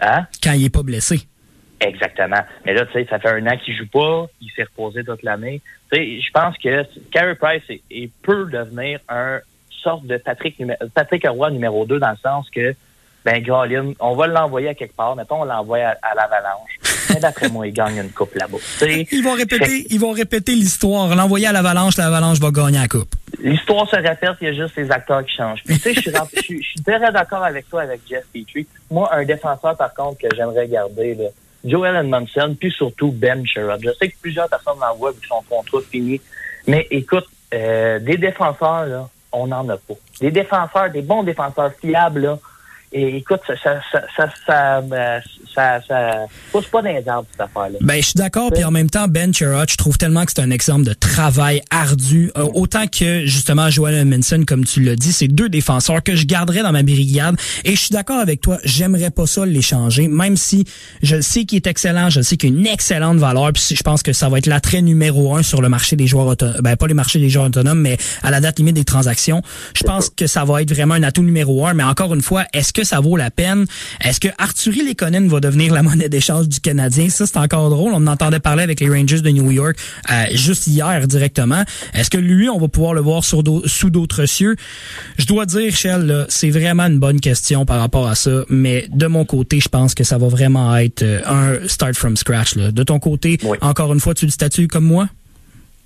Hein? 0.00 0.26
Quand 0.42 0.52
il 0.52 0.64
est 0.64 0.70
pas 0.72 0.82
blessé. 0.84 1.20
Exactement. 1.80 2.40
Mais 2.64 2.72
là, 2.74 2.86
tu 2.86 2.92
sais, 2.92 3.06
ça 3.10 3.18
fait 3.18 3.30
un 3.30 3.46
an 3.46 3.56
qu'il 3.56 3.76
joue 3.76 3.86
pas, 3.88 4.26
il 4.40 4.50
s'est 4.54 4.62
reposé 4.64 5.02
toute 5.04 5.22
l'année. 5.24 5.60
Tu 5.92 5.98
sais, 5.98 6.20
je 6.20 6.30
pense 6.32 6.56
que 6.58 6.84
Carey 7.10 7.34
Price 7.34 7.62
est- 7.68 7.82
est- 7.90 8.10
peut 8.22 8.46
devenir 8.50 9.00
un 9.08 9.40
sorte 9.82 10.06
de 10.06 10.16
Patrick, 10.16 10.60
Patrick 10.94 11.26
Roy 11.28 11.50
numéro 11.50 11.84
2 11.84 11.98
dans 11.98 12.10
le 12.10 12.16
sens 12.16 12.48
que, 12.50 12.74
ben, 13.24 13.42
Grolin, 13.42 13.92
on 14.00 14.14
va 14.14 14.26
l'envoyer 14.26 14.68
à 14.68 14.74
quelque 14.74 14.94
part. 14.96 15.14
Mettons, 15.16 15.42
on 15.42 15.44
l'envoie 15.44 15.78
à, 15.78 15.96
à 16.02 16.14
l'Avalanche. 16.14 16.78
Mais 17.18 17.22
d'après 17.22 17.48
moi, 17.48 17.66
il 17.66 17.72
gagne 17.72 17.96
une 17.96 18.10
coupe 18.10 18.34
là-bas. 18.36 18.58
Ils 19.10 19.22
vont 19.24 19.32
répéter, 19.32 19.86
ils 19.90 19.98
vont 19.98 20.12
répéter 20.12 20.52
l'histoire. 20.54 21.14
L'envoyer 21.16 21.48
à 21.48 21.52
l'Avalanche, 21.52 21.96
l'Avalanche 21.96 22.38
va 22.38 22.50
gagner 22.52 22.78
la 22.78 22.86
coupe. 22.86 23.12
L'histoire 23.42 23.88
se 23.90 23.96
répète, 23.96 24.36
il 24.40 24.44
y 24.44 24.50
a 24.50 24.52
juste 24.52 24.76
les 24.76 24.88
acteurs 24.90 25.24
qui 25.24 25.34
changent. 25.36 25.62
Puis, 25.64 25.78
tu 25.80 25.92
sais, 25.94 26.00
suis- 26.00 26.12
je 26.62 26.68
suis 26.68 26.80
très 26.86 27.00
d'accord 27.12 27.42
avec 27.42 27.68
toi, 27.68 27.82
avec 27.82 28.02
Jeff 28.08 28.22
Petrie. 28.32 28.66
Moi, 28.90 29.08
un 29.12 29.24
défenseur, 29.24 29.76
par 29.76 29.92
contre, 29.94 30.18
que 30.20 30.28
j'aimerais 30.36 30.68
garder, 30.68 31.16
là, 31.16 31.24
Joel 31.64 31.96
Edmondson, 31.96 32.56
puis 32.58 32.70
surtout 32.70 33.10
Ben 33.10 33.44
Sherrod. 33.44 33.80
Je 33.82 33.90
sais 33.98 34.08
que 34.10 34.16
plusieurs 34.22 34.48
personnes 34.48 34.78
l'envoient 34.80 35.10
vu 35.10 35.18
que 35.20 35.26
son 35.26 35.42
contrat 35.48 35.80
fini. 35.90 36.20
Mais 36.68 36.86
écoute, 36.92 37.26
euh, 37.52 37.98
des 37.98 38.16
défenseurs, 38.16 38.86
là, 38.86 39.08
on 39.32 39.48
n'en 39.48 39.68
a 39.68 39.76
pas. 39.76 39.94
Des 40.20 40.30
défenseurs, 40.30 40.90
des 40.92 41.02
bons 41.02 41.24
défenseurs 41.24 41.72
fiables, 41.80 42.20
là. 42.20 42.38
Et 42.90 43.16
écoute, 43.18 43.40
ça, 43.46 43.54
ça, 43.62 43.80
ça, 43.92 44.02
ça, 44.16 44.28
ça, 44.46 44.78
euh, 44.78 45.20
ça, 45.54 45.80
ça 45.86 46.14
pousse 46.50 46.66
pas 46.66 46.80
dans 46.80 46.88
les 46.88 47.06
arbres, 47.06 47.26
cette 47.30 47.42
affaire-là. 47.42 47.78
Ben, 47.82 47.96
je 47.96 48.06
suis 48.06 48.14
d'accord. 48.16 48.50
Puis 48.50 48.64
en 48.64 48.70
même 48.70 48.88
temps, 48.88 49.08
Ben 49.08 49.34
Chirot, 49.34 49.64
je 49.68 49.76
trouve 49.76 49.98
tellement 49.98 50.24
que 50.24 50.32
c'est 50.34 50.40
un 50.40 50.50
exemple 50.50 50.84
de 50.84 50.94
travail 50.94 51.60
ardu. 51.70 52.30
Euh, 52.38 52.48
autant 52.54 52.86
que, 52.86 53.26
justement, 53.26 53.68
Joel 53.68 53.94
Edmondson, 53.94 54.44
comme 54.46 54.64
tu 54.64 54.80
l'as 54.82 54.96
dit, 54.96 55.12
c'est 55.12 55.28
deux 55.28 55.50
défenseurs 55.50 56.02
que 56.02 56.16
je 56.16 56.24
garderais 56.24 56.62
dans 56.62 56.72
ma 56.72 56.82
brigade. 56.82 57.36
Et 57.64 57.72
je 57.72 57.80
suis 57.80 57.90
d'accord 57.90 58.20
avec 58.20 58.40
toi, 58.40 58.58
j'aimerais 58.64 59.10
pas 59.10 59.26
ça 59.26 59.44
l'échanger, 59.44 60.08
même 60.08 60.36
si 60.36 60.64
je 61.02 61.20
sais 61.20 61.44
qu'il 61.44 61.56
est 61.56 61.66
excellent, 61.66 62.08
je 62.08 62.22
sais 62.22 62.38
qu'il 62.38 62.54
a 62.54 62.58
une 62.58 62.66
excellente 62.66 63.18
valeur. 63.18 63.52
Puis 63.52 63.74
je 63.76 63.82
pense 63.82 64.02
que 64.02 64.14
ça 64.14 64.30
va 64.30 64.38
être 64.38 64.46
l'attrait 64.46 64.80
numéro 64.80 65.36
un 65.36 65.42
sur 65.42 65.60
le 65.60 65.68
marché 65.68 65.94
des 65.94 66.06
joueurs 66.06 66.26
autonomes. 66.26 66.62
Ben, 66.62 66.76
pas 66.76 66.86
les 66.86 66.94
marchés 66.94 67.18
des 67.18 67.28
joueurs 67.28 67.46
autonomes, 67.46 67.80
mais 67.80 67.98
à 68.22 68.30
la 68.30 68.40
date 68.40 68.58
limite 68.58 68.76
des 68.76 68.84
transactions. 68.84 69.42
Je 69.74 69.82
pense 69.82 70.08
que 70.08 70.26
ça 70.26 70.44
va 70.44 70.62
être 70.62 70.72
vraiment 70.72 70.94
un 70.94 71.02
atout 71.02 71.22
numéro 71.22 71.66
un. 71.66 71.74
Mais 71.74 71.84
encore 71.84 72.14
une 72.14 72.22
fois, 72.22 72.44
est-ce 72.54 72.72
que 72.78 72.84
ça 72.84 73.00
vaut 73.00 73.16
la 73.16 73.30
peine? 73.32 73.66
Est-ce 74.00 74.20
que 74.20 74.28
Arthurie 74.38 74.82
Lekonen 74.88 75.26
va 75.28 75.40
devenir 75.40 75.74
la 75.74 75.82
monnaie 75.82 76.08
d'échange 76.08 76.48
du 76.48 76.60
Canadien? 76.60 77.08
Ça, 77.08 77.26
c'est 77.26 77.36
encore 77.38 77.70
drôle. 77.70 77.92
On 77.92 77.96
en 77.96 78.06
entendait 78.06 78.38
parler 78.38 78.62
avec 78.62 78.78
les 78.80 78.88
Rangers 78.88 79.20
de 79.20 79.30
New 79.30 79.50
York 79.50 79.76
euh, 80.10 80.24
juste 80.34 80.66
hier 80.68 81.06
directement. 81.08 81.64
Est-ce 81.94 82.08
que 82.10 82.18
lui, 82.18 82.48
on 82.48 82.58
va 82.58 82.68
pouvoir 82.68 82.94
le 82.94 83.00
voir 83.00 83.24
sur 83.24 83.42
sous 83.64 83.90
d'autres 83.90 84.26
cieux? 84.26 84.54
Je 85.18 85.26
dois 85.26 85.44
dire, 85.46 85.74
Shell, 85.74 86.26
c'est 86.28 86.50
vraiment 86.50 86.84
une 86.84 86.98
bonne 87.00 87.20
question 87.20 87.64
par 87.66 87.80
rapport 87.80 88.06
à 88.08 88.14
ça. 88.14 88.44
Mais 88.48 88.86
de 88.92 89.06
mon 89.06 89.24
côté, 89.24 89.58
je 89.60 89.68
pense 89.68 89.94
que 89.94 90.04
ça 90.04 90.18
va 90.18 90.28
vraiment 90.28 90.76
être 90.76 91.02
euh, 91.02 91.20
un 91.26 91.66
start 91.68 91.94
from 91.94 92.16
scratch. 92.16 92.54
Là. 92.54 92.70
De 92.70 92.82
ton 92.84 92.98
côté, 93.00 93.38
Oui. 93.42 93.58
encore 93.60 93.92
une 93.92 94.00
fois, 94.00 94.14
tu 94.14 94.24
le 94.26 94.30
statues 94.30 94.68
comme 94.68 94.84
moi? 94.84 95.08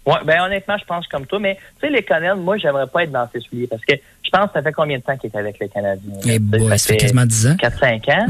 Ouais, 0.05 0.19
ben 0.25 0.43
honnêtement, 0.43 0.77
je 0.79 0.85
pense 0.85 1.07
comme 1.07 1.27
toi, 1.27 1.39
mais 1.39 1.57
tu 1.81 1.87
sais, 1.87 1.93
les 1.93 2.03
Canadiens, 2.03 2.35
moi, 2.35 2.57
j'aimerais 2.57 2.89
pas 2.89 3.05
être 3.05 3.13
dans 3.13 3.29
ces 3.33 3.41
souliers 3.41 3.69
parce 3.69 3.85
que 3.85 3.95
je 3.95 4.31
pense 4.31 4.47
que 4.49 4.55
ça 4.55 4.63
fait 4.63 4.73
combien 4.73 4.99
de 4.99 5.03
temps 5.03 5.17
qu'il 5.17 5.31
est 5.31 5.37
avec 5.37 5.59
les 5.61 5.69
Canadiens? 5.69 6.19
Eh 6.27 6.39
boy, 6.39 6.79
ça 6.79 6.93
fait 6.93 6.97
quasiment 6.97 7.25
10 7.25 7.47
ans. 7.49 7.57
4-5 7.57 8.13
ans. 8.13 8.27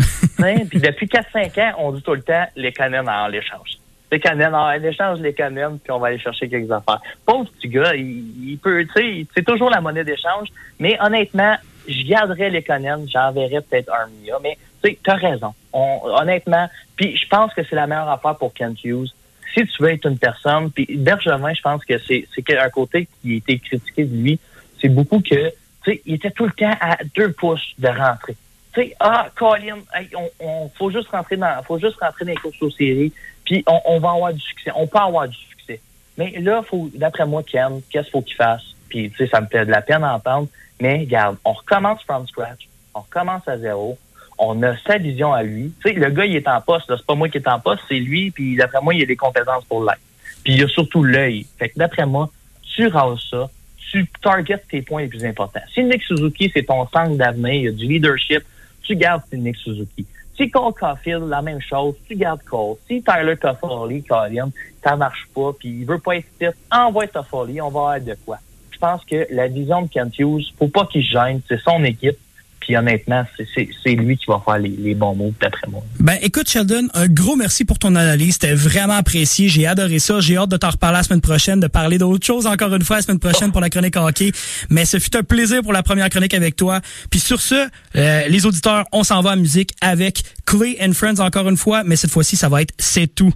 Puis 0.68 0.80
depuis 0.80 1.06
4-5 1.06 1.60
ans, 1.60 1.74
on 1.78 1.92
dit 1.92 2.02
tout 2.02 2.14
le 2.14 2.22
temps, 2.22 2.44
les 2.56 2.72
Canadiens 2.72 3.10
en 3.10 3.28
l'échange. 3.28 3.78
Les 4.10 4.20
Canadiens 4.20 4.52
en 4.52 4.70
l'échange, 4.72 5.20
les 5.20 5.32
Canadiens, 5.32 5.78
puis 5.82 5.90
on 5.90 5.98
va 5.98 6.08
aller 6.08 6.18
chercher 6.18 6.46
quelques 6.46 6.70
affaires. 6.70 7.00
Pauvre 7.24 7.50
petit 7.52 7.68
gars, 7.68 7.94
il, 7.94 8.50
il 8.50 8.58
peut, 8.58 8.84
tu 8.94 9.00
sais, 9.00 9.26
c'est 9.34 9.42
toujours 9.42 9.70
la 9.70 9.80
monnaie 9.80 10.04
d'échange, 10.04 10.48
mais 10.78 10.98
honnêtement, 11.00 11.56
je 11.88 12.06
garderais 12.06 12.50
les 12.50 12.62
Canadiens, 12.62 13.00
j'enverrais 13.10 13.62
peut-être 13.62 13.90
un 13.90 14.08
million, 14.08 14.36
mais 14.42 14.58
tu 14.82 14.90
sais, 14.90 14.98
t'as 15.02 15.14
raison. 15.14 15.54
On, 15.72 16.00
honnêtement, 16.04 16.68
puis 16.96 17.16
je 17.16 17.26
pense 17.26 17.54
que 17.54 17.62
c'est 17.64 17.74
la 17.74 17.86
meilleure 17.86 18.10
affaire 18.10 18.36
pour 18.36 18.52
Kent 18.52 18.84
Hughes 18.84 19.08
si 19.54 19.66
tu 19.66 19.82
veux 19.82 19.90
être 19.90 20.06
une 20.06 20.18
personne, 20.18 20.70
puis 20.70 20.86
Bergevin, 20.96 21.52
je 21.54 21.62
pense 21.62 21.84
que 21.84 21.98
c'est 21.98 22.26
c'est 22.34 22.58
un 22.58 22.70
côté 22.70 23.08
qui 23.20 23.34
a 23.34 23.36
été 23.36 23.58
critiqué 23.58 24.04
de 24.04 24.16
lui, 24.16 24.38
c'est 24.80 24.88
beaucoup 24.88 25.20
que, 25.20 25.50
tu 25.84 25.92
sais, 25.92 26.02
il 26.06 26.14
était 26.14 26.30
tout 26.30 26.44
le 26.44 26.52
temps 26.52 26.74
à 26.80 26.98
deux 27.14 27.32
pouces 27.32 27.74
de 27.78 27.88
rentrer. 27.88 28.36
Tu 28.72 28.80
sais, 28.80 28.96
ah, 29.00 29.28
Colin, 29.34 29.78
hey, 29.94 30.08
on, 30.40 30.68
faut 30.70 30.90
juste 30.90 31.08
rentrer 31.08 31.36
dans, 31.36 31.62
faut 31.62 31.78
juste 31.78 31.98
rentrer 32.00 32.24
dans 32.24 32.30
les 32.32 32.36
courses 32.36 32.60
aux 32.62 32.70
séries, 32.70 33.12
puis 33.44 33.62
on, 33.66 33.80
on 33.84 33.98
va 33.98 34.12
avoir 34.12 34.32
du 34.32 34.40
succès, 34.40 34.70
on 34.74 34.86
peut 34.86 34.98
avoir 34.98 35.28
du 35.28 35.36
succès. 35.36 35.80
Mais 36.16 36.30
là, 36.40 36.62
faut, 36.62 36.90
d'après 36.94 37.26
moi, 37.26 37.42
Ken, 37.42 37.80
qu'est-ce 37.90 38.04
qu'il 38.04 38.12
faut 38.12 38.22
qu'il 38.22 38.36
fasse? 38.36 38.64
Puis, 38.88 39.10
tu 39.10 39.16
sais, 39.16 39.26
ça 39.26 39.40
me 39.40 39.46
fait 39.46 39.66
de 39.66 39.70
la 39.70 39.82
peine 39.82 40.00
d'entendre, 40.00 40.48
mais 40.80 40.98
regarde, 41.00 41.36
on 41.44 41.52
recommence 41.52 42.02
from 42.02 42.26
scratch, 42.26 42.68
on 42.94 43.00
recommence 43.00 43.46
à 43.46 43.58
zéro, 43.58 43.98
on 44.44 44.60
a 44.64 44.76
sa 44.78 44.98
vision 44.98 45.32
à 45.32 45.42
lui. 45.42 45.72
Tu 45.82 45.88
sais, 45.88 45.94
le 45.94 46.10
gars, 46.10 46.26
il 46.26 46.34
est 46.34 46.48
en 46.48 46.60
poste. 46.60 46.86
C'est 46.88 47.06
pas 47.06 47.14
moi 47.14 47.28
qui 47.28 47.38
est 47.38 47.48
en 47.48 47.60
poste, 47.60 47.82
c'est 47.88 48.00
lui. 48.00 48.30
Puis 48.32 48.56
d'après 48.56 48.80
moi, 48.82 48.92
il 48.92 49.02
a 49.02 49.06
les 49.06 49.16
compétences 49.16 49.64
pour 49.64 49.84
l'être. 49.84 50.00
Puis 50.42 50.54
il 50.54 50.64
a 50.64 50.68
surtout 50.68 51.04
l'œil. 51.04 51.46
Fait 51.58 51.68
que 51.68 51.78
d'après 51.78 52.06
moi, 52.06 52.28
tu 52.74 52.88
rases 52.88 53.20
ça, 53.30 53.48
tu 53.78 54.06
targetes 54.20 54.66
tes 54.68 54.82
points 54.82 55.02
les 55.02 55.08
plus 55.08 55.24
importants. 55.24 55.60
Si 55.72 55.84
Nick 55.84 56.02
Suzuki, 56.02 56.50
c'est 56.52 56.64
ton 56.64 56.86
centre 56.88 57.16
d'avenir, 57.16 57.54
il 57.54 57.64
y 57.64 57.68
a 57.68 57.72
du 57.72 57.86
leadership, 57.86 58.42
tu 58.82 58.96
gardes 58.96 59.22
Nick 59.32 59.56
Suzuki. 59.56 60.06
Si 60.36 60.50
Cole 60.50 60.72
Caulfield, 60.72 61.28
la 61.28 61.42
même 61.42 61.60
chose, 61.60 61.94
tu 62.08 62.16
gardes 62.16 62.42
Cole. 62.42 62.76
Si 62.88 63.02
Tyler 63.02 63.36
Toffoli, 63.36 64.02
Colin, 64.02 64.50
ça 64.82 64.96
marche 64.96 65.28
pas, 65.34 65.52
puis 65.56 65.68
il 65.68 65.84
veut 65.84 65.98
pas 65.98 66.16
être 66.16 66.26
fit, 66.38 66.46
envoie 66.70 67.06
Toffoli, 67.06 67.60
on 67.60 67.68
va 67.68 67.80
avoir 67.80 68.00
de 68.00 68.16
quoi. 68.24 68.38
Je 68.72 68.78
pense 68.78 69.04
que 69.04 69.26
la 69.30 69.46
vision 69.46 69.82
de 69.82 69.88
Kent 69.88 70.18
Hughes, 70.18 70.52
faut 70.58 70.68
pas 70.68 70.86
qu'il 70.86 71.02
gêne, 71.02 71.42
c'est 71.46 71.60
son 71.60 71.84
équipe. 71.84 72.18
Puis 72.64 72.76
honnêtement, 72.76 73.24
c'est- 73.36 73.46
c'est 73.54 73.68
c'est 73.82 73.94
lui 73.94 74.16
qui 74.16 74.26
va 74.28 74.40
faire 74.44 74.58
les, 74.58 74.68
les 74.78 74.94
bons 74.94 75.14
mots, 75.16 75.34
d'après 75.40 75.66
moi. 75.68 75.82
Ben, 75.98 76.16
écoute, 76.22 76.48
Sheldon, 76.48 76.86
un 76.94 77.08
gros 77.08 77.34
merci 77.34 77.64
pour 77.64 77.78
ton 77.78 77.94
analyse. 77.96 78.34
C'était 78.34 78.54
vraiment 78.54 78.94
apprécié. 78.94 79.48
J'ai 79.48 79.66
adoré 79.66 79.98
ça. 79.98 80.20
J'ai 80.20 80.36
hâte 80.36 80.50
de 80.50 80.56
t'en 80.56 80.70
reparler 80.70 80.98
la 80.98 81.02
semaine 81.02 81.20
prochaine, 81.20 81.58
de 81.60 81.66
parler 81.66 81.98
d'autres 81.98 82.24
choses 82.26 82.46
encore 82.46 82.72
une 82.74 82.82
fois 82.84 82.96
la 82.96 83.02
semaine 83.02 83.18
prochaine 83.18 83.50
pour 83.50 83.60
la 83.60 83.68
chronique 83.70 83.96
hockey. 83.96 84.30
Mais 84.70 84.84
ce 84.84 84.98
fut 84.98 85.16
un 85.16 85.22
plaisir 85.24 85.62
pour 85.62 85.72
la 85.72 85.82
première 85.82 86.08
chronique 86.08 86.34
avec 86.34 86.54
toi. 86.56 86.80
Puis 87.10 87.18
sur 87.20 87.40
ce, 87.40 87.66
euh, 87.96 88.28
les 88.28 88.46
auditeurs, 88.46 88.84
on 88.92 89.02
s'en 89.02 89.20
va 89.22 89.30
à 89.32 89.36
musique 89.36 89.72
avec 89.80 90.22
Clay 90.46 90.76
and 90.80 90.92
Friends 90.92 91.18
encore 91.20 91.48
une 91.48 91.56
fois. 91.56 91.82
Mais 91.84 91.96
cette 91.96 92.10
fois-ci, 92.10 92.36
ça 92.36 92.48
va 92.48 92.62
être 92.62 92.72
C'est 92.78 93.12
tout. 93.14 93.32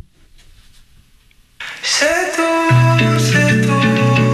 C'est 1.83 2.07
tout, 2.37 3.19
c'est 3.19 3.63
tout, 3.63 4.26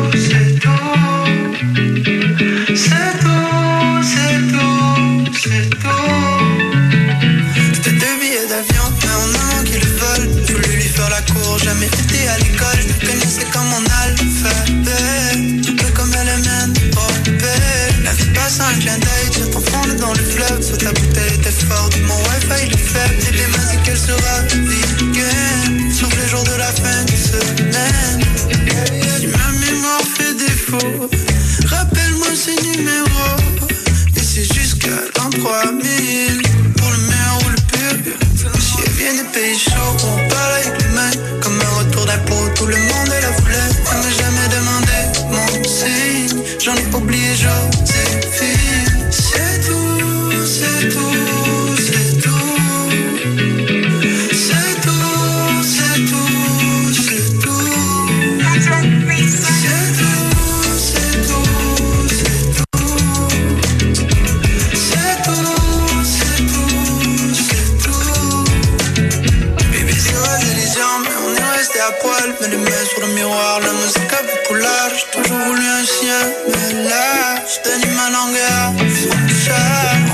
miroir, 73.32 73.60
la 73.60 73.72
musique 73.72 74.12
a 74.12 74.22
beaucoup. 74.22 74.56
J'ai 74.94 75.22
toujours 75.22 75.38
voulu 75.46 75.62
un 75.62 75.84
chien, 75.84 76.22
mais 76.48 76.88
là, 76.88 77.36
je 77.46 77.56
t'anime 77.62 77.94
ma 77.94 78.10
langueur. 78.10 78.72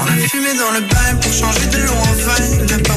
On 0.01 0.07
a 0.07 0.29
fumé 0.29 0.55
dans 0.55 0.73
le 0.73 0.81
bain 0.81 1.17
pour 1.21 1.33
changer 1.33 1.67
de 1.67 1.79
l'eau 1.79 1.93
en 1.93 2.13
vin. 2.13 2.88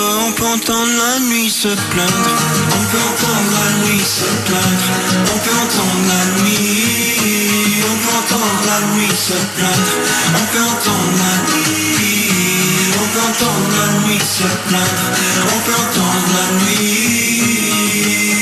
On 0.00 0.32
peut 0.32 0.46
entendre 0.46 0.92
la 0.98 1.20
nuit 1.20 1.50
se 1.50 1.68
plaindre. 1.68 2.34
On 2.76 2.84
peut 2.90 3.04
entendre 3.10 3.50
la 3.58 3.68
nuit 3.86 4.04
se 4.04 4.24
plaindre, 4.46 4.88
on 5.34 5.38
peut 5.38 5.56
entendre 5.64 6.04
la 6.08 6.22
nuit. 6.42 7.84
On 7.90 7.96
peut 8.02 8.16
entendre 8.20 8.62
la 8.66 8.80
nuit 8.94 9.14
se 9.14 9.38
plaindre, 9.56 9.94
on 10.34 10.44
peut 10.52 10.64
entendre 10.74 11.14
la 11.24 11.34
nuit. 11.52 11.90
On 13.00 13.06
peut 13.12 13.24
entendre 13.30 13.68
la 13.78 13.86
nuit 14.06 14.20
se 14.20 14.48
plaindre, 14.68 15.06
on 15.54 15.58
peut 15.64 15.78
entendre 15.84 16.28
la 16.36 16.46
nuit 16.64 18.39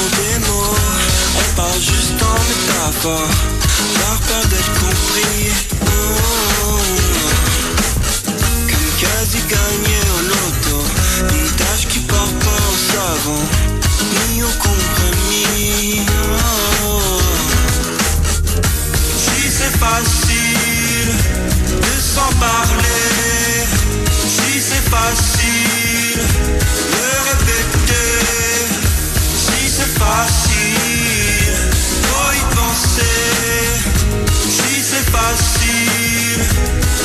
on 0.00 1.56
parle 1.56 1.80
juste 1.80 2.22
en 2.22 2.38
métaphore, 2.48 3.28
par 4.00 4.18
peur 4.20 4.44
d'être 4.48 4.72
compris. 4.74 5.52
Oh. 5.82 6.80
Comme 8.68 8.90
quasi 9.00 9.38
gagné 9.48 9.98
au 10.14 10.20
loto, 10.28 10.78
une 11.30 11.50
tâche 11.56 11.86
qui 11.88 12.00
part 12.00 12.32
pas 12.44 12.62
au 12.70 12.76
savon, 12.92 13.42
ni 14.32 14.42
au 14.42 14.52
compromis. 14.58 16.06
Si 19.16 19.50
c'est 19.50 19.76
facile 19.78 21.10
de 21.80 21.94
s'en 22.00 22.30
parler, 22.38 23.66
si 24.26 24.60
c'est 24.60 24.86
facile 24.90 26.22
de 26.92 27.07
facile, 30.08 31.56
faut 32.08 32.32
y 32.40 32.44
penser, 32.56 33.20
si 34.40 34.74
c'est 34.88 35.08
facile, 35.18 36.42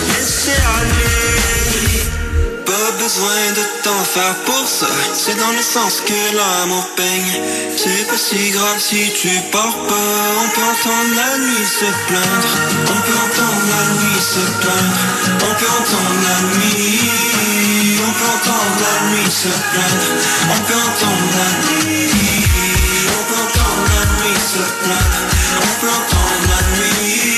laisser 0.09 0.59
aller. 0.79 2.03
Pas 2.65 2.91
besoin 3.03 3.43
de 3.57 3.63
t'en 3.83 4.03
faire 4.15 4.35
pour 4.45 4.65
ça, 4.67 4.93
c'est 5.13 5.37
dans 5.37 5.51
le 5.59 5.65
sens 5.75 6.01
que 6.07 6.19
l'amour 6.37 6.87
peigne. 6.95 7.35
C'est 7.75 8.07
pas 8.07 8.17
si 8.17 8.51
grave 8.51 8.79
si 8.79 9.11
tu 9.21 9.29
pars 9.51 9.77
pas, 9.89 10.15
on 10.43 10.47
peut 10.53 10.67
entendre 10.73 11.11
la 11.21 11.31
nuit 11.43 11.67
se 11.79 11.89
plaindre. 12.07 12.51
On 12.93 12.99
peut 13.05 13.19
entendre 13.27 13.63
la 13.73 13.83
nuit 13.97 14.23
se 14.33 14.43
plaindre, 14.61 14.97
on 15.47 15.53
peut 15.59 15.71
entendre 15.81 16.19
la 16.29 16.37
nuit. 16.51 17.33
On 18.05 18.11
peut 18.17 18.31
entendre 18.37 18.77
la 18.85 18.95
nuit 19.09 19.31
se 19.31 19.51
plaindre, 19.71 20.09
on 20.53 20.59
peut 20.67 20.81
entendre 20.89 21.27
la 21.39 21.49
nuit. 21.67 22.12
Se 24.53 24.59
plaindre, 24.59 25.21
on 25.61 25.81
peut 25.81 25.89
entendre 25.89 26.47
la 26.49 26.77
nuit 26.77 27.32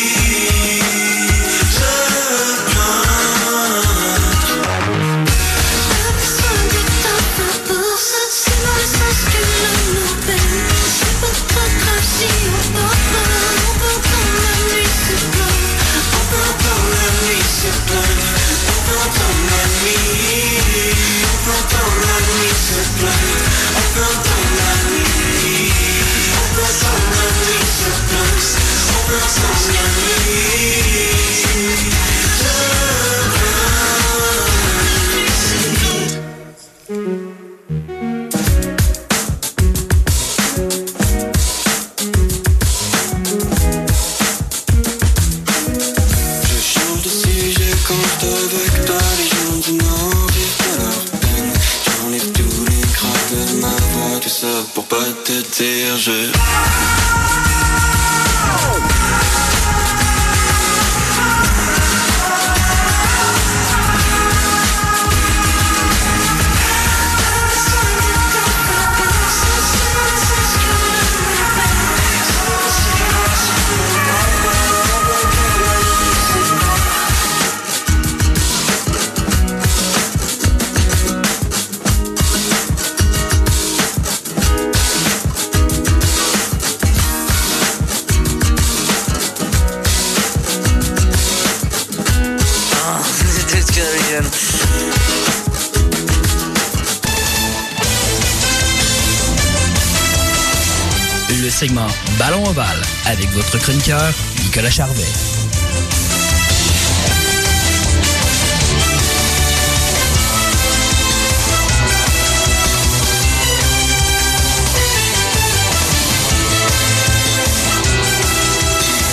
segment 101.55 101.87
Ballon 102.19 102.43
ovale 102.49 102.81
avec 103.05 103.29
votre 103.29 103.57
chroniqueur 103.57 104.13
Nicolas 104.43 104.69
Charvet. 104.69 105.34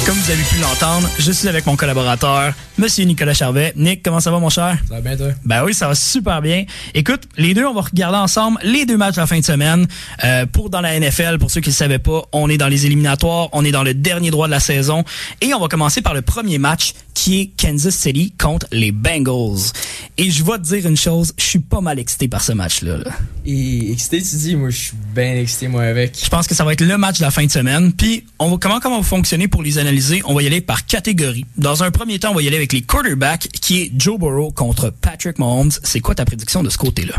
Comme 0.05 0.19
vous 0.19 0.31
avez 0.33 0.43
pu 0.43 0.57
l'entendre, 0.61 1.09
je 1.19 1.31
suis 1.31 1.47
avec 1.47 1.65
mon 1.65 1.77
collaborateur, 1.77 2.53
Monsieur 2.77 3.05
Nicolas 3.05 3.35
Charvet. 3.35 3.73
Nick, 3.77 4.03
comment 4.03 4.19
ça 4.19 4.33
va, 4.33 4.41
mon 4.41 4.49
cher? 4.49 4.77
Ça 4.89 4.95
va 4.95 5.01
bien, 5.01 5.17
toi? 5.17 5.29
Ben 5.45 5.63
oui, 5.65 5.75
ça 5.75 5.87
va 5.87 5.95
super 5.95 6.43
bien. 6.43 6.65
Écoute, 6.95 7.23
les 7.37 7.55
deux, 7.55 7.65
on 7.65 7.75
va 7.75 7.83
regarder 7.83 8.17
ensemble 8.19 8.59
les 8.65 8.85
deux 8.85 8.97
matchs 8.97 9.15
de 9.15 9.21
la 9.21 9.27
fin 9.29 9.39
de 9.39 9.45
semaine. 9.45 9.87
Euh, 10.25 10.47
pour 10.47 10.71
dans 10.71 10.81
la 10.81 10.99
NFL, 10.99 11.39
pour 11.39 11.51
ceux 11.51 11.61
qui 11.61 11.69
ne 11.69 11.75
savaient 11.75 12.01
pas, 12.01 12.23
on 12.33 12.49
est 12.49 12.57
dans 12.59 12.69
les 12.69 12.87
éliminatoires, 12.87 13.49
on 13.53 13.65
est 13.65 13.71
dans 13.71 13.85
le 13.85 13.95
dernier 13.95 14.31
droit 14.31 14.47
de 14.47 14.51
la 14.53 14.61
saison. 14.61 15.05
Et 15.41 15.55
on 15.55 15.61
va 15.61 15.69
commencer 15.69 16.03
par 16.03 16.15
le 16.15 16.23
premier 16.23 16.59
match 16.59 16.95
qui 17.15 17.41
est 17.41 17.51
Kansas 17.57 17.95
City 17.95 18.33
contre 18.37 18.67
les 18.73 18.91
Bengals. 18.91 19.71
Et 20.17 20.31
je 20.31 20.43
vais 20.43 20.59
te 20.59 20.63
dire 20.63 20.87
une 20.87 20.97
chose, 20.97 21.35
je 21.39 21.45
suis 21.45 21.59
pas 21.59 21.81
mal 21.81 21.99
excité 21.99 22.27
par 22.27 22.43
ce 22.43 22.53
match-là. 22.53 22.97
là. 22.97 23.11
Et 23.45 23.93
excité, 23.93 24.23
tu 24.23 24.37
dis, 24.37 24.57
moi, 24.57 24.71
je 24.71 24.79
suis 24.79 24.97
bien 25.15 25.35
excité, 25.35 25.69
moi, 25.69 25.83
avec. 25.83 26.19
Je 26.23 26.29
pense 26.29 26.47
que 26.47 26.55
ça 26.55 26.65
va 26.65 26.73
être 26.73 26.81
le 26.81 26.97
match 26.97 27.19
de 27.19 27.23
la 27.23 27.31
fin 27.31 27.45
de 27.45 27.51
semaine. 27.51 27.93
Puis, 27.93 28.25
on 28.39 28.51
va, 28.51 28.57
comment, 28.59 28.81
comment 28.81 28.99
va 28.99 29.05
fonctionner 29.05 29.47
pour 29.47 29.63
les 29.63 29.79
On 30.25 30.35
va 30.35 30.43
y 30.43 30.47
aller 30.47 30.61
par 30.61 30.87
catégorie. 30.87 31.45
Dans 31.57 31.83
un 31.83 31.91
premier 31.91 32.19
temps, 32.19 32.31
on 32.31 32.35
va 32.35 32.43
y 32.43 32.47
aller 32.47 32.57
avec 32.57 32.73
les 32.73 32.83
quarterbacks, 32.83 33.49
qui 33.49 33.83
est 33.83 33.93
Joe 33.97 34.19
Burrow 34.19 34.51
contre 34.51 34.91
Patrick 34.91 35.39
Mahomes. 35.39 35.73
C'est 35.83 36.01
quoi 36.01 36.15
ta 36.15 36.25
prédiction 36.25 36.63
de 36.63 36.71
ce 36.71 36.79
côté-là? 36.79 37.15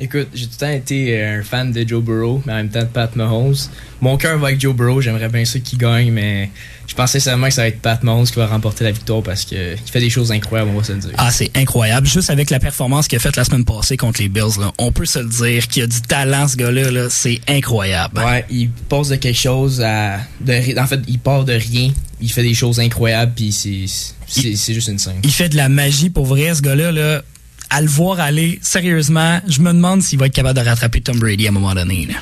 Écoute, 0.00 0.28
j'ai 0.32 0.46
tout 0.46 0.52
le 0.52 0.66
temps 0.66 0.72
été 0.72 1.20
euh, 1.20 1.40
un 1.40 1.42
fan 1.42 1.72
de 1.72 1.86
Joe 1.86 2.00
Burrow, 2.00 2.40
mais 2.46 2.52
en 2.52 2.56
même 2.56 2.68
temps 2.68 2.82
de 2.82 2.84
Pat 2.84 3.16
Mahomes. 3.16 3.56
Mon 4.00 4.16
cœur 4.16 4.38
va 4.38 4.46
avec 4.46 4.60
Joe 4.60 4.72
Burrow, 4.72 5.00
j'aimerais 5.00 5.28
bien 5.28 5.44
ça 5.44 5.58
qu'il 5.58 5.76
gagne, 5.76 6.12
mais 6.12 6.50
je 6.86 6.94
pensais 6.94 7.18
seulement 7.18 7.48
que 7.48 7.54
ça 7.54 7.62
va 7.62 7.68
être 7.68 7.80
Pat 7.80 8.00
Mahomes 8.04 8.24
qui 8.24 8.36
va 8.36 8.46
remporter 8.46 8.84
la 8.84 8.92
victoire 8.92 9.24
parce 9.24 9.44
que 9.44 9.74
il 9.74 9.90
fait 9.90 9.98
des 9.98 10.08
choses 10.08 10.30
incroyables, 10.30 10.70
on 10.72 10.78
va 10.78 10.84
se 10.84 10.92
le 10.92 11.00
dire. 11.00 11.10
Ah, 11.18 11.32
c'est 11.32 11.50
incroyable. 11.56 12.06
Juste 12.06 12.30
avec 12.30 12.50
la 12.50 12.60
performance 12.60 13.08
qu'il 13.08 13.16
a 13.16 13.20
faite 13.20 13.34
la 13.34 13.44
semaine 13.44 13.64
passée 13.64 13.96
contre 13.96 14.20
les 14.20 14.28
Bills, 14.28 14.60
là, 14.60 14.70
on 14.78 14.92
peut 14.92 15.04
se 15.04 15.18
le 15.18 15.28
dire 15.28 15.66
qu'il 15.66 15.82
a 15.82 15.88
du 15.88 16.00
talent, 16.02 16.46
ce 16.46 16.56
gars-là. 16.56 16.92
Là, 16.92 17.08
c'est 17.10 17.40
incroyable. 17.48 18.20
Ouais, 18.20 18.44
il 18.50 18.70
passe 18.70 19.08
de 19.08 19.16
quelque 19.16 19.40
chose 19.40 19.80
à. 19.80 20.18
De, 20.40 20.78
en 20.78 20.86
fait, 20.86 21.00
il 21.08 21.18
part 21.18 21.44
de 21.44 21.54
rien, 21.54 21.90
il 22.20 22.30
fait 22.30 22.44
des 22.44 22.54
choses 22.54 22.78
incroyables, 22.78 23.32
puis 23.34 23.50
c'est 23.50 23.86
c'est 24.28 24.54
c'est 24.54 24.74
juste 24.74 24.86
une 24.86 25.00
scène. 25.00 25.18
Il 25.24 25.32
fait 25.32 25.48
de 25.48 25.56
la 25.56 25.68
magie 25.68 26.08
pour 26.08 26.26
vrai, 26.26 26.54
ce 26.54 26.62
gars-là. 26.62 26.92
Là. 26.92 27.22
À 27.70 27.82
le 27.82 27.88
voir 27.88 28.20
aller, 28.20 28.58
sérieusement, 28.62 29.40
je 29.46 29.60
me 29.60 29.72
demande 29.72 30.02
s'il 30.02 30.18
va 30.18 30.26
être 30.26 30.32
capable 30.32 30.58
de 30.58 30.64
rattraper 30.64 31.00
Tom 31.00 31.18
Brady 31.18 31.46
à 31.46 31.50
un 31.50 31.52
moment 31.52 31.74
donné. 31.74 32.06
Là. 32.06 32.14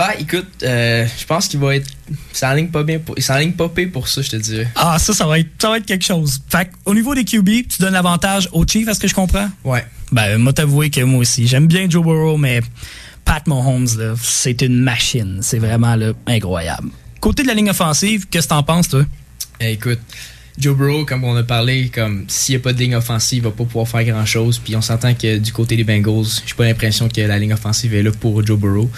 Ah, 0.00 0.14
écoute, 0.16 0.46
euh, 0.62 1.06
je 1.18 1.24
pense 1.24 1.48
qu'il 1.48 1.58
va 1.58 1.74
être. 1.74 1.88
Il 2.08 2.16
s'enligne 2.32 2.68
pas 2.68 2.84
bien 2.84 3.00
pour. 3.00 3.16
Il 3.18 3.22
s'enligne 3.22 3.52
pas 3.52 3.68
pire 3.68 3.88
pour 3.92 4.06
ça, 4.06 4.22
je 4.22 4.30
te 4.30 4.36
dirais. 4.36 4.68
Ah, 4.76 4.96
ça, 5.00 5.12
ça 5.12 5.26
va 5.26 5.40
être, 5.40 5.48
ça 5.60 5.70
va 5.70 5.78
être 5.78 5.86
quelque 5.86 6.04
chose. 6.04 6.40
Fait 6.48 6.70
au 6.84 6.94
niveau 6.94 7.16
des 7.16 7.24
QB, 7.24 7.48
tu 7.68 7.78
donnes 7.80 7.94
l'avantage 7.94 8.48
aux 8.52 8.64
Chiefs, 8.64 8.86
est-ce 8.86 9.00
que 9.00 9.08
je 9.08 9.14
comprends? 9.14 9.48
Ouais. 9.64 9.84
Ben, 10.12 10.38
moi, 10.38 10.52
t'avouer 10.52 10.90
que 10.90 11.00
moi 11.00 11.20
aussi. 11.20 11.48
J'aime 11.48 11.66
bien 11.66 11.90
Joe 11.90 12.04
Burrow, 12.04 12.36
mais 12.36 12.60
Pat 13.24 13.44
Mahomes, 13.48 13.88
là, 13.98 14.14
c'est 14.22 14.62
une 14.62 14.80
machine. 14.80 15.40
C'est 15.42 15.58
vraiment 15.58 15.96
là, 15.96 16.12
incroyable. 16.28 16.90
Côté 17.20 17.42
de 17.42 17.48
la 17.48 17.54
ligne 17.54 17.70
offensive, 17.70 18.26
qu'est-ce 18.30 18.46
que 18.46 18.50
t'en 18.54 18.62
penses, 18.62 18.88
toi? 18.88 19.04
Eh, 19.58 19.72
écoute, 19.72 19.98
Joe 20.58 20.76
Burrow, 20.76 21.04
comme 21.04 21.24
on 21.24 21.36
a 21.36 21.42
parlé, 21.42 21.88
comme 21.88 22.24
s'il 22.28 22.54
n'y 22.56 22.60
a 22.60 22.62
pas 22.62 22.72
de 22.72 22.78
ligne 22.78 22.94
offensive, 22.96 23.38
il 23.38 23.44
va 23.44 23.50
pas 23.50 23.64
pouvoir 23.64 23.86
faire 23.86 24.04
grand 24.04 24.26
chose. 24.26 24.58
Puis 24.62 24.74
on 24.76 24.82
s'entend 24.82 25.14
que 25.14 25.38
du 25.38 25.52
côté 25.52 25.76
des 25.76 25.84
Bengals, 25.84 26.26
j'ai 26.46 26.54
pas 26.54 26.64
l'impression 26.64 27.08
que 27.08 27.20
la 27.20 27.38
ligne 27.38 27.52
offensive 27.54 27.94
est 27.94 28.02
là 28.02 28.10
pour 28.12 28.44
Joe 28.44 28.58
Burrow. 28.58 28.90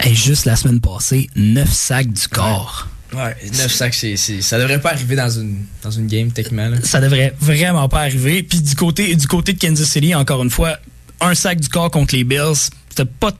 Hey, 0.00 0.14
juste 0.14 0.44
la 0.44 0.56
semaine 0.56 0.80
passée, 0.80 1.28
9 1.36 1.72
sacs 1.72 2.12
du 2.12 2.26
corps. 2.28 2.88
Ouais, 3.14 3.36
9 3.44 3.70
sacs, 3.72 3.94
c'est, 3.94 4.16
c'est- 4.16 4.42
ça 4.42 4.58
devrait 4.58 4.80
pas 4.80 4.90
arriver 4.90 5.14
dans 5.14 5.30
une, 5.30 5.58
dans 5.84 5.90
une 5.92 6.08
game, 6.08 6.32
techniquement. 6.32 6.68
là. 6.68 6.78
Ça 6.82 7.00
devrait 7.00 7.32
vraiment 7.40 7.88
pas 7.88 8.00
arriver. 8.00 8.42
Puis 8.42 8.60
du 8.60 8.74
côté, 8.74 9.14
du 9.14 9.26
côté 9.28 9.52
de 9.52 9.58
Kansas 9.60 9.86
City, 9.88 10.14
encore 10.16 10.42
une 10.42 10.50
fois, 10.50 10.78
un 11.20 11.34
sac 11.36 11.60
du 11.60 11.68
corps 11.68 11.92
contre 11.92 12.16
les 12.16 12.24
Bills, 12.24 12.70
c'était 12.90 13.04
pas 13.08 13.30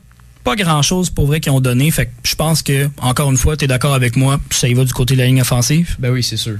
pas 0.44 0.56
grand 0.56 0.82
chose 0.82 1.08
pour 1.08 1.26
vrai 1.26 1.40
qu'ils 1.40 1.52
ont 1.52 1.60
donné. 1.62 1.90
Fait 1.90 2.04
que 2.04 2.10
je 2.22 2.34
pense 2.34 2.62
que, 2.62 2.88
encore 2.98 3.30
une 3.30 3.38
fois, 3.38 3.56
tu 3.56 3.64
es 3.64 3.66
d'accord 3.66 3.94
avec 3.94 4.14
moi, 4.14 4.38
ça 4.50 4.68
y 4.68 4.74
va 4.74 4.84
du 4.84 4.92
côté 4.92 5.14
de 5.14 5.20
la 5.20 5.26
ligne 5.26 5.40
offensive? 5.40 5.96
Ben 5.98 6.10
oui, 6.10 6.22
c'est 6.22 6.36
sûr. 6.36 6.58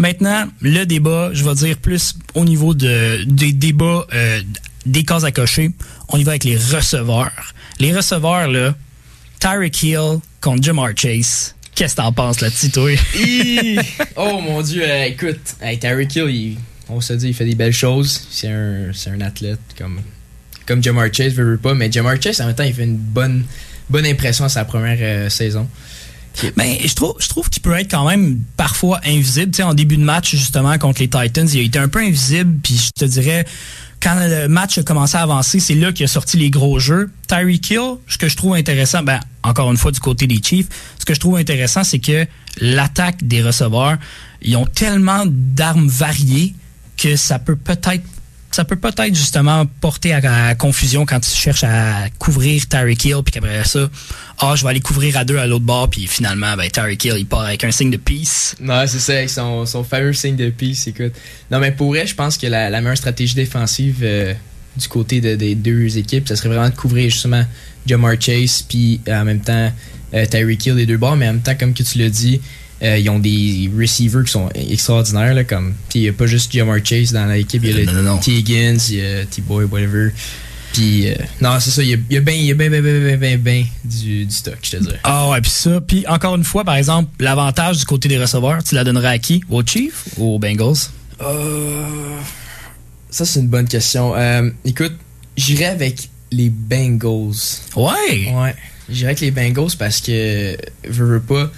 Maintenant, 0.00 0.46
le 0.62 0.84
débat, 0.86 1.28
je 1.34 1.44
vais 1.44 1.54
dire 1.54 1.76
plus 1.76 2.14
au 2.34 2.44
niveau 2.46 2.72
de, 2.72 3.22
des 3.26 3.52
débats 3.52 4.06
euh, 4.14 4.40
des 4.86 5.04
cases 5.04 5.24
à 5.24 5.30
cocher. 5.30 5.72
On 6.08 6.16
y 6.18 6.24
va 6.24 6.32
avec 6.32 6.44
les 6.44 6.56
receveurs. 6.56 7.52
Les 7.78 7.92
receveurs, 7.94 8.48
là, 8.48 8.74
Tyreek 9.40 9.82
Hill 9.82 10.18
contre 10.40 10.62
Jamar 10.62 10.88
Chase. 10.96 11.54
Qu'est-ce 11.74 11.96
que 11.96 12.00
t'en 12.00 12.12
penses 12.12 12.40
là-dessus, 12.40 12.70
toi? 12.72 12.90
Oh 14.16 14.40
mon 14.42 14.62
dieu, 14.62 14.82
euh, 14.84 15.04
écoute, 15.04 15.38
hey, 15.60 15.78
Tyreek 15.78 16.16
Hill, 16.16 16.30
il- 16.30 16.58
on 16.88 17.00
se 17.02 17.12
dit, 17.12 17.28
il 17.28 17.34
fait 17.34 17.44
des 17.44 17.54
belles 17.54 17.72
choses. 17.72 18.26
C'est 18.30 18.48
un, 18.48 18.90
c'est 18.94 19.10
un 19.10 19.20
athlète 19.20 19.60
comme, 19.78 20.00
comme 20.66 20.82
Jamar 20.82 21.06
Chase, 21.12 21.34
veut, 21.34 21.44
veut 21.52 21.58
pas. 21.58 21.74
Mais 21.74 21.92
Jamar 21.92 22.14
Chase, 22.22 22.40
en 22.40 22.46
même 22.46 22.54
temps, 22.56 22.64
il 22.64 22.72
fait 22.74 22.84
une 22.84 22.96
bonne, 22.96 23.44
bonne 23.90 24.06
impression 24.06 24.46
à 24.46 24.48
sa 24.48 24.64
première 24.64 24.96
euh, 25.00 25.28
saison. 25.28 25.68
Ben, 26.56 26.76
je 26.84 26.94
trouve, 26.94 27.14
je 27.18 27.28
trouve 27.28 27.48
qu'il 27.50 27.62
peut 27.62 27.78
être 27.78 27.90
quand 27.90 28.08
même 28.08 28.40
parfois 28.56 29.00
invisible. 29.04 29.50
Tu 29.52 29.56
sais, 29.58 29.62
en 29.62 29.74
début 29.74 29.96
de 29.96 30.04
match, 30.04 30.30
justement, 30.30 30.76
contre 30.78 31.00
les 31.00 31.08
Titans, 31.08 31.48
il 31.52 31.58
a 31.58 31.62
été 31.62 31.78
un 31.78 31.88
peu 31.88 32.00
invisible. 32.00 32.58
Puis 32.62 32.76
je 32.76 32.90
te 32.90 33.04
dirais, 33.04 33.44
quand 34.02 34.16
le 34.18 34.48
match 34.48 34.78
a 34.78 34.82
commencé 34.82 35.16
à 35.16 35.22
avancer, 35.22 35.60
c'est 35.60 35.74
là 35.74 35.92
qu'il 35.92 36.04
a 36.04 36.08
sorti 36.08 36.36
les 36.36 36.50
gros 36.50 36.78
jeux. 36.78 37.10
Tyreek 37.28 37.70
Hill, 37.70 37.96
ce 38.08 38.18
que 38.18 38.28
je 38.28 38.36
trouve 38.36 38.54
intéressant, 38.54 39.02
ben, 39.02 39.20
encore 39.42 39.70
une 39.70 39.76
fois, 39.76 39.92
du 39.92 40.00
côté 40.00 40.26
des 40.26 40.40
Chiefs, 40.42 40.68
ce 40.98 41.04
que 41.04 41.14
je 41.14 41.20
trouve 41.20 41.36
intéressant, 41.36 41.84
c'est 41.84 41.98
que 41.98 42.26
l'attaque 42.60 43.24
des 43.24 43.42
receveurs, 43.42 43.98
ils 44.42 44.56
ont 44.56 44.66
tellement 44.66 45.24
d'armes 45.26 45.88
variées 45.88 46.54
que 46.96 47.16
ça 47.16 47.38
peut 47.38 47.56
peut-être 47.56 48.04
ça 48.50 48.64
peut 48.64 48.76
peut-être 48.76 49.14
justement 49.14 49.64
porter 49.80 50.12
à, 50.12 50.46
à 50.48 50.54
confusion 50.54 51.06
quand 51.06 51.20
tu 51.20 51.30
cherches 51.30 51.64
à 51.64 52.08
couvrir 52.18 52.66
Tyreek 52.68 53.04
Hill 53.04 53.22
puis 53.24 53.32
qu'après 53.32 53.64
ça, 53.64 53.88
ah, 54.38 54.54
je 54.56 54.62
vais 54.64 54.70
aller 54.70 54.80
couvrir 54.80 55.16
à 55.16 55.24
deux 55.24 55.38
à 55.38 55.46
l'autre 55.46 55.64
bord 55.64 55.88
puis 55.88 56.06
finalement, 56.06 56.56
ben, 56.56 56.68
Tyreek 56.68 57.04
Hill, 57.04 57.14
il 57.18 57.26
part 57.26 57.42
avec 57.42 57.62
un 57.64 57.70
signe 57.70 57.90
de 57.90 57.96
peace. 57.96 58.56
Non, 58.60 58.84
c'est 58.86 58.98
ça, 58.98 59.12
avec 59.12 59.30
son, 59.30 59.66
son 59.66 59.84
fameux 59.84 60.12
signe 60.12 60.36
de 60.36 60.50
peace, 60.50 60.86
écoute. 60.88 61.12
Non, 61.50 61.60
mais 61.60 61.70
pour 61.72 61.88
vrai, 61.90 62.06
je 62.06 62.14
pense 62.14 62.36
que 62.38 62.46
la, 62.46 62.70
meilleure 62.80 62.96
stratégie 62.96 63.34
défensive 63.34 63.98
euh, 64.02 64.34
du 64.76 64.88
côté 64.88 65.20
de- 65.20 65.36
des 65.36 65.54
deux 65.54 65.96
équipes, 65.98 66.26
ça 66.28 66.36
serait 66.36 66.48
vraiment 66.48 66.68
de 66.70 66.74
couvrir 66.74 67.10
justement 67.10 67.44
Jamar 67.86 68.14
Chase, 68.20 68.62
puis 68.68 69.00
en 69.08 69.24
même 69.24 69.40
temps 69.40 69.72
euh, 70.14 70.26
Tyreek 70.26 70.66
Hill 70.66 70.74
des 70.76 70.86
deux 70.86 70.96
bords, 70.96 71.16
mais 71.16 71.28
en 71.28 71.34
même 71.34 71.42
temps, 71.42 71.54
comme 71.58 71.72
que 71.72 71.82
tu 71.82 71.98
l'as 71.98 72.08
dit, 72.10 72.40
euh, 72.82 72.98
ils 72.98 73.10
ont 73.10 73.18
des 73.18 73.70
receivers 73.78 74.24
qui 74.24 74.32
sont 74.32 74.48
extraordinaires, 74.54 75.34
là, 75.34 75.44
comme. 75.44 75.74
Puis 75.88 76.00
il 76.00 76.02
n'y 76.02 76.08
a 76.08 76.12
pas 76.12 76.26
juste 76.26 76.52
Jamar 76.52 76.78
Chase 76.84 77.12
dans 77.12 77.26
l'équipe, 77.26 77.62
il 77.62 77.70
y 77.70 77.72
a 77.72 77.92
le. 77.92 78.20
T. 78.20 78.32
Higgins, 78.32 78.78
il 78.88 78.96
y 78.96 79.02
a 79.02 79.24
T-Boy, 79.26 79.64
whatever. 79.64 80.12
Puis, 80.72 81.08
euh, 81.08 81.14
non, 81.40 81.58
c'est 81.58 81.70
ça, 81.70 81.82
il 81.82 81.88
y 81.88 81.94
a, 81.94 81.96
y 82.10 82.16
a 82.16 82.20
bien, 82.20 82.34
il 82.34 82.44
y 82.44 82.50
a 82.52 82.54
bien, 82.54 82.70
bien, 82.70 82.80
bien, 82.80 83.00
bien, 83.00 83.16
bien, 83.16 83.36
bien 83.38 83.64
du, 83.84 84.24
du 84.24 84.32
stock, 84.32 84.58
je 84.62 84.70
te 84.70 84.76
dirais. 84.76 85.00
Ah 85.02 85.28
ouais, 85.30 85.40
puis 85.40 85.50
ça. 85.50 85.80
Puis 85.80 86.06
encore 86.06 86.36
une 86.36 86.44
fois, 86.44 86.64
par 86.64 86.76
exemple, 86.76 87.10
l'avantage 87.18 87.78
du 87.78 87.84
côté 87.84 88.08
des 88.08 88.18
receveurs, 88.18 88.62
tu 88.62 88.74
la 88.74 88.84
donnerais 88.84 89.08
à 89.08 89.18
qui? 89.18 89.42
Aux 89.50 89.64
Chiefs 89.64 90.04
ou 90.16 90.36
aux 90.36 90.38
Bengals? 90.38 90.76
Euh, 91.20 91.86
ça, 93.10 93.24
c'est 93.24 93.40
une 93.40 93.48
bonne 93.48 93.66
question. 93.66 94.14
Euh, 94.14 94.48
écoute, 94.64 94.92
j'irai 95.36 95.66
avec 95.66 96.08
les 96.30 96.50
Bengals. 96.50 97.34
Ouais! 97.74 98.32
Ouais, 98.32 98.54
j'irai 98.88 99.06
avec 99.06 99.20
les 99.20 99.32
Bengals 99.32 99.76
parce 99.76 100.00
que, 100.00 100.56
veux, 100.88 101.06
veux 101.06 101.20
pas, 101.20 101.50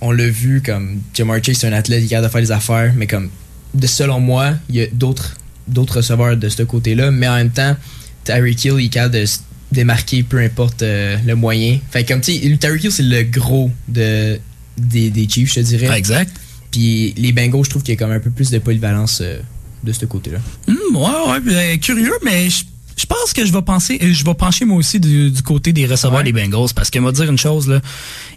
on 0.00 0.12
l'a 0.12 0.28
vu 0.28 0.62
comme 0.64 1.00
Jamar 1.14 1.42
Chase, 1.42 1.58
c'est 1.58 1.66
un 1.68 1.72
athlète, 1.72 2.00
il 2.02 2.06
est 2.06 2.08
capable 2.08 2.26
de 2.28 2.32
faire 2.32 2.40
des 2.42 2.52
affaires, 2.52 2.92
mais 2.96 3.06
comme, 3.06 3.30
de 3.74 3.86
selon 3.86 4.20
moi, 4.20 4.54
il 4.68 4.76
y 4.76 4.82
a 4.82 4.86
d'autres 4.92 5.34
d'autres 5.66 5.96
receveurs 5.98 6.36
de 6.36 6.48
ce 6.48 6.62
côté-là, 6.62 7.10
mais 7.10 7.28
en 7.28 7.36
même 7.36 7.50
temps, 7.50 7.76
Tyreek 8.24 8.64
Hill, 8.64 8.74
il 8.78 8.86
est 8.86 8.88
capable 8.88 9.14
de 9.20 9.26
se 9.26 9.38
démarquer 9.70 10.22
peu 10.22 10.38
importe 10.38 10.82
euh, 10.82 11.18
le 11.26 11.34
moyen. 11.34 11.78
Fait 11.90 12.04
comme 12.04 12.22
tu 12.22 12.32
sais, 12.32 12.56
Tyreek 12.58 12.84
Hill, 12.84 12.92
c'est 12.92 13.02
le 13.02 13.22
gros 13.24 13.70
de, 13.86 14.38
des, 14.78 15.10
des 15.10 15.28
Chiefs, 15.28 15.50
je 15.50 15.54
te 15.56 15.60
dirais. 15.60 15.98
Exact. 15.98 16.32
Puis 16.70 17.12
les 17.18 17.32
Bengals, 17.32 17.64
je 17.64 17.70
trouve 17.70 17.82
qu'il 17.82 17.92
y 17.94 17.96
a 17.96 17.98
comme 17.98 18.12
un 18.12 18.20
peu 18.20 18.30
plus 18.30 18.50
de 18.50 18.58
polyvalence 18.58 19.18
euh, 19.20 19.40
de 19.84 19.92
ce 19.92 20.06
côté-là. 20.06 20.38
Hmm, 20.66 20.96
ouais, 20.96 21.32
ouais, 21.32 21.40
ben, 21.40 21.78
curieux, 21.78 22.14
mais 22.24 22.48
je 22.48 22.64
je 22.96 23.06
pense 23.06 23.32
que 23.32 23.44
je 23.46 23.52
vais 23.52 23.62
penser, 23.62 23.96
euh, 24.02 24.12
je 24.12 24.24
vais 24.24 24.34
pencher 24.34 24.64
moi 24.64 24.76
aussi 24.76 24.98
du, 24.98 25.30
du 25.30 25.42
côté 25.42 25.72
des 25.72 25.86
receveurs 25.86 26.18
Ouais. 26.18 26.24
des 26.24 26.32
Bengals 26.32 26.70
parce 26.74 26.90
que, 26.90 26.98
m'a 26.98 27.12
dire 27.12 27.30
une 27.30 27.38
chose, 27.38 27.68
là, 27.68 27.80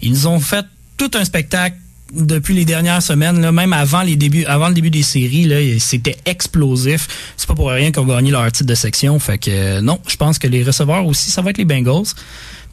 ils 0.04 0.12
nous 0.12 0.28
ont 0.28 0.40
fait 0.40 0.66
tout 1.02 1.18
un 1.18 1.26
spectacle 1.26 1.78
depuis 2.14 2.54
les 2.54 2.64
dernières 2.64 3.02
semaines, 3.02 3.50
même 3.50 3.74
avant 3.74 4.04
les 4.04 4.16
débuts, 4.16 4.46
avant 4.46 4.68
le 4.68 4.76
début 4.76 4.92
des 4.92 5.02
séries, 5.02 5.80
c'était 5.80 6.16
explosif. 6.26 7.08
C'est 7.36 7.48
pas 7.48 7.56
pour 7.56 7.72
rien 7.72 7.92
qu'ils 7.92 8.02
ont 8.02 8.06
gagné 8.06 8.30
leur 8.30 8.52
titre 8.52 8.70
de 8.70 8.76
section. 8.76 9.18
Fait 9.18 9.40
que 9.40 9.50
euh, 9.50 9.82
non, 9.82 10.00
je 10.08 10.16
pense 10.16 10.38
que 10.38 10.48
les 10.48 10.64
receveurs 10.64 11.04
aussi, 11.08 11.32
ça 11.32 11.42
va 11.42 11.50
être 11.50 11.58
les 11.58 11.66
Bengals. 11.66 12.14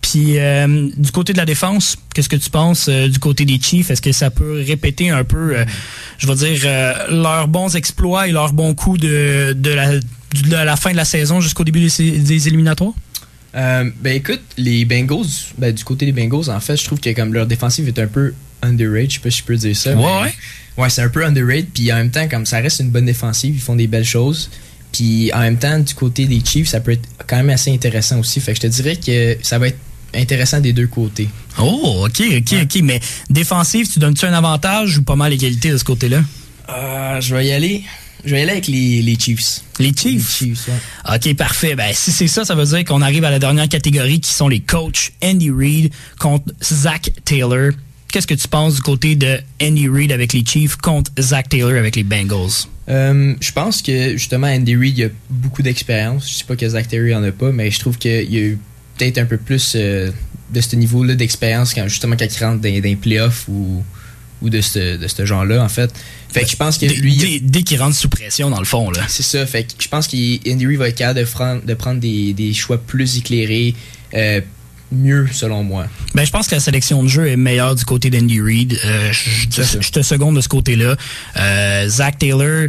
Puis 0.03 0.39
euh, 0.39 0.91
du 0.95 1.11
côté 1.11 1.33
de 1.33 1.39
la 1.39 1.47
défense, 1.47 1.97
qu'est-ce 2.15 2.29
que 2.29 2.37
tu 2.37 2.51
penses 2.51 2.89
euh, 2.91 3.09
du 3.09 3.19
côté 3.19 3.47
des 3.47 3.59
Chiefs? 3.59 3.91
Est-ce 3.91 4.03
que 4.03 4.13
ça 4.13 4.31
peut 4.31 4.63
répéter 4.67 5.09
un 5.09 5.25
peu, 5.25 5.57
je 6.19 6.27
veux 6.27 6.35
dire, 6.35 6.67
leurs 7.09 7.49
bons 7.49 7.77
exploits 7.77 8.29
et 8.29 8.33
leurs 8.33 8.53
bons 8.53 8.75
coups 8.75 9.01
de, 9.01 9.55
de, 9.57 9.71
la, 9.71 9.99
de 9.99 10.01
la 10.51 10.77
fin 10.77 10.91
de 10.91 10.97
la 10.97 11.07
saison 11.07 11.41
jusqu'au 11.41 11.65
début 11.65 11.81
des 11.81 12.49
éliminatoires? 12.49 12.93
Euh, 13.55 13.91
ben 14.01 14.15
écoute, 14.17 14.43
les 14.57 14.85
Bengals, 14.85 15.27
ben, 15.57 15.73
du 15.73 15.83
côté 15.85 16.07
des 16.07 16.13
Bengals, 16.13 16.51
en 16.51 16.61
fait, 16.61 16.77
je 16.77 16.85
trouve 16.85 17.01
que 17.01 17.11
comme 17.15 17.33
leur 17.33 17.47
défensive 17.47 17.89
est 17.89 17.99
un 17.99 18.07
peu 18.07 18.35
underrated, 18.63 19.11
je 19.11 19.15
sais 19.17 19.21
pas 19.21 19.31
si 19.31 19.39
je 19.39 19.45
peux 19.45 19.57
dire 19.57 19.77
ça. 19.77 19.95
Ouais, 19.95 20.03
mais- 20.03 20.23
ouais. 20.23 20.35
Ouais, 20.77 20.91
c'est 20.91 21.03
un 21.03 21.09
peu 21.09 21.25
underrated, 21.25 21.69
puis 21.75 21.93
en 21.93 21.97
même 21.97 22.11
temps, 22.11 22.29
comme 22.29 22.47
ça 22.47 22.59
reste 22.61 22.81
une 22.81 22.91
bonne 22.91 23.07
défensive, 23.07 23.55
ils 23.55 23.61
font 23.61 23.75
des 23.75 23.87
belles 23.89 24.05
choses. 24.05 24.51
Puis 24.93 25.31
en 25.35 25.41
même 25.41 25.59
temps, 25.59 25.79
du 25.79 25.93
côté 25.95 26.27
des 26.27 26.41
Chiefs, 26.45 26.69
ça 26.69 26.81
peut 26.81 26.93
être 26.93 27.09
quand 27.27 27.37
même 27.37 27.51
assez 27.51 27.73
intéressant 27.73 28.19
aussi. 28.21 28.41
Fait 28.41 28.53
que 28.53 28.57
je 28.57 28.63
te 28.63 28.67
dirais 28.69 28.97
que 28.97 29.37
ça 29.43 29.59
va 29.59 29.69
être 29.69 29.79
intéressant 30.15 30.61
des 30.61 30.73
deux 30.73 30.87
côtés. 30.87 31.29
Oh, 31.59 32.07
ok, 32.07 32.23
ok, 32.39 32.55
ok. 32.63 32.81
Mais 32.83 33.01
défensive, 33.29 33.87
tu 33.93 33.99
donnes-tu 33.99 34.25
un 34.25 34.33
avantage 34.33 34.99
ou 34.99 35.03
pas 35.03 35.17
mal 35.17 35.31
l'égalité 35.33 35.71
de 35.71 35.77
ce 35.77 35.85
côté-là? 35.85 36.23
Euh, 36.71 37.21
je 37.21 37.35
vais 37.35 37.47
y 37.47 37.53
aller. 37.53 37.83
Je 38.25 38.31
vais 38.31 38.41
y 38.41 38.43
aller 38.43 38.53
avec 38.53 38.67
les, 38.67 39.03
les 39.03 39.19
Chiefs. 39.19 39.63
Les 39.79 39.93
Chiefs? 39.95 40.39
Chiefs, 40.39 40.69
ouais. 40.69 41.15
Ok, 41.15 41.37
parfait. 41.37 41.75
Ben, 41.77 41.93
si 41.95 42.13
c'est 42.13 42.27
ça, 42.27 42.45
ça 42.45 42.55
veut 42.55 42.65
dire 42.65 42.85
qu'on 42.85 43.03
arrive 43.03 43.25
à 43.25 43.31
la 43.31 43.39
dernière 43.39 43.69
catégorie 43.69 44.21
qui 44.21 44.33
sont 44.33 44.49
les 44.49 44.61
coachs 44.61 45.13
Andy 45.23 45.51
Reid 45.51 45.93
contre 46.19 46.53
Zach 46.63 47.13
Taylor. 47.25 47.73
Qu'est-ce 48.11 48.27
que 48.27 48.35
tu 48.35 48.49
penses 48.49 48.77
du 48.77 48.81
côté 48.81 49.17
de 49.17 49.39
Andy 49.63 49.89
Reid 49.89 50.13
avec 50.13 50.33
les 50.33 50.45
Chiefs 50.45 50.77
contre 50.77 51.13
Zach 51.21 51.49
Taylor 51.49 51.79
avec 51.79 51.95
les 51.95 52.05
Bengals? 52.05 52.67
Euh, 52.89 53.35
je 53.41 53.53
pense 53.53 53.83
que 53.83 54.17
justement 54.17 54.47
Andy 54.47 54.75
Reid 54.75 54.99
il 54.99 55.05
a 55.05 55.09
beaucoup 55.29 55.63
d'expérience. 55.63 56.29
Je 56.29 56.39
sais 56.39 56.45
pas 56.45 56.57
que 56.57 56.67
Zach 56.67 56.89
Terry 56.89 57.15
en 57.15 57.23
a 57.23 57.33
pas, 57.33 57.53
mais 57.53 57.71
je 57.71 57.79
trouve 57.79 57.99
qu'il 57.99 58.33
y 58.33 58.39
a 58.39 58.41
eu 58.41 58.59
peut-être 58.97 59.19
un 59.19 59.27
peu 59.27 59.37
plus 59.37 59.75
euh, 59.77 60.11
de 60.51 60.61
ce 60.61 60.75
niveau-là 60.75 61.15
d'expérience 61.15 61.75
quand 61.75 61.87
justement 61.87 62.17
quand 62.19 62.25
il 62.25 62.45
rentre 62.45 62.63
dans, 62.63 62.73
dans 62.73 62.83
les 62.83 62.97
playoffs 62.97 63.47
ou, 63.49 63.85
ou 64.43 64.51
de 64.51 64.61
ce, 64.61 64.97
de 64.97 65.09
ce 65.09 65.25
genre-là 65.27 65.63
en 65.63 65.69
fait. 65.69 65.93
Fait 66.33 66.43
que 66.45 66.51
je 66.51 66.57
pense 66.57 66.79
que 66.79 66.87
Dès, 66.87 66.95
lui 66.95 67.17
dès- 67.17 67.41
dès 67.41 67.63
qu'il 67.63 67.81
rentre 67.81 67.97
sous 67.97 68.09
pression, 68.09 68.51
dans 68.51 68.59
le 68.61 68.65
fond, 68.67 68.91
là. 68.91 69.01
c'est 69.09 69.23
ça. 69.23 69.45
Fait 69.47 69.65
que 69.65 69.73
je 69.83 69.89
pense 69.89 70.07
qu'Andy 70.07 70.67
Reid 70.67 70.79
va 70.79 70.89
être 70.89 70.97
capable 70.99 71.21
de 71.21 71.25
prendre, 71.25 71.65
de 71.65 71.75
prendre 71.75 72.01
des, 72.01 72.33
des 72.35 72.53
choix 72.55 72.79
plus 72.79 73.17
éclairés, 73.19 73.75
euh, 74.15 74.41
mieux 74.93 75.27
selon 75.33 75.63
moi. 75.65 75.87
Ben, 76.15 76.25
je 76.25 76.31
pense 76.31 76.47
que 76.49 76.55
la 76.55 76.61
sélection 76.61 77.03
de 77.03 77.09
jeu 77.09 77.27
est 77.29 77.37
meilleure 77.37 77.75
du 77.75 77.85
côté 77.85 78.09
d'Andy 78.11 78.41
Reid. 78.41 78.79
Euh, 78.85 79.13
je, 79.13 79.63
je 79.81 79.91
te 79.91 80.03
seconde 80.03 80.37
de 80.37 80.41
ce 80.41 80.49
côté-là. 80.49 80.97
Euh, 81.37 81.89
Zach 81.89 82.19
Taylor, 82.19 82.69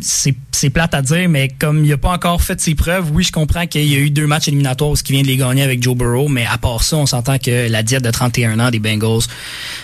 c'est 0.00 0.70
plate 0.70 0.94
à 0.94 1.02
dire, 1.02 1.28
mais 1.28 1.48
comme 1.48 1.84
il 1.84 1.90
n'a 1.90 1.96
pas 1.96 2.10
encore 2.10 2.42
fait 2.42 2.60
ses 2.60 2.74
preuves, 2.74 3.10
oui, 3.12 3.24
je 3.24 3.32
comprends 3.32 3.66
qu'il 3.66 3.84
y 3.84 3.94
a 3.94 3.98
eu 3.98 4.10
deux 4.10 4.26
matchs 4.26 4.48
éliminatoires 4.48 4.90
où 4.90 4.94
il 4.94 5.12
vient 5.12 5.22
de 5.22 5.26
les 5.26 5.36
gagner 5.36 5.62
avec 5.62 5.82
Joe 5.82 5.96
Burrow, 5.96 6.28
mais 6.28 6.46
à 6.46 6.58
part 6.58 6.82
ça, 6.82 6.96
on 6.96 7.06
s'entend 7.06 7.38
que 7.38 7.68
la 7.68 7.82
diète 7.82 8.02
de 8.02 8.10
31 8.10 8.58
ans 8.58 8.70
des 8.70 8.78
Bengals, 8.78 9.22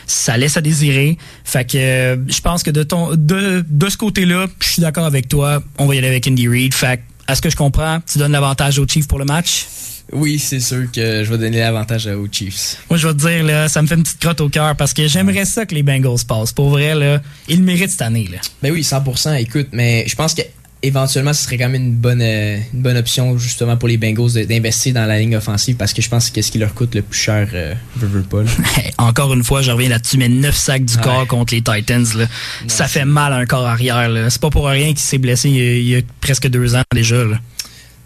ça 0.07 0.37
laisse 0.37 0.57
à 0.57 0.61
désirer. 0.61 1.19
Fait 1.45 1.65
que 1.65 1.79
euh, 1.79 2.17
je 2.29 2.41
pense 2.41 2.63
que 2.63 2.71
de 2.71 2.83
ton 2.83 3.15
de, 3.15 3.65
de 3.69 3.89
ce 3.89 3.97
côté-là, 3.97 4.47
je 4.61 4.69
suis 4.69 4.83
d'accord 4.83 5.05
avec 5.05 5.29
toi. 5.29 5.63
On 5.79 5.87
va 5.87 5.95
y 5.95 5.99
aller 5.99 6.09
avec 6.09 6.27
Andy 6.27 6.49
Reid. 6.49 6.75
Fait 6.75 6.99
que, 6.99 7.03
à 7.27 7.35
ce 7.35 7.43
que 7.43 7.51
je 7.51 7.57
comprends, 7.57 8.01
tu 8.11 8.19
donnes 8.19 8.33
l'avantage 8.33 8.79
aux 8.79 8.87
Chiefs 8.87 9.07
pour 9.09 9.19
le 9.19 9.25
match? 9.25 9.67
Oui, 10.13 10.39
c'est 10.39 10.61
sûr 10.61 10.91
que 10.91 11.23
je 11.25 11.31
vais 11.31 11.39
donner 11.39 11.59
l'avantage 11.59 12.07
aux 12.07 12.27
Chiefs. 12.31 12.79
Moi, 12.89 12.99
je 12.99 13.07
vais 13.09 13.15
te 13.15 13.19
dire, 13.19 13.45
là, 13.45 13.69
ça 13.69 13.83
me 13.83 13.87
fait 13.87 13.95
une 13.97 14.03
petite 14.03 14.21
crotte 14.21 14.41
au 14.41 14.49
cœur 14.49 14.75
parce 14.77 14.95
que 14.95 15.07
j'aimerais 15.07 15.45
ça 15.45 15.67
que 15.67 15.75
les 15.75 15.83
Bengals 15.83 16.25
passent. 16.27 16.53
Pour 16.53 16.71
vrai, 16.71 16.95
là, 16.95 17.21
ils 17.49 17.59
le 17.59 17.65
méritent 17.65 17.91
cette 17.91 18.03
année. 18.03 18.29
Là. 18.31 18.39
Ben 18.63 18.73
oui, 18.73 18.81
100%. 18.83 19.35
Écoute, 19.41 19.69
mais 19.73 20.05
je 20.09 20.17
pense 20.17 20.33
que 20.35 20.43
éventuellement, 20.83 21.33
ce 21.33 21.43
serait 21.43 21.59
quand 21.59 21.69
même 21.69 21.83
une 21.83 21.93
bonne, 21.95 22.23
euh, 22.23 22.57
une 22.73 22.81
bonne 22.83 22.97
option 22.97 23.37
justement 23.37 23.77
pour 23.77 23.89
les 23.89 23.97
Bengals 23.99 24.47
d'investir 24.47 24.95
dans 24.95 25.05
la 25.07 25.19
ligne 25.19 25.37
offensive 25.37 25.75
parce 25.77 25.93
que 25.93 26.01
je 26.01 26.09
pense 26.09 26.31
que 26.31 26.41
ce 26.41 26.53
qui 26.53 26.59
leur 26.59 26.73
coûte 26.73 26.95
le 26.95 27.03
plus 27.03 27.19
cher, 27.19 27.49
euh, 27.53 27.75
veux, 27.97 28.07
veux 28.07 28.23
pas. 28.23 28.45
là. 28.45 28.51
Encore 28.99 29.35
une 29.35 29.43
fois, 29.45 29.61
je 29.61 29.73
reviens 29.73 29.89
là-dessus, 29.89 30.19
mais 30.19 30.29
9 30.29 30.57
sacs 30.57 30.85
du 30.85 30.95
Ouais. 30.97 31.03
corps 31.03 31.27
contre 31.27 31.53
les 31.53 31.63
Titans. 31.63 32.07
Là. 32.17 32.27
ça 32.69 32.87
fait 32.89 33.05
mal 33.05 33.33
à 33.33 33.37
un 33.37 33.45
corps 33.47 33.67
arrière. 33.67 34.09
C'est 34.31 34.41
pas 34.41 34.51
pour 34.51 34.67
rien 34.69 34.89
qu'il 34.89 34.99
s'est 35.01 35.19
blessé 35.19 35.51
il 35.51 35.57
y, 35.57 35.61
a, 35.61 35.73
il 35.75 35.89
y 35.89 35.97
a 35.97 36.01
presque 36.21 36.49
deux 36.49 36.77
ans 36.77 36.83
déjà. 36.95 37.25
Là. 37.25 37.39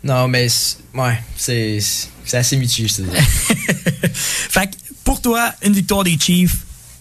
Non, 0.05 0.29
mais 0.29 0.49
ouais, 0.95 1.19
c'est 1.37 1.79
c'est 2.25 2.37
assez 2.37 2.57
mitigé, 2.57 2.89
je 2.89 3.03
te. 3.03 3.03
Fait 4.13 4.67
que 4.67 4.77
pour 5.05 5.21
toi, 5.21 5.53
une 5.65 5.73
victoire 5.73 6.05
des 6.05 6.19
Chiefs, 6.19 6.57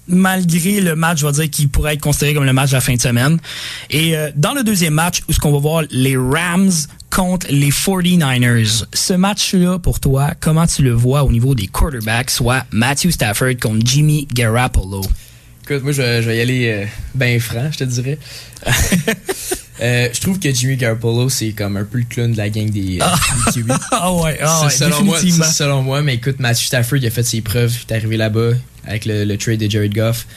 malgré 0.07 0.81
le 0.81 0.95
match, 0.95 1.19
je 1.19 1.25
vais 1.25 1.31
dire, 1.33 1.49
qui 1.49 1.67
pourrait 1.67 1.93
être 1.93 2.01
considéré 2.01 2.33
comme 2.33 2.45
le 2.45 2.53
match 2.53 2.69
de 2.69 2.75
la 2.75 2.81
fin 2.81 2.95
de 2.95 3.01
semaine. 3.01 3.39
Et 3.89 4.15
euh, 4.15 4.29
dans 4.35 4.53
le 4.53 4.63
deuxième 4.63 4.93
match, 4.93 5.21
où 5.27 5.33
ce 5.33 5.39
qu'on 5.39 5.51
va 5.51 5.59
voir 5.59 5.83
les 5.89 6.17
Rams 6.17 6.71
contre 7.11 7.47
les 7.49 7.69
49ers. 7.69 8.85
Ce 8.93 9.13
match-là, 9.13 9.79
pour 9.79 9.99
toi, 9.99 10.31
comment 10.39 10.65
tu 10.65 10.81
le 10.81 10.91
vois 10.91 11.23
au 11.23 11.31
niveau 11.31 11.53
des 11.53 11.67
quarterbacks, 11.67 12.31
soit 12.31 12.65
Matthew 12.71 13.11
Stafford 13.11 13.57
contre 13.61 13.85
Jimmy 13.85 14.27
Garoppolo? 14.33 15.01
Écoute, 15.63 15.83
moi, 15.83 15.91
je 15.91 16.01
vais, 16.01 16.21
je 16.21 16.27
vais 16.27 16.37
y 16.37 16.41
aller 16.41 16.67
euh, 16.69 16.85
ben 17.13 17.39
franc, 17.39 17.69
je 17.71 17.79
te 17.79 17.83
dirais. 17.83 18.17
Euh, 19.81 20.09
je 20.13 20.21
trouve 20.21 20.37
que 20.39 20.53
Jimmy 20.53 20.77
Garoppolo, 20.77 21.27
c'est 21.29 21.51
comme 21.53 21.75
un 21.77 21.83
peu 21.83 21.97
le 21.97 22.03
clown 22.03 22.31
de 22.31 22.37
la 22.37 22.49
gang 22.49 22.69
des, 22.69 22.99
euh, 23.01 23.05
des 23.47 23.51
Kiwis. 23.53 23.71
Ah 23.91 24.13
ouais, 24.13 24.37
ah 24.41 24.61
ouais, 24.63 24.69
C'est 24.69 24.83
selon 24.85 25.03
moi, 25.03 25.19
selon 25.19 25.81
moi, 25.81 26.01
mais 26.03 26.15
écoute, 26.15 26.39
Matthew 26.39 26.65
Stafford, 26.65 26.97
il 26.99 27.07
a 27.07 27.09
fait 27.09 27.23
ses 27.23 27.41
preuves, 27.41 27.73
il 27.87 27.91
est 27.91 27.95
arrivé 27.97 28.17
là-bas 28.17 28.51
avec 28.85 29.05
le, 29.05 29.25
le 29.25 29.37
trade 29.37 29.59
de 29.59 29.69
Jared 29.69 29.93
Goff. 29.93 30.27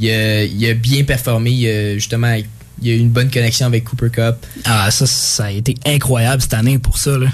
Il 0.00 0.08
a, 0.10 0.44
il 0.44 0.66
a 0.68 0.74
bien 0.74 1.04
performé, 1.04 1.50
il 1.50 1.68
a, 1.68 1.94
justement, 1.94 2.34
il 2.82 2.90
a 2.90 2.94
eu 2.94 2.98
une 2.98 3.10
bonne 3.10 3.30
connexion 3.30 3.66
avec 3.66 3.84
Cooper 3.84 4.10
Cup. 4.10 4.36
Ah, 4.64 4.90
ça, 4.90 5.06
ça 5.06 5.44
a 5.44 5.50
été 5.50 5.74
incroyable 5.86 6.40
cette 6.42 6.54
année 6.54 6.78
pour 6.78 6.96
ça. 6.98 7.18
Là. 7.18 7.28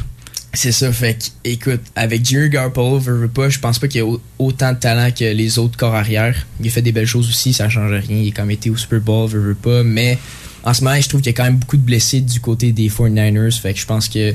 C'est 0.52 0.72
ça, 0.72 0.92
fait 0.92 1.14
que, 1.14 1.24
écoute, 1.48 1.80
avec 1.94 2.24
Jimmy 2.26 2.48
Garoppolo, 2.50 2.98
veux, 2.98 3.14
veux 3.16 3.28
pas, 3.28 3.48
je 3.48 3.60
pense 3.60 3.78
pas 3.78 3.86
qu'il 3.86 3.98
y 3.98 4.02
a 4.02 4.06
au- 4.06 4.20
autant 4.40 4.72
de 4.72 4.78
talent 4.78 5.10
que 5.16 5.24
les 5.24 5.58
autres 5.60 5.76
corps 5.76 5.94
arrière. 5.94 6.34
Il 6.60 6.66
a 6.66 6.70
fait 6.70 6.82
des 6.82 6.90
belles 6.90 7.06
choses 7.06 7.28
aussi, 7.28 7.52
ça 7.52 7.68
change 7.68 7.92
rien. 7.92 8.16
Il 8.18 8.28
a 8.28 8.32
quand 8.32 8.42
même 8.42 8.50
été 8.50 8.68
au 8.70 8.76
Super 8.76 8.98
Bowl, 9.00 9.28
veux, 9.30 9.38
veux 9.40 9.54
pas, 9.54 9.84
mais 9.84 10.18
en 10.64 10.74
ce 10.74 10.84
moment, 10.84 11.00
je 11.00 11.08
trouve 11.08 11.20
qu'il 11.20 11.32
y 11.32 11.34
a 11.34 11.36
quand 11.36 11.44
même 11.44 11.56
beaucoup 11.56 11.76
de 11.76 11.82
blessés 11.82 12.20
du 12.20 12.40
côté 12.40 12.72
des 12.72 12.88
49ers, 12.88 13.60
fait 13.60 13.74
que 13.74 13.80
je 13.80 13.86
pense 13.86 14.08
que, 14.08 14.34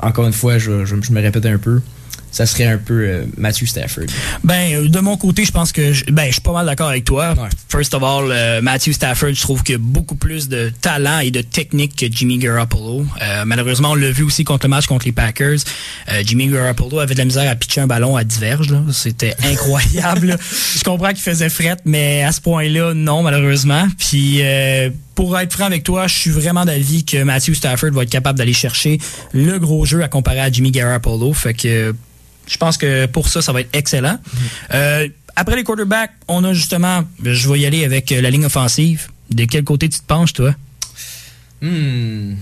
encore 0.00 0.26
une 0.26 0.32
fois, 0.32 0.58
je, 0.58 0.84
je- 0.84 0.96
je 1.02 1.12
me 1.12 1.20
répète 1.20 1.46
un 1.46 1.58
peu, 1.58 1.80
ça 2.30 2.44
serait 2.44 2.66
un 2.66 2.76
peu 2.76 3.06
euh, 3.08 3.24
Matthew 3.38 3.64
Stafford. 3.66 4.04
Ben, 4.44 4.74
euh, 4.74 4.88
de 4.88 5.00
mon 5.00 5.16
côté, 5.16 5.46
je 5.46 5.50
pense 5.50 5.72
que 5.72 5.94
je, 5.94 6.04
ben, 6.10 6.26
je 6.26 6.32
suis 6.32 6.40
pas 6.42 6.52
mal 6.52 6.66
d'accord 6.66 6.90
avec 6.90 7.04
toi. 7.04 7.32
Ouais. 7.32 7.48
First 7.70 7.94
of 7.94 8.02
all, 8.02 8.30
euh, 8.30 8.60
Matthew 8.60 8.92
Stafford, 8.92 9.32
je 9.32 9.40
trouve 9.40 9.62
qu'il 9.62 9.72
y 9.72 9.76
a 9.76 9.80
beaucoup 9.80 10.14
plus 10.14 10.46
de 10.48 10.70
talent 10.82 11.20
et 11.20 11.30
de 11.30 11.40
technique 11.40 11.96
que 11.96 12.04
Jimmy 12.10 12.36
Garoppolo. 12.36 13.06
Euh, 13.22 13.44
malheureusement, 13.46 13.92
on 13.92 13.94
l'a 13.94 14.10
vu 14.10 14.24
aussi 14.24 14.44
contre 14.44 14.66
le 14.66 14.70
match 14.70 14.86
contre 14.86 15.06
les 15.06 15.12
Packers. 15.12 15.56
Euh, 16.12 16.22
Jimmy 16.24 16.48
Garoppolo 16.48 16.98
avait 16.98 17.14
de 17.14 17.18
la 17.18 17.24
misère 17.24 17.50
à 17.50 17.54
pitcher 17.54 17.80
un 17.80 17.86
ballon 17.86 18.14
à 18.14 18.24
diverges. 18.24 18.70
là. 18.70 18.82
C'était 18.92 19.34
incroyable. 19.44 20.36
je 20.76 20.84
comprends 20.84 21.08
qu'il 21.08 21.22
faisait 21.22 21.48
fret, 21.48 21.78
mais 21.86 22.22
à 22.24 22.32
ce 22.32 22.42
point-là, 22.42 22.92
non, 22.94 23.22
malheureusement. 23.22 23.86
Puis, 23.98 24.40
euh, 24.42 24.90
pour 25.18 25.36
être 25.36 25.52
franc 25.52 25.64
avec 25.64 25.82
toi, 25.82 26.06
je 26.06 26.14
suis 26.14 26.30
vraiment 26.30 26.64
d'avis 26.64 27.04
que 27.04 27.20
Matthew 27.24 27.54
Stafford 27.54 27.90
va 27.90 28.04
être 28.04 28.08
capable 28.08 28.38
d'aller 28.38 28.52
chercher 28.52 29.00
le 29.32 29.58
gros 29.58 29.84
jeu 29.84 30.00
à 30.04 30.06
comparer 30.06 30.38
à 30.38 30.48
Jimmy 30.48 30.70
Garoppolo. 30.70 31.32
Fait 31.32 31.54
que 31.54 31.92
je 32.46 32.56
pense 32.56 32.76
que 32.76 33.06
pour 33.06 33.26
ça, 33.26 33.42
ça 33.42 33.52
va 33.52 33.62
être 33.62 33.70
excellent. 33.72 34.20
Euh, 34.72 35.08
après 35.34 35.56
les 35.56 35.64
quarterbacks, 35.64 36.12
on 36.28 36.44
a 36.44 36.52
justement, 36.52 37.02
je 37.20 37.48
vais 37.48 37.58
y 37.58 37.66
aller 37.66 37.84
avec 37.84 38.10
la 38.10 38.30
ligne 38.30 38.44
offensive. 38.44 39.08
De 39.28 39.44
quel 39.46 39.64
côté 39.64 39.88
tu 39.88 39.98
te 39.98 40.04
penches, 40.04 40.34
toi? 40.34 40.54
Hmm. 41.62 42.34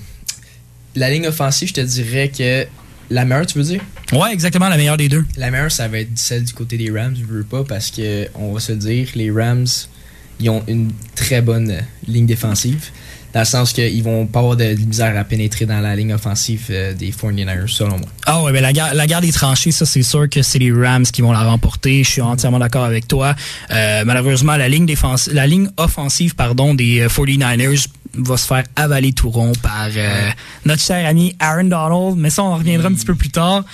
La 0.97 1.09
ligne 1.09 1.29
offensive, 1.29 1.69
je 1.69 1.75
te 1.75 1.81
dirais 1.81 2.29
que 2.29 2.67
la 3.09 3.25
meilleure, 3.25 3.47
tu 3.47 3.57
veux 3.57 3.65
dire? 3.65 3.81
Ouais, 4.13 4.35
exactement, 4.35 4.69
la 4.69 4.77
meilleure 4.77 4.99
des 4.99 5.09
deux. 5.09 5.25
La 5.39 5.51
meilleure, 5.51 5.73
ça 5.73 5.89
va 5.89 6.01
être 6.01 6.11
celle 6.17 6.45
du 6.45 6.53
côté 6.53 6.77
des 6.77 6.91
Rams, 6.91 7.17
je 7.19 7.25
veux 7.25 7.43
pas, 7.43 7.65
parce 7.65 7.91
que 7.91 8.29
on 8.35 8.53
va 8.53 8.61
se 8.61 8.73
dire, 8.73 9.09
les 9.15 9.31
Rams, 9.31 9.65
ils 10.41 10.51
ont 10.51 10.63
une 10.69 10.91
très 11.15 11.43
bonne 11.43 11.71
euh, 11.71 11.81
ligne 12.07 12.27
défensive. 12.27 12.91
dans 13.33 13.41
le 13.41 13.47
sens 13.47 13.73
qu'ils 13.73 14.03
vont 14.03 14.27
pas 14.27 14.41
avoir 14.41 14.57
de, 14.57 14.75
de 14.75 14.85
misère 14.85 15.17
à 15.17 15.25
pénétrer 15.25 15.67
dans 15.67 15.81
la 15.81 15.95
ligne 15.95 16.15
offensive 16.15 16.67
euh, 16.71 16.95
des 16.95 17.11
49ers, 17.11 17.69
selon 17.69 17.99
moi. 17.99 18.09
Ah 18.27 18.43
ouais, 18.43 18.53
ben 18.53 18.63
la, 18.63 18.73
guerre, 18.73 18.95
la 18.95 19.07
guerre 19.07 19.21
des 19.21 19.33
tranchées, 19.33 19.73
ça 19.73 19.87
c'est 19.87 20.03
sûr 20.03 20.29
que 20.29 20.43
c'est 20.43 20.59
les 20.59 20.73
Rams 20.73 21.05
qui 21.05 21.23
vont 21.23 21.33
la 21.33 21.43
remporter. 21.43 22.03
Je 22.03 22.11
suis 22.11 22.23
entièrement 22.23 22.59
d'accord 22.59 22.85
avec 22.85 23.09
toi. 23.09 23.35
Euh, 23.71 24.05
malheureusement, 24.05 24.57
la 24.57 24.69
ligne 24.69 24.87
la 25.33 25.47
ligne 25.47 25.69
offensive, 25.77 26.35
pardon, 26.35 26.75
des 26.75 27.01
euh, 27.01 27.09
49ers 27.09 27.87
va 28.19 28.37
se 28.37 28.47
faire 28.47 28.65
avaler 28.77 29.13
tout 29.13 29.31
rond 29.31 29.53
par 29.63 29.89
euh, 29.97 30.31
notre 30.65 30.83
cher 30.83 31.07
ami 31.07 31.35
Aaron 31.39 31.65
Donald. 31.65 32.17
Mais 32.17 32.31
ça, 32.31 32.43
on 32.43 32.49
en 32.49 32.57
reviendra 32.57 32.89
un 32.89 32.95
petit 32.95 33.05
peu 33.05 33.15
plus 33.15 33.31
tard. 33.31 33.65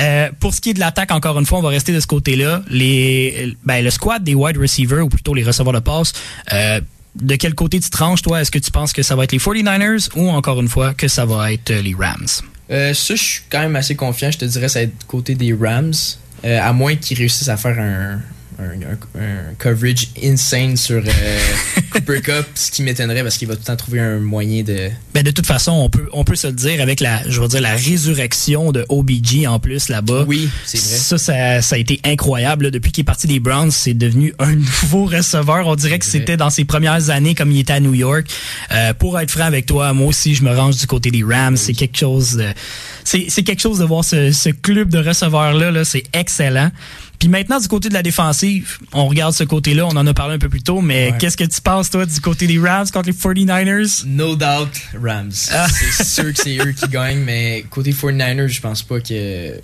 Euh, 0.00 0.30
pour 0.40 0.54
ce 0.54 0.60
qui 0.60 0.70
est 0.70 0.74
de 0.74 0.80
l'attaque, 0.80 1.10
encore 1.12 1.38
une 1.38 1.46
fois, 1.46 1.58
on 1.58 1.62
va 1.62 1.70
rester 1.70 1.92
de 1.92 2.00
ce 2.00 2.06
côté-là. 2.06 2.62
Les, 2.68 3.54
ben, 3.64 3.82
le 3.82 3.90
squad 3.90 4.22
des 4.22 4.34
wide 4.34 4.56
receivers, 4.56 5.04
ou 5.04 5.08
plutôt 5.08 5.34
les 5.34 5.44
receveurs 5.44 5.72
de 5.72 5.80
passe, 5.80 6.12
euh, 6.52 6.80
de 7.20 7.36
quel 7.36 7.54
côté 7.54 7.80
tu 7.80 7.90
tranches, 7.90 8.22
toi? 8.22 8.40
Est-ce 8.40 8.50
que 8.50 8.58
tu 8.58 8.70
penses 8.70 8.92
que 8.92 9.02
ça 9.02 9.16
va 9.16 9.24
être 9.24 9.32
les 9.32 9.38
49ers 9.38 10.10
ou 10.14 10.28
encore 10.30 10.60
une 10.60 10.68
fois 10.68 10.94
que 10.94 11.08
ça 11.08 11.24
va 11.24 11.52
être 11.52 11.70
euh, 11.70 11.82
les 11.82 11.94
Rams? 11.98 12.26
Ça, 12.68 12.92
je 12.92 13.22
suis 13.22 13.42
quand 13.48 13.60
même 13.60 13.76
assez 13.76 13.96
confiant. 13.96 14.30
Je 14.30 14.38
te 14.38 14.44
dirais 14.44 14.68
ça 14.68 14.80
va 14.80 14.84
être 14.84 14.98
du 14.98 15.06
côté 15.06 15.34
des 15.34 15.54
Rams. 15.54 15.94
À 16.44 16.72
moins 16.72 16.94
qu'ils 16.94 17.18
réussissent 17.18 17.48
à 17.48 17.56
faire 17.56 17.78
un, 17.80 18.20
un, 18.58 18.64
un- 19.20 19.20
un 19.50 19.54
coverage 19.58 20.08
insane 20.22 20.76
sur 20.76 20.96
euh, 20.96 21.38
Cooper 21.92 22.20
Cup, 22.20 22.46
ce 22.54 22.70
qui 22.70 22.82
m'étonnerait 22.82 23.22
parce 23.22 23.36
qu'il 23.36 23.46
va 23.48 23.54
tout 23.54 23.60
le 23.62 23.66
temps 23.66 23.76
trouver 23.76 24.00
un 24.00 24.18
moyen 24.18 24.62
de. 24.62 24.90
Ben 25.14 25.22
de 25.22 25.30
toute 25.30 25.46
façon, 25.46 25.72
on 25.72 25.88
peut 25.88 26.08
on 26.12 26.24
peut 26.24 26.34
se 26.36 26.48
le 26.48 26.52
dire 26.54 26.80
avec 26.82 27.00
la 27.00 27.28
je 27.28 27.40
veux 27.40 27.48
dire 27.48 27.60
la 27.60 27.74
résurrection 27.74 28.72
de 28.72 28.84
OBG 28.88 29.46
en 29.46 29.58
plus 29.60 29.88
là-bas. 29.88 30.24
Oui, 30.26 30.48
c'est 30.64 30.78
vrai. 30.78 30.86
Ça, 30.96 31.18
ça, 31.18 31.62
ça 31.62 31.76
a 31.76 31.78
été 31.78 32.00
incroyable. 32.04 32.64
là. 32.66 32.70
Depuis 32.70 32.90
qu'il 32.92 33.02
est 33.02 33.04
parti 33.04 33.26
des 33.26 33.40
Browns, 33.40 33.70
c'est 33.70 33.94
devenu 33.94 34.34
un 34.38 34.54
nouveau 34.56 35.04
receveur. 35.06 35.66
On 35.66 35.76
dirait 35.76 35.98
que 35.98 36.04
c'était 36.06 36.36
dans 36.36 36.50
ses 36.50 36.64
premières 36.64 37.10
années 37.10 37.34
comme 37.34 37.52
il 37.52 37.60
était 37.60 37.74
à 37.74 37.80
New 37.80 37.94
York. 37.94 38.26
Euh, 38.72 38.92
pour 38.94 39.18
être 39.20 39.30
franc 39.30 39.44
avec 39.44 39.66
toi, 39.66 39.92
moi 39.92 40.08
aussi, 40.08 40.34
je 40.34 40.42
me 40.42 40.50
range 40.54 40.76
du 40.78 40.86
côté 40.86 41.10
des 41.10 41.22
Rams. 41.22 41.56
C'est 41.56 41.74
quelque 41.74 41.96
chose 41.98 42.32
de, 42.36 42.46
c'est, 43.04 43.26
c'est 43.28 43.42
quelque 43.42 43.60
chose 43.62 43.78
de 43.78 43.84
voir 43.84 44.04
ce, 44.04 44.32
ce 44.32 44.48
club 44.50 44.88
de 44.90 44.98
receveurs-là. 44.98 45.70
Là, 45.70 45.84
c'est 45.84 46.04
excellent. 46.12 46.70
Puis 47.18 47.28
maintenant, 47.28 47.58
du 47.58 47.66
côté 47.68 47.88
de 47.88 47.94
la 47.94 48.02
défensive, 48.02 48.78
on 48.92 49.06
regarde 49.08 49.32
ce 49.34 49.42
côté-là. 49.44 49.86
On 49.86 49.96
en 49.96 50.06
a 50.06 50.14
parlé 50.14 50.34
un 50.34 50.38
peu 50.38 50.48
plus 50.48 50.62
tôt, 50.62 50.80
mais 50.80 51.10
Ouais. 51.10 51.18
qu'est-ce 51.18 51.36
que 51.36 51.44
tu 51.44 51.60
penses, 51.60 51.90
toi, 51.90 52.06
du 52.06 52.20
côté 52.20 52.46
des 52.46 52.58
Rams 52.58 52.86
contre 52.92 53.06
les 53.08 53.12
49ers? 53.12 54.04
No 54.06 54.36
doubt, 54.36 54.70
Rams. 55.02 55.32
Ah. 55.52 55.66
C'est 55.68 56.04
sûr 56.04 56.32
que 56.32 56.40
c'est 56.42 56.56
eux 56.58 56.72
qui 56.72 56.86
gagnent, 56.88 57.18
mais 57.24 57.64
côté 57.70 57.92
49ers, 57.92 58.46
je 58.48 58.60
pense 58.60 58.82
pas 58.82 59.00
que. 59.00 59.08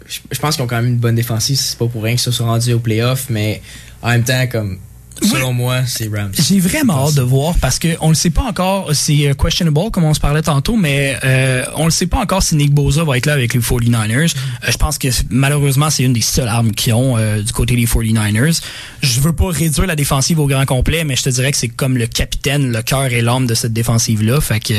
Je 0.06 0.18
je 0.32 0.38
pense 0.40 0.56
qu'ils 0.56 0.64
ont 0.64 0.66
quand 0.66 0.76
même 0.76 0.86
une 0.88 0.98
bonne 0.98 1.14
défensive. 1.14 1.56
C'est 1.56 1.78
pas 1.78 1.86
pour 1.86 2.02
rien 2.02 2.12
qu'ils 2.14 2.20
se 2.20 2.30
sont 2.32 2.46
rendus 2.46 2.72
au 2.72 2.80
playoff, 2.80 3.26
mais 3.30 3.62
en 4.02 4.10
même 4.10 4.24
temps, 4.24 4.46
comme. 4.50 4.78
Selon 5.22 5.52
moi, 5.52 5.82
c'est 5.86 6.08
Rams. 6.08 6.32
J'ai 6.38 6.60
vraiment 6.60 7.06
hâte 7.06 7.14
de 7.14 7.22
voir 7.22 7.54
parce 7.60 7.78
que 7.78 7.88
on 8.00 8.08
le 8.08 8.14
sait 8.14 8.30
pas 8.30 8.42
encore, 8.42 8.90
c'est 8.94 9.28
euh, 9.28 9.34
questionable 9.34 9.90
comme 9.90 10.04
on 10.04 10.14
se 10.14 10.20
parlait 10.20 10.42
tantôt, 10.42 10.76
mais 10.76 11.16
euh, 11.24 11.64
on 11.76 11.86
le 11.86 11.90
sait 11.90 12.06
pas 12.06 12.18
encore 12.18 12.42
si 12.42 12.56
Nick 12.56 12.72
Bosa 12.72 13.04
va 13.04 13.16
être 13.16 13.26
là 13.26 13.32
avec 13.32 13.54
les 13.54 13.60
49ers. 13.60 14.34
Euh, 14.34 14.70
je 14.70 14.76
pense 14.76 14.98
que 14.98 15.08
malheureusement 15.30 15.90
c'est 15.90 16.02
une 16.02 16.12
des 16.12 16.20
seules 16.20 16.48
armes 16.48 16.72
qu'ils 16.72 16.94
ont 16.94 17.16
euh, 17.16 17.42
du 17.42 17.52
côté 17.52 17.76
des 17.76 17.86
49ers. 17.86 18.60
Je 19.02 19.20
veux 19.20 19.32
pas 19.32 19.48
réduire 19.50 19.86
la 19.86 19.96
défensive 19.96 20.38
au 20.40 20.46
grand 20.46 20.66
complet, 20.66 21.04
mais 21.04 21.16
je 21.16 21.22
te 21.22 21.30
dirais 21.30 21.52
que 21.52 21.58
c'est 21.58 21.68
comme 21.68 21.96
le 21.96 22.06
capitaine, 22.06 22.72
le 22.72 22.82
cœur 22.82 23.06
et 23.06 23.22
l'âme 23.22 23.46
de 23.46 23.54
cette 23.54 23.72
défensive 23.72 24.22
là. 24.22 24.40
Fait 24.40 24.60
que 24.60 24.74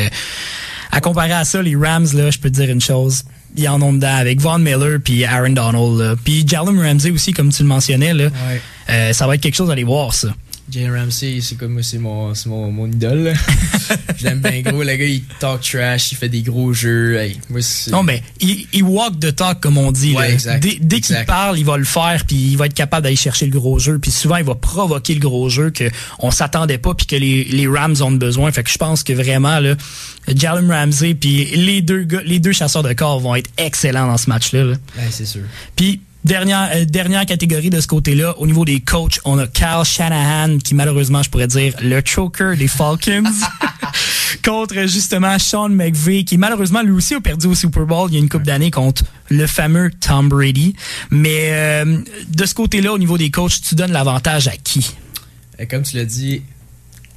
à 0.91 1.01
comparer 1.01 1.33
à 1.33 1.45
ça, 1.45 1.61
les 1.61 1.75
Rams 1.75 2.07
là, 2.13 2.31
je 2.31 2.39
peux 2.39 2.49
te 2.49 2.55
dire 2.55 2.69
une 2.69 2.81
chose. 2.81 3.23
Ils 3.57 3.67
en 3.69 3.81
ont 3.81 3.93
dedans 3.93 4.15
avec 4.15 4.39
Von 4.41 4.59
Miller 4.59 4.99
puis 5.03 5.23
Aaron 5.23 5.51
Donald. 5.51 6.17
Puis 6.23 6.45
Jalen 6.47 6.79
Ramsey 6.79 7.11
aussi, 7.11 7.31
comme 7.31 7.49
tu 7.49 7.63
le 7.63 7.69
mentionnais. 7.69 8.13
Là. 8.13 8.25
Ouais. 8.25 8.61
Euh, 8.89 9.13
ça 9.13 9.27
va 9.27 9.35
être 9.35 9.41
quelque 9.41 9.55
chose 9.55 9.69
d'aller 9.69 9.83
voir 9.83 10.13
ça. 10.13 10.29
Jalen 10.71 10.91
Ramsey, 10.99 11.39
c'est 11.41 11.55
comme 11.57 11.73
moi, 11.73 11.83
c'est 11.83 11.99
mon, 11.99 12.33
mon, 12.47 12.71
mon 12.71 12.87
idole. 12.87 13.33
je 14.17 14.23
l'aime 14.25 14.39
bien 14.39 14.61
gros. 14.61 14.81
Le 14.81 14.95
gars, 14.95 15.05
il 15.05 15.21
talk 15.39 15.61
trash, 15.61 16.11
il 16.11 16.15
fait 16.15 16.27
des 16.27 16.41
gros 16.41 16.73
jeux. 16.73 17.17
Hey, 17.17 17.39
moi, 17.49 17.61
c'est- 17.61 17.91
Non, 17.91 18.01
mais 18.01 18.23
il, 18.39 18.67
il 18.73 18.81
walk 18.83 19.19
the 19.19 19.35
talk, 19.35 19.59
comme 19.61 19.77
on 19.77 19.91
dit. 19.91 20.13
Ouais, 20.15 20.27
là. 20.29 20.33
exact. 20.33 20.63
Dès, 20.63 20.77
dès 20.81 21.01
qu'il 21.01 21.23
parle, 21.25 21.59
il 21.59 21.65
va 21.65 21.77
le 21.77 21.83
faire, 21.83 22.23
puis 22.27 22.35
il 22.35 22.57
va 22.57 22.65
être 22.65 22.73
capable 22.73 23.03
d'aller 23.03 23.15
chercher 23.15 23.45
le 23.45 23.51
gros 23.51 23.77
jeu. 23.77 23.99
Puis 23.99 24.09
souvent, 24.11 24.37
il 24.37 24.43
va 24.43 24.55
provoquer 24.55 25.13
le 25.13 25.19
gros 25.19 25.49
jeu 25.49 25.69
que 25.69 25.89
on 26.19 26.31
s'attendait 26.31 26.79
pas, 26.79 26.95
puis 26.95 27.05
que 27.05 27.15
les, 27.15 27.43
les 27.43 27.67
Rams 27.67 27.95
ont 28.01 28.11
besoin. 28.11 28.51
Fait 28.51 28.63
que 28.63 28.71
je 28.71 28.77
pense 28.79 29.03
que 29.03 29.13
vraiment, 29.13 29.59
là, 29.59 29.75
Jalen 30.27 30.69
Ramsey, 30.71 31.13
puis 31.13 31.45
les 31.55 31.81
deux 31.83 32.03
gars, 32.05 32.21
les 32.25 32.39
deux 32.39 32.53
chasseurs 32.53 32.81
de 32.83 32.93
corps 32.93 33.19
vont 33.19 33.35
être 33.35 33.51
excellents 33.57 34.07
dans 34.07 34.17
ce 34.17 34.29
match-là. 34.29 34.63
là. 34.63 34.75
C'est 35.11 35.25
sûr. 35.27 35.43
Puis 35.75 36.01
dernière 36.25 36.69
euh, 36.73 36.85
dernière 36.85 37.25
catégorie 37.25 37.69
de 37.69 37.79
ce 37.79 37.87
côté-là, 37.87 38.37
au 38.39 38.47
niveau 38.47 38.65
des 38.65 38.81
coachs, 38.81 39.19
on 39.23 39.37
a 39.37 39.47
Kyle 39.47 39.83
Shanahan 39.85 40.57
qui 40.57 40.75
malheureusement, 40.75 41.23
je 41.23 41.29
pourrais 41.29 41.47
dire 41.47 41.73
le 41.81 42.01
choker 42.03 42.57
des 42.57 42.67
Falcons 42.67 43.23
contre 44.43 44.87
justement 44.87 45.37
Sean 45.39 45.69
McVay 45.69 46.23
qui 46.23 46.37
malheureusement 46.37 46.81
lui 46.81 46.91
aussi 46.91 47.13
a 47.13 47.21
perdu 47.21 47.47
au 47.47 47.55
Super 47.55 47.85
Bowl 47.85 48.09
il 48.09 48.15
y 48.15 48.17
a 48.17 48.19
une 48.19 48.29
couple 48.29 48.45
d'années 48.45 48.71
contre 48.71 49.03
le 49.29 49.47
fameux 49.47 49.91
Tom 49.99 50.27
Brady. 50.27 50.75
Mais 51.11 51.49
euh, 51.51 51.99
de 52.27 52.45
ce 52.45 52.53
côté-là, 52.53 52.91
au 52.93 52.97
niveau 52.97 53.17
des 53.17 53.29
coachs, 53.31 53.61
tu 53.61 53.75
donnes 53.75 53.91
l'avantage 53.91 54.47
à 54.47 54.57
qui? 54.57 54.95
Euh, 55.59 55.65
Comme 55.69 55.83
tu 55.83 55.95
l'as 55.95 56.05
dit, 56.05 56.41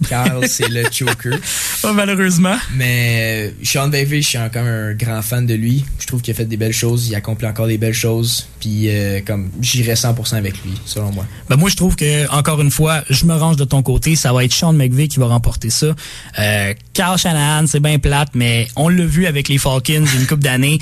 Carl, 0.09 0.47
c'est 0.49 0.69
le 0.69 0.85
choker. 0.91 1.39
Pas 1.83 1.93
malheureusement. 1.95 2.57
Mais 2.75 3.49
euh, 3.49 3.51
Sean 3.65 3.89
Davey, 3.89 4.23
je 4.23 4.29
suis 4.29 4.39
encore 4.39 4.65
un 4.65 4.95
grand 4.95 5.23
fan 5.23 5.47
de 5.47 5.55
lui. 5.55 5.85
Je 5.99 6.07
trouve 6.07 6.23
qu'il 6.23 6.33
a 6.33 6.37
fait 6.37 6.45
des 6.45 6.57
belles 6.57 6.73
choses, 6.73 7.09
il 7.09 7.15
accomplit 7.15 7.47
encore 7.47 7.67
des 7.67 7.79
belles 7.79 7.95
choses. 7.95 8.49
Puis 8.61 8.89
euh, 8.89 9.21
comme 9.27 9.51
j'irais 9.61 9.95
100% 9.95 10.37
avec 10.37 10.55
lui, 10.65 10.73
selon 10.85 11.13
moi. 11.13 11.25
Ben 11.49 11.57
moi, 11.57 11.71
je 11.71 11.77
trouve 11.77 11.97
que, 11.97 12.31
encore 12.31 12.61
une 12.61 12.71
fois, 12.71 13.03
je 13.11 13.25
me 13.25 13.35
range 13.35 13.57
de 13.57 13.65
ton 13.65 13.83
côté. 13.83 14.17
Ça 14.17 14.33
va 14.33 14.45
être 14.45 14.53
Sean 14.53 14.73
McVay 14.73 15.09
qui 15.09 15.19
va 15.19 15.27
remporter 15.27 15.71
ça. 15.71 15.95
Euh, 16.39 16.75
Carl 16.93 17.19
Shanahan, 17.19 17.67
c'est 17.67 17.81
bien 17.81 17.99
plate, 17.99 18.31
mais 18.35 18.69
on 18.77 18.89
l'a 18.89 19.05
vu 19.05 19.27
avec 19.27 19.49
les 19.49 19.59
Falcons 19.59 20.05
une 20.05 20.27
couple 20.27 20.43
d'années. 20.43 20.79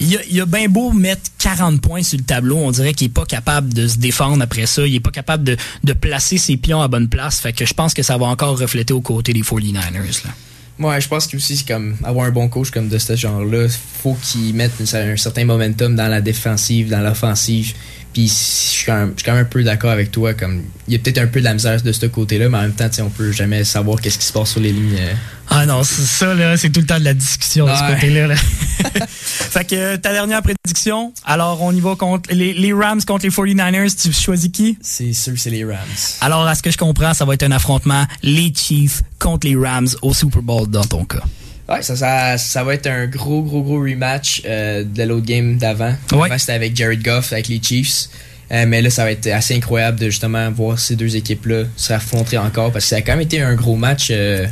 Il 0.00 0.16
a, 0.16 0.20
il 0.30 0.40
a 0.40 0.46
bien 0.46 0.68
beau 0.68 0.92
mettre 0.92 1.22
40 1.38 1.80
points 1.80 2.02
sur 2.02 2.18
le 2.18 2.24
tableau. 2.24 2.56
On 2.56 2.70
dirait 2.70 2.94
qu'il 2.94 3.06
est 3.06 3.14
pas 3.14 3.26
capable 3.26 3.72
de 3.72 3.86
se 3.86 3.98
défendre 3.98 4.42
après 4.42 4.66
ça. 4.66 4.86
Il 4.86 4.94
est 4.94 5.00
pas 5.00 5.10
capable 5.10 5.44
de, 5.44 5.56
de 5.84 5.92
placer 5.92 6.38
ses 6.38 6.56
pions 6.56 6.80
à 6.80 6.88
bonne 6.88 7.08
place. 7.08 7.40
Fait 7.40 7.52
que 7.52 7.64
je 7.66 7.74
pense 7.74 7.94
que 7.94 8.02
ça 8.02 8.16
va 8.16 8.26
encore 8.26 8.53
refléter 8.54 8.92
aux 8.92 9.00
côtés 9.00 9.32
des 9.32 9.42
49ers. 9.42 10.24
Là. 10.24 10.30
Ouais, 10.78 11.00
je 11.00 11.08
pense 11.08 11.26
que 11.28 11.36
aussi 11.36 11.56
c'est 11.56 11.68
comme 11.68 11.96
avoir 12.02 12.26
un 12.26 12.30
bon 12.30 12.48
coach 12.48 12.70
comme 12.70 12.88
de 12.88 12.98
ce 12.98 13.14
genre-là, 13.14 13.68
faut 13.68 14.16
qu'il 14.20 14.54
mette 14.54 14.72
un 14.80 15.16
certain 15.16 15.44
momentum 15.44 15.94
dans 15.94 16.08
la 16.08 16.20
défensive, 16.20 16.90
dans 16.90 17.00
l'offensive. 17.00 17.74
Puis 18.14 18.28
je 18.28 18.32
suis 18.32 18.86
quand 18.86 18.94
même, 18.94 19.14
un 19.26 19.44
peu 19.44 19.64
d'accord 19.64 19.90
avec 19.90 20.12
toi, 20.12 20.34
comme 20.34 20.62
il 20.86 20.94
y 20.94 20.96
a 20.96 21.00
peut-être 21.00 21.18
un 21.18 21.26
peu 21.26 21.40
de 21.40 21.44
la 21.44 21.52
misère 21.52 21.82
de 21.82 21.92
ce 21.92 22.06
côté-là, 22.06 22.48
mais 22.48 22.58
en 22.58 22.62
même 22.62 22.72
temps, 22.72 22.88
on 23.00 23.10
peut 23.10 23.32
jamais 23.32 23.64
savoir 23.64 24.00
qu'est-ce 24.00 24.18
qui 24.18 24.24
se 24.24 24.32
passe 24.32 24.52
sur 24.52 24.60
les 24.60 24.72
lignes. 24.72 24.96
euh. 24.98 25.12
Ah 25.50 25.66
non, 25.66 25.82
c'est 25.82 26.02
ça, 26.02 26.32
là, 26.32 26.56
c'est 26.56 26.70
tout 26.70 26.80
le 26.80 26.86
temps 26.86 26.98
de 26.98 27.04
la 27.04 27.12
discussion 27.12 27.66
de 27.66 27.72
ce 27.72 27.92
côté-là. 27.94 28.28
là. 28.28 28.36
fait 29.08 29.64
que 29.64 29.96
ta 29.96 30.12
dernière 30.12 30.42
prédiction, 30.42 31.12
alors 31.24 31.60
on 31.60 31.72
y 31.72 31.80
va 31.80 31.96
contre 31.96 32.30
les, 32.32 32.54
les 32.54 32.72
Rams 32.72 33.02
contre 33.04 33.24
les 33.24 33.30
49ers. 33.30 33.94
Tu 34.00 34.12
choisis 34.12 34.50
qui? 34.50 34.78
C'est 34.80 35.12
sûr 35.12 35.34
c'est 35.36 35.50
les 35.50 35.64
Rams. 35.64 35.76
Alors, 36.20 36.46
à 36.46 36.54
ce 36.54 36.62
que 36.62 36.70
je 36.70 36.78
comprends, 36.78 37.12
ça 37.14 37.24
va 37.24 37.34
être 37.34 37.42
un 37.42 37.52
affrontement 37.52 38.06
les 38.22 38.52
Chiefs 38.54 39.02
contre 39.18 39.46
les 39.46 39.56
Rams 39.56 39.88
au 40.02 40.14
Super 40.14 40.40
Bowl 40.42 40.68
dans 40.68 40.84
ton 40.84 41.04
cas. 41.04 41.22
Ouais, 41.68 41.82
ça, 41.82 41.96
ça, 41.96 42.36
ça 42.36 42.62
va 42.62 42.74
être 42.74 42.86
un 42.86 43.06
gros, 43.06 43.42
gros, 43.42 43.62
gros 43.62 43.80
rematch 43.80 44.42
euh, 44.44 44.84
de 44.84 45.02
l'autre 45.04 45.24
game 45.24 45.56
d'avant. 45.56 45.94
Ouais. 46.12 46.26
Avant, 46.26 46.38
c'était 46.38 46.52
avec 46.52 46.76
Jared 46.76 47.02
Goff, 47.02 47.32
avec 47.32 47.48
les 47.48 47.60
Chiefs. 47.62 48.08
Euh, 48.52 48.66
mais 48.66 48.82
là, 48.82 48.90
ça 48.90 49.04
va 49.04 49.10
être 49.12 49.26
assez 49.28 49.54
incroyable 49.54 49.98
de 49.98 50.06
justement 50.06 50.50
voir 50.50 50.78
ces 50.78 50.96
deux 50.96 51.16
équipes-là 51.16 51.64
se 51.76 51.92
affronter 51.94 52.36
encore 52.36 52.70
parce 52.72 52.84
que 52.84 52.88
ça 52.90 52.96
a 52.96 53.00
quand 53.00 53.12
même 53.12 53.22
été 53.22 53.40
un 53.40 53.54
gros 53.54 53.76
match 53.76 54.08
euh, 54.10 54.46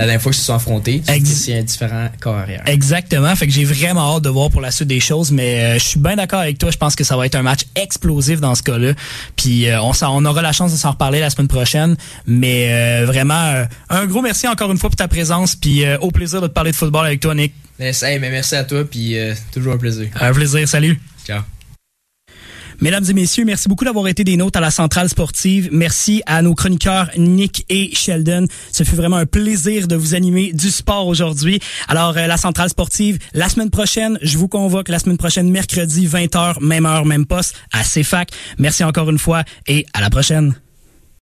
la 0.00 0.06
dernière 0.06 0.22
fois 0.22 0.32
qu'ils 0.32 0.40
se 0.40 0.46
sont 0.46 0.54
affrontés. 0.54 1.02
C'est 1.24 1.58
un 1.58 1.62
différent 1.62 2.08
corps 2.20 2.36
arrière. 2.36 2.62
Exactement. 2.64 3.36
Fait 3.36 3.46
que 3.46 3.52
j'ai 3.52 3.64
vraiment 3.64 4.16
hâte 4.16 4.24
de 4.24 4.30
voir 4.30 4.48
pour 4.48 4.62
la 4.62 4.70
suite 4.70 4.88
des 4.88 4.98
choses, 4.98 5.30
mais 5.30 5.60
euh, 5.60 5.74
je 5.74 5.84
suis 5.84 6.00
bien 6.00 6.16
d'accord 6.16 6.40
avec 6.40 6.56
toi. 6.56 6.70
Je 6.70 6.78
pense 6.78 6.96
que 6.96 7.04
ça 7.04 7.18
va 7.18 7.26
être 7.26 7.34
un 7.34 7.42
match 7.42 7.60
explosif 7.76 8.40
dans 8.40 8.54
ce 8.54 8.62
cas-là. 8.62 8.94
Puis 9.36 9.68
euh, 9.68 9.82
on, 9.82 9.92
on 10.02 10.24
aura 10.24 10.40
la 10.40 10.52
chance 10.52 10.72
de 10.72 10.78
s'en 10.78 10.92
reparler 10.92 11.20
la 11.20 11.28
semaine 11.28 11.48
prochaine. 11.48 11.96
Mais 12.26 12.68
euh, 12.70 13.04
vraiment, 13.04 13.66
un 13.90 14.06
gros 14.06 14.22
merci 14.22 14.48
encore 14.48 14.72
une 14.72 14.78
fois 14.78 14.88
pour 14.88 14.96
ta 14.96 15.08
présence. 15.08 15.54
Puis 15.54 15.84
au 16.00 16.10
plaisir 16.10 16.40
de 16.40 16.46
te 16.46 16.52
parler 16.52 16.70
de 16.70 16.76
football 16.76 17.04
avec 17.04 17.20
toi, 17.20 17.34
Nick. 17.34 17.52
Mais, 17.78 17.92
hey, 18.02 18.18
mais 18.18 18.30
merci 18.30 18.56
à 18.56 18.64
toi, 18.64 18.84
puis 18.84 19.16
toujours 19.52 19.74
un 19.74 19.78
plaisir. 19.78 20.08
Un 20.18 20.32
plaisir. 20.32 20.66
Salut. 20.66 20.98
Ciao. 21.26 21.42
Mesdames 22.80 23.04
et 23.10 23.12
messieurs, 23.12 23.44
merci 23.44 23.68
beaucoup 23.68 23.84
d'avoir 23.84 24.08
été 24.08 24.24
des 24.24 24.38
nôtres 24.38 24.56
à 24.56 24.62
la 24.62 24.70
Centrale 24.70 25.10
Sportive. 25.10 25.68
Merci 25.70 26.22
à 26.24 26.40
nos 26.40 26.54
chroniqueurs 26.54 27.10
Nick 27.18 27.66
et 27.68 27.94
Sheldon. 27.94 28.46
Ce 28.72 28.84
fut 28.84 28.96
vraiment 28.96 29.16
un 29.16 29.26
plaisir 29.26 29.86
de 29.86 29.96
vous 29.96 30.14
animer 30.14 30.54
du 30.54 30.70
sport 30.70 31.06
aujourd'hui. 31.06 31.60
Alors, 31.88 32.16
euh, 32.16 32.26
la 32.26 32.38
Centrale 32.38 32.70
Sportive, 32.70 33.18
la 33.34 33.50
semaine 33.50 33.68
prochaine, 33.68 34.18
je 34.22 34.38
vous 34.38 34.48
convoque 34.48 34.88
la 34.88 34.98
semaine 34.98 35.18
prochaine, 35.18 35.50
mercredi, 35.50 36.06
20h, 36.06 36.64
même 36.64 36.86
heure, 36.86 37.04
même 37.04 37.26
poste, 37.26 37.54
à 37.70 37.82
CFAC. 37.84 38.30
Merci 38.58 38.82
encore 38.82 39.10
une 39.10 39.18
fois 39.18 39.44
et 39.66 39.84
à 39.92 40.00
la 40.00 40.08
prochaine. 40.08 40.54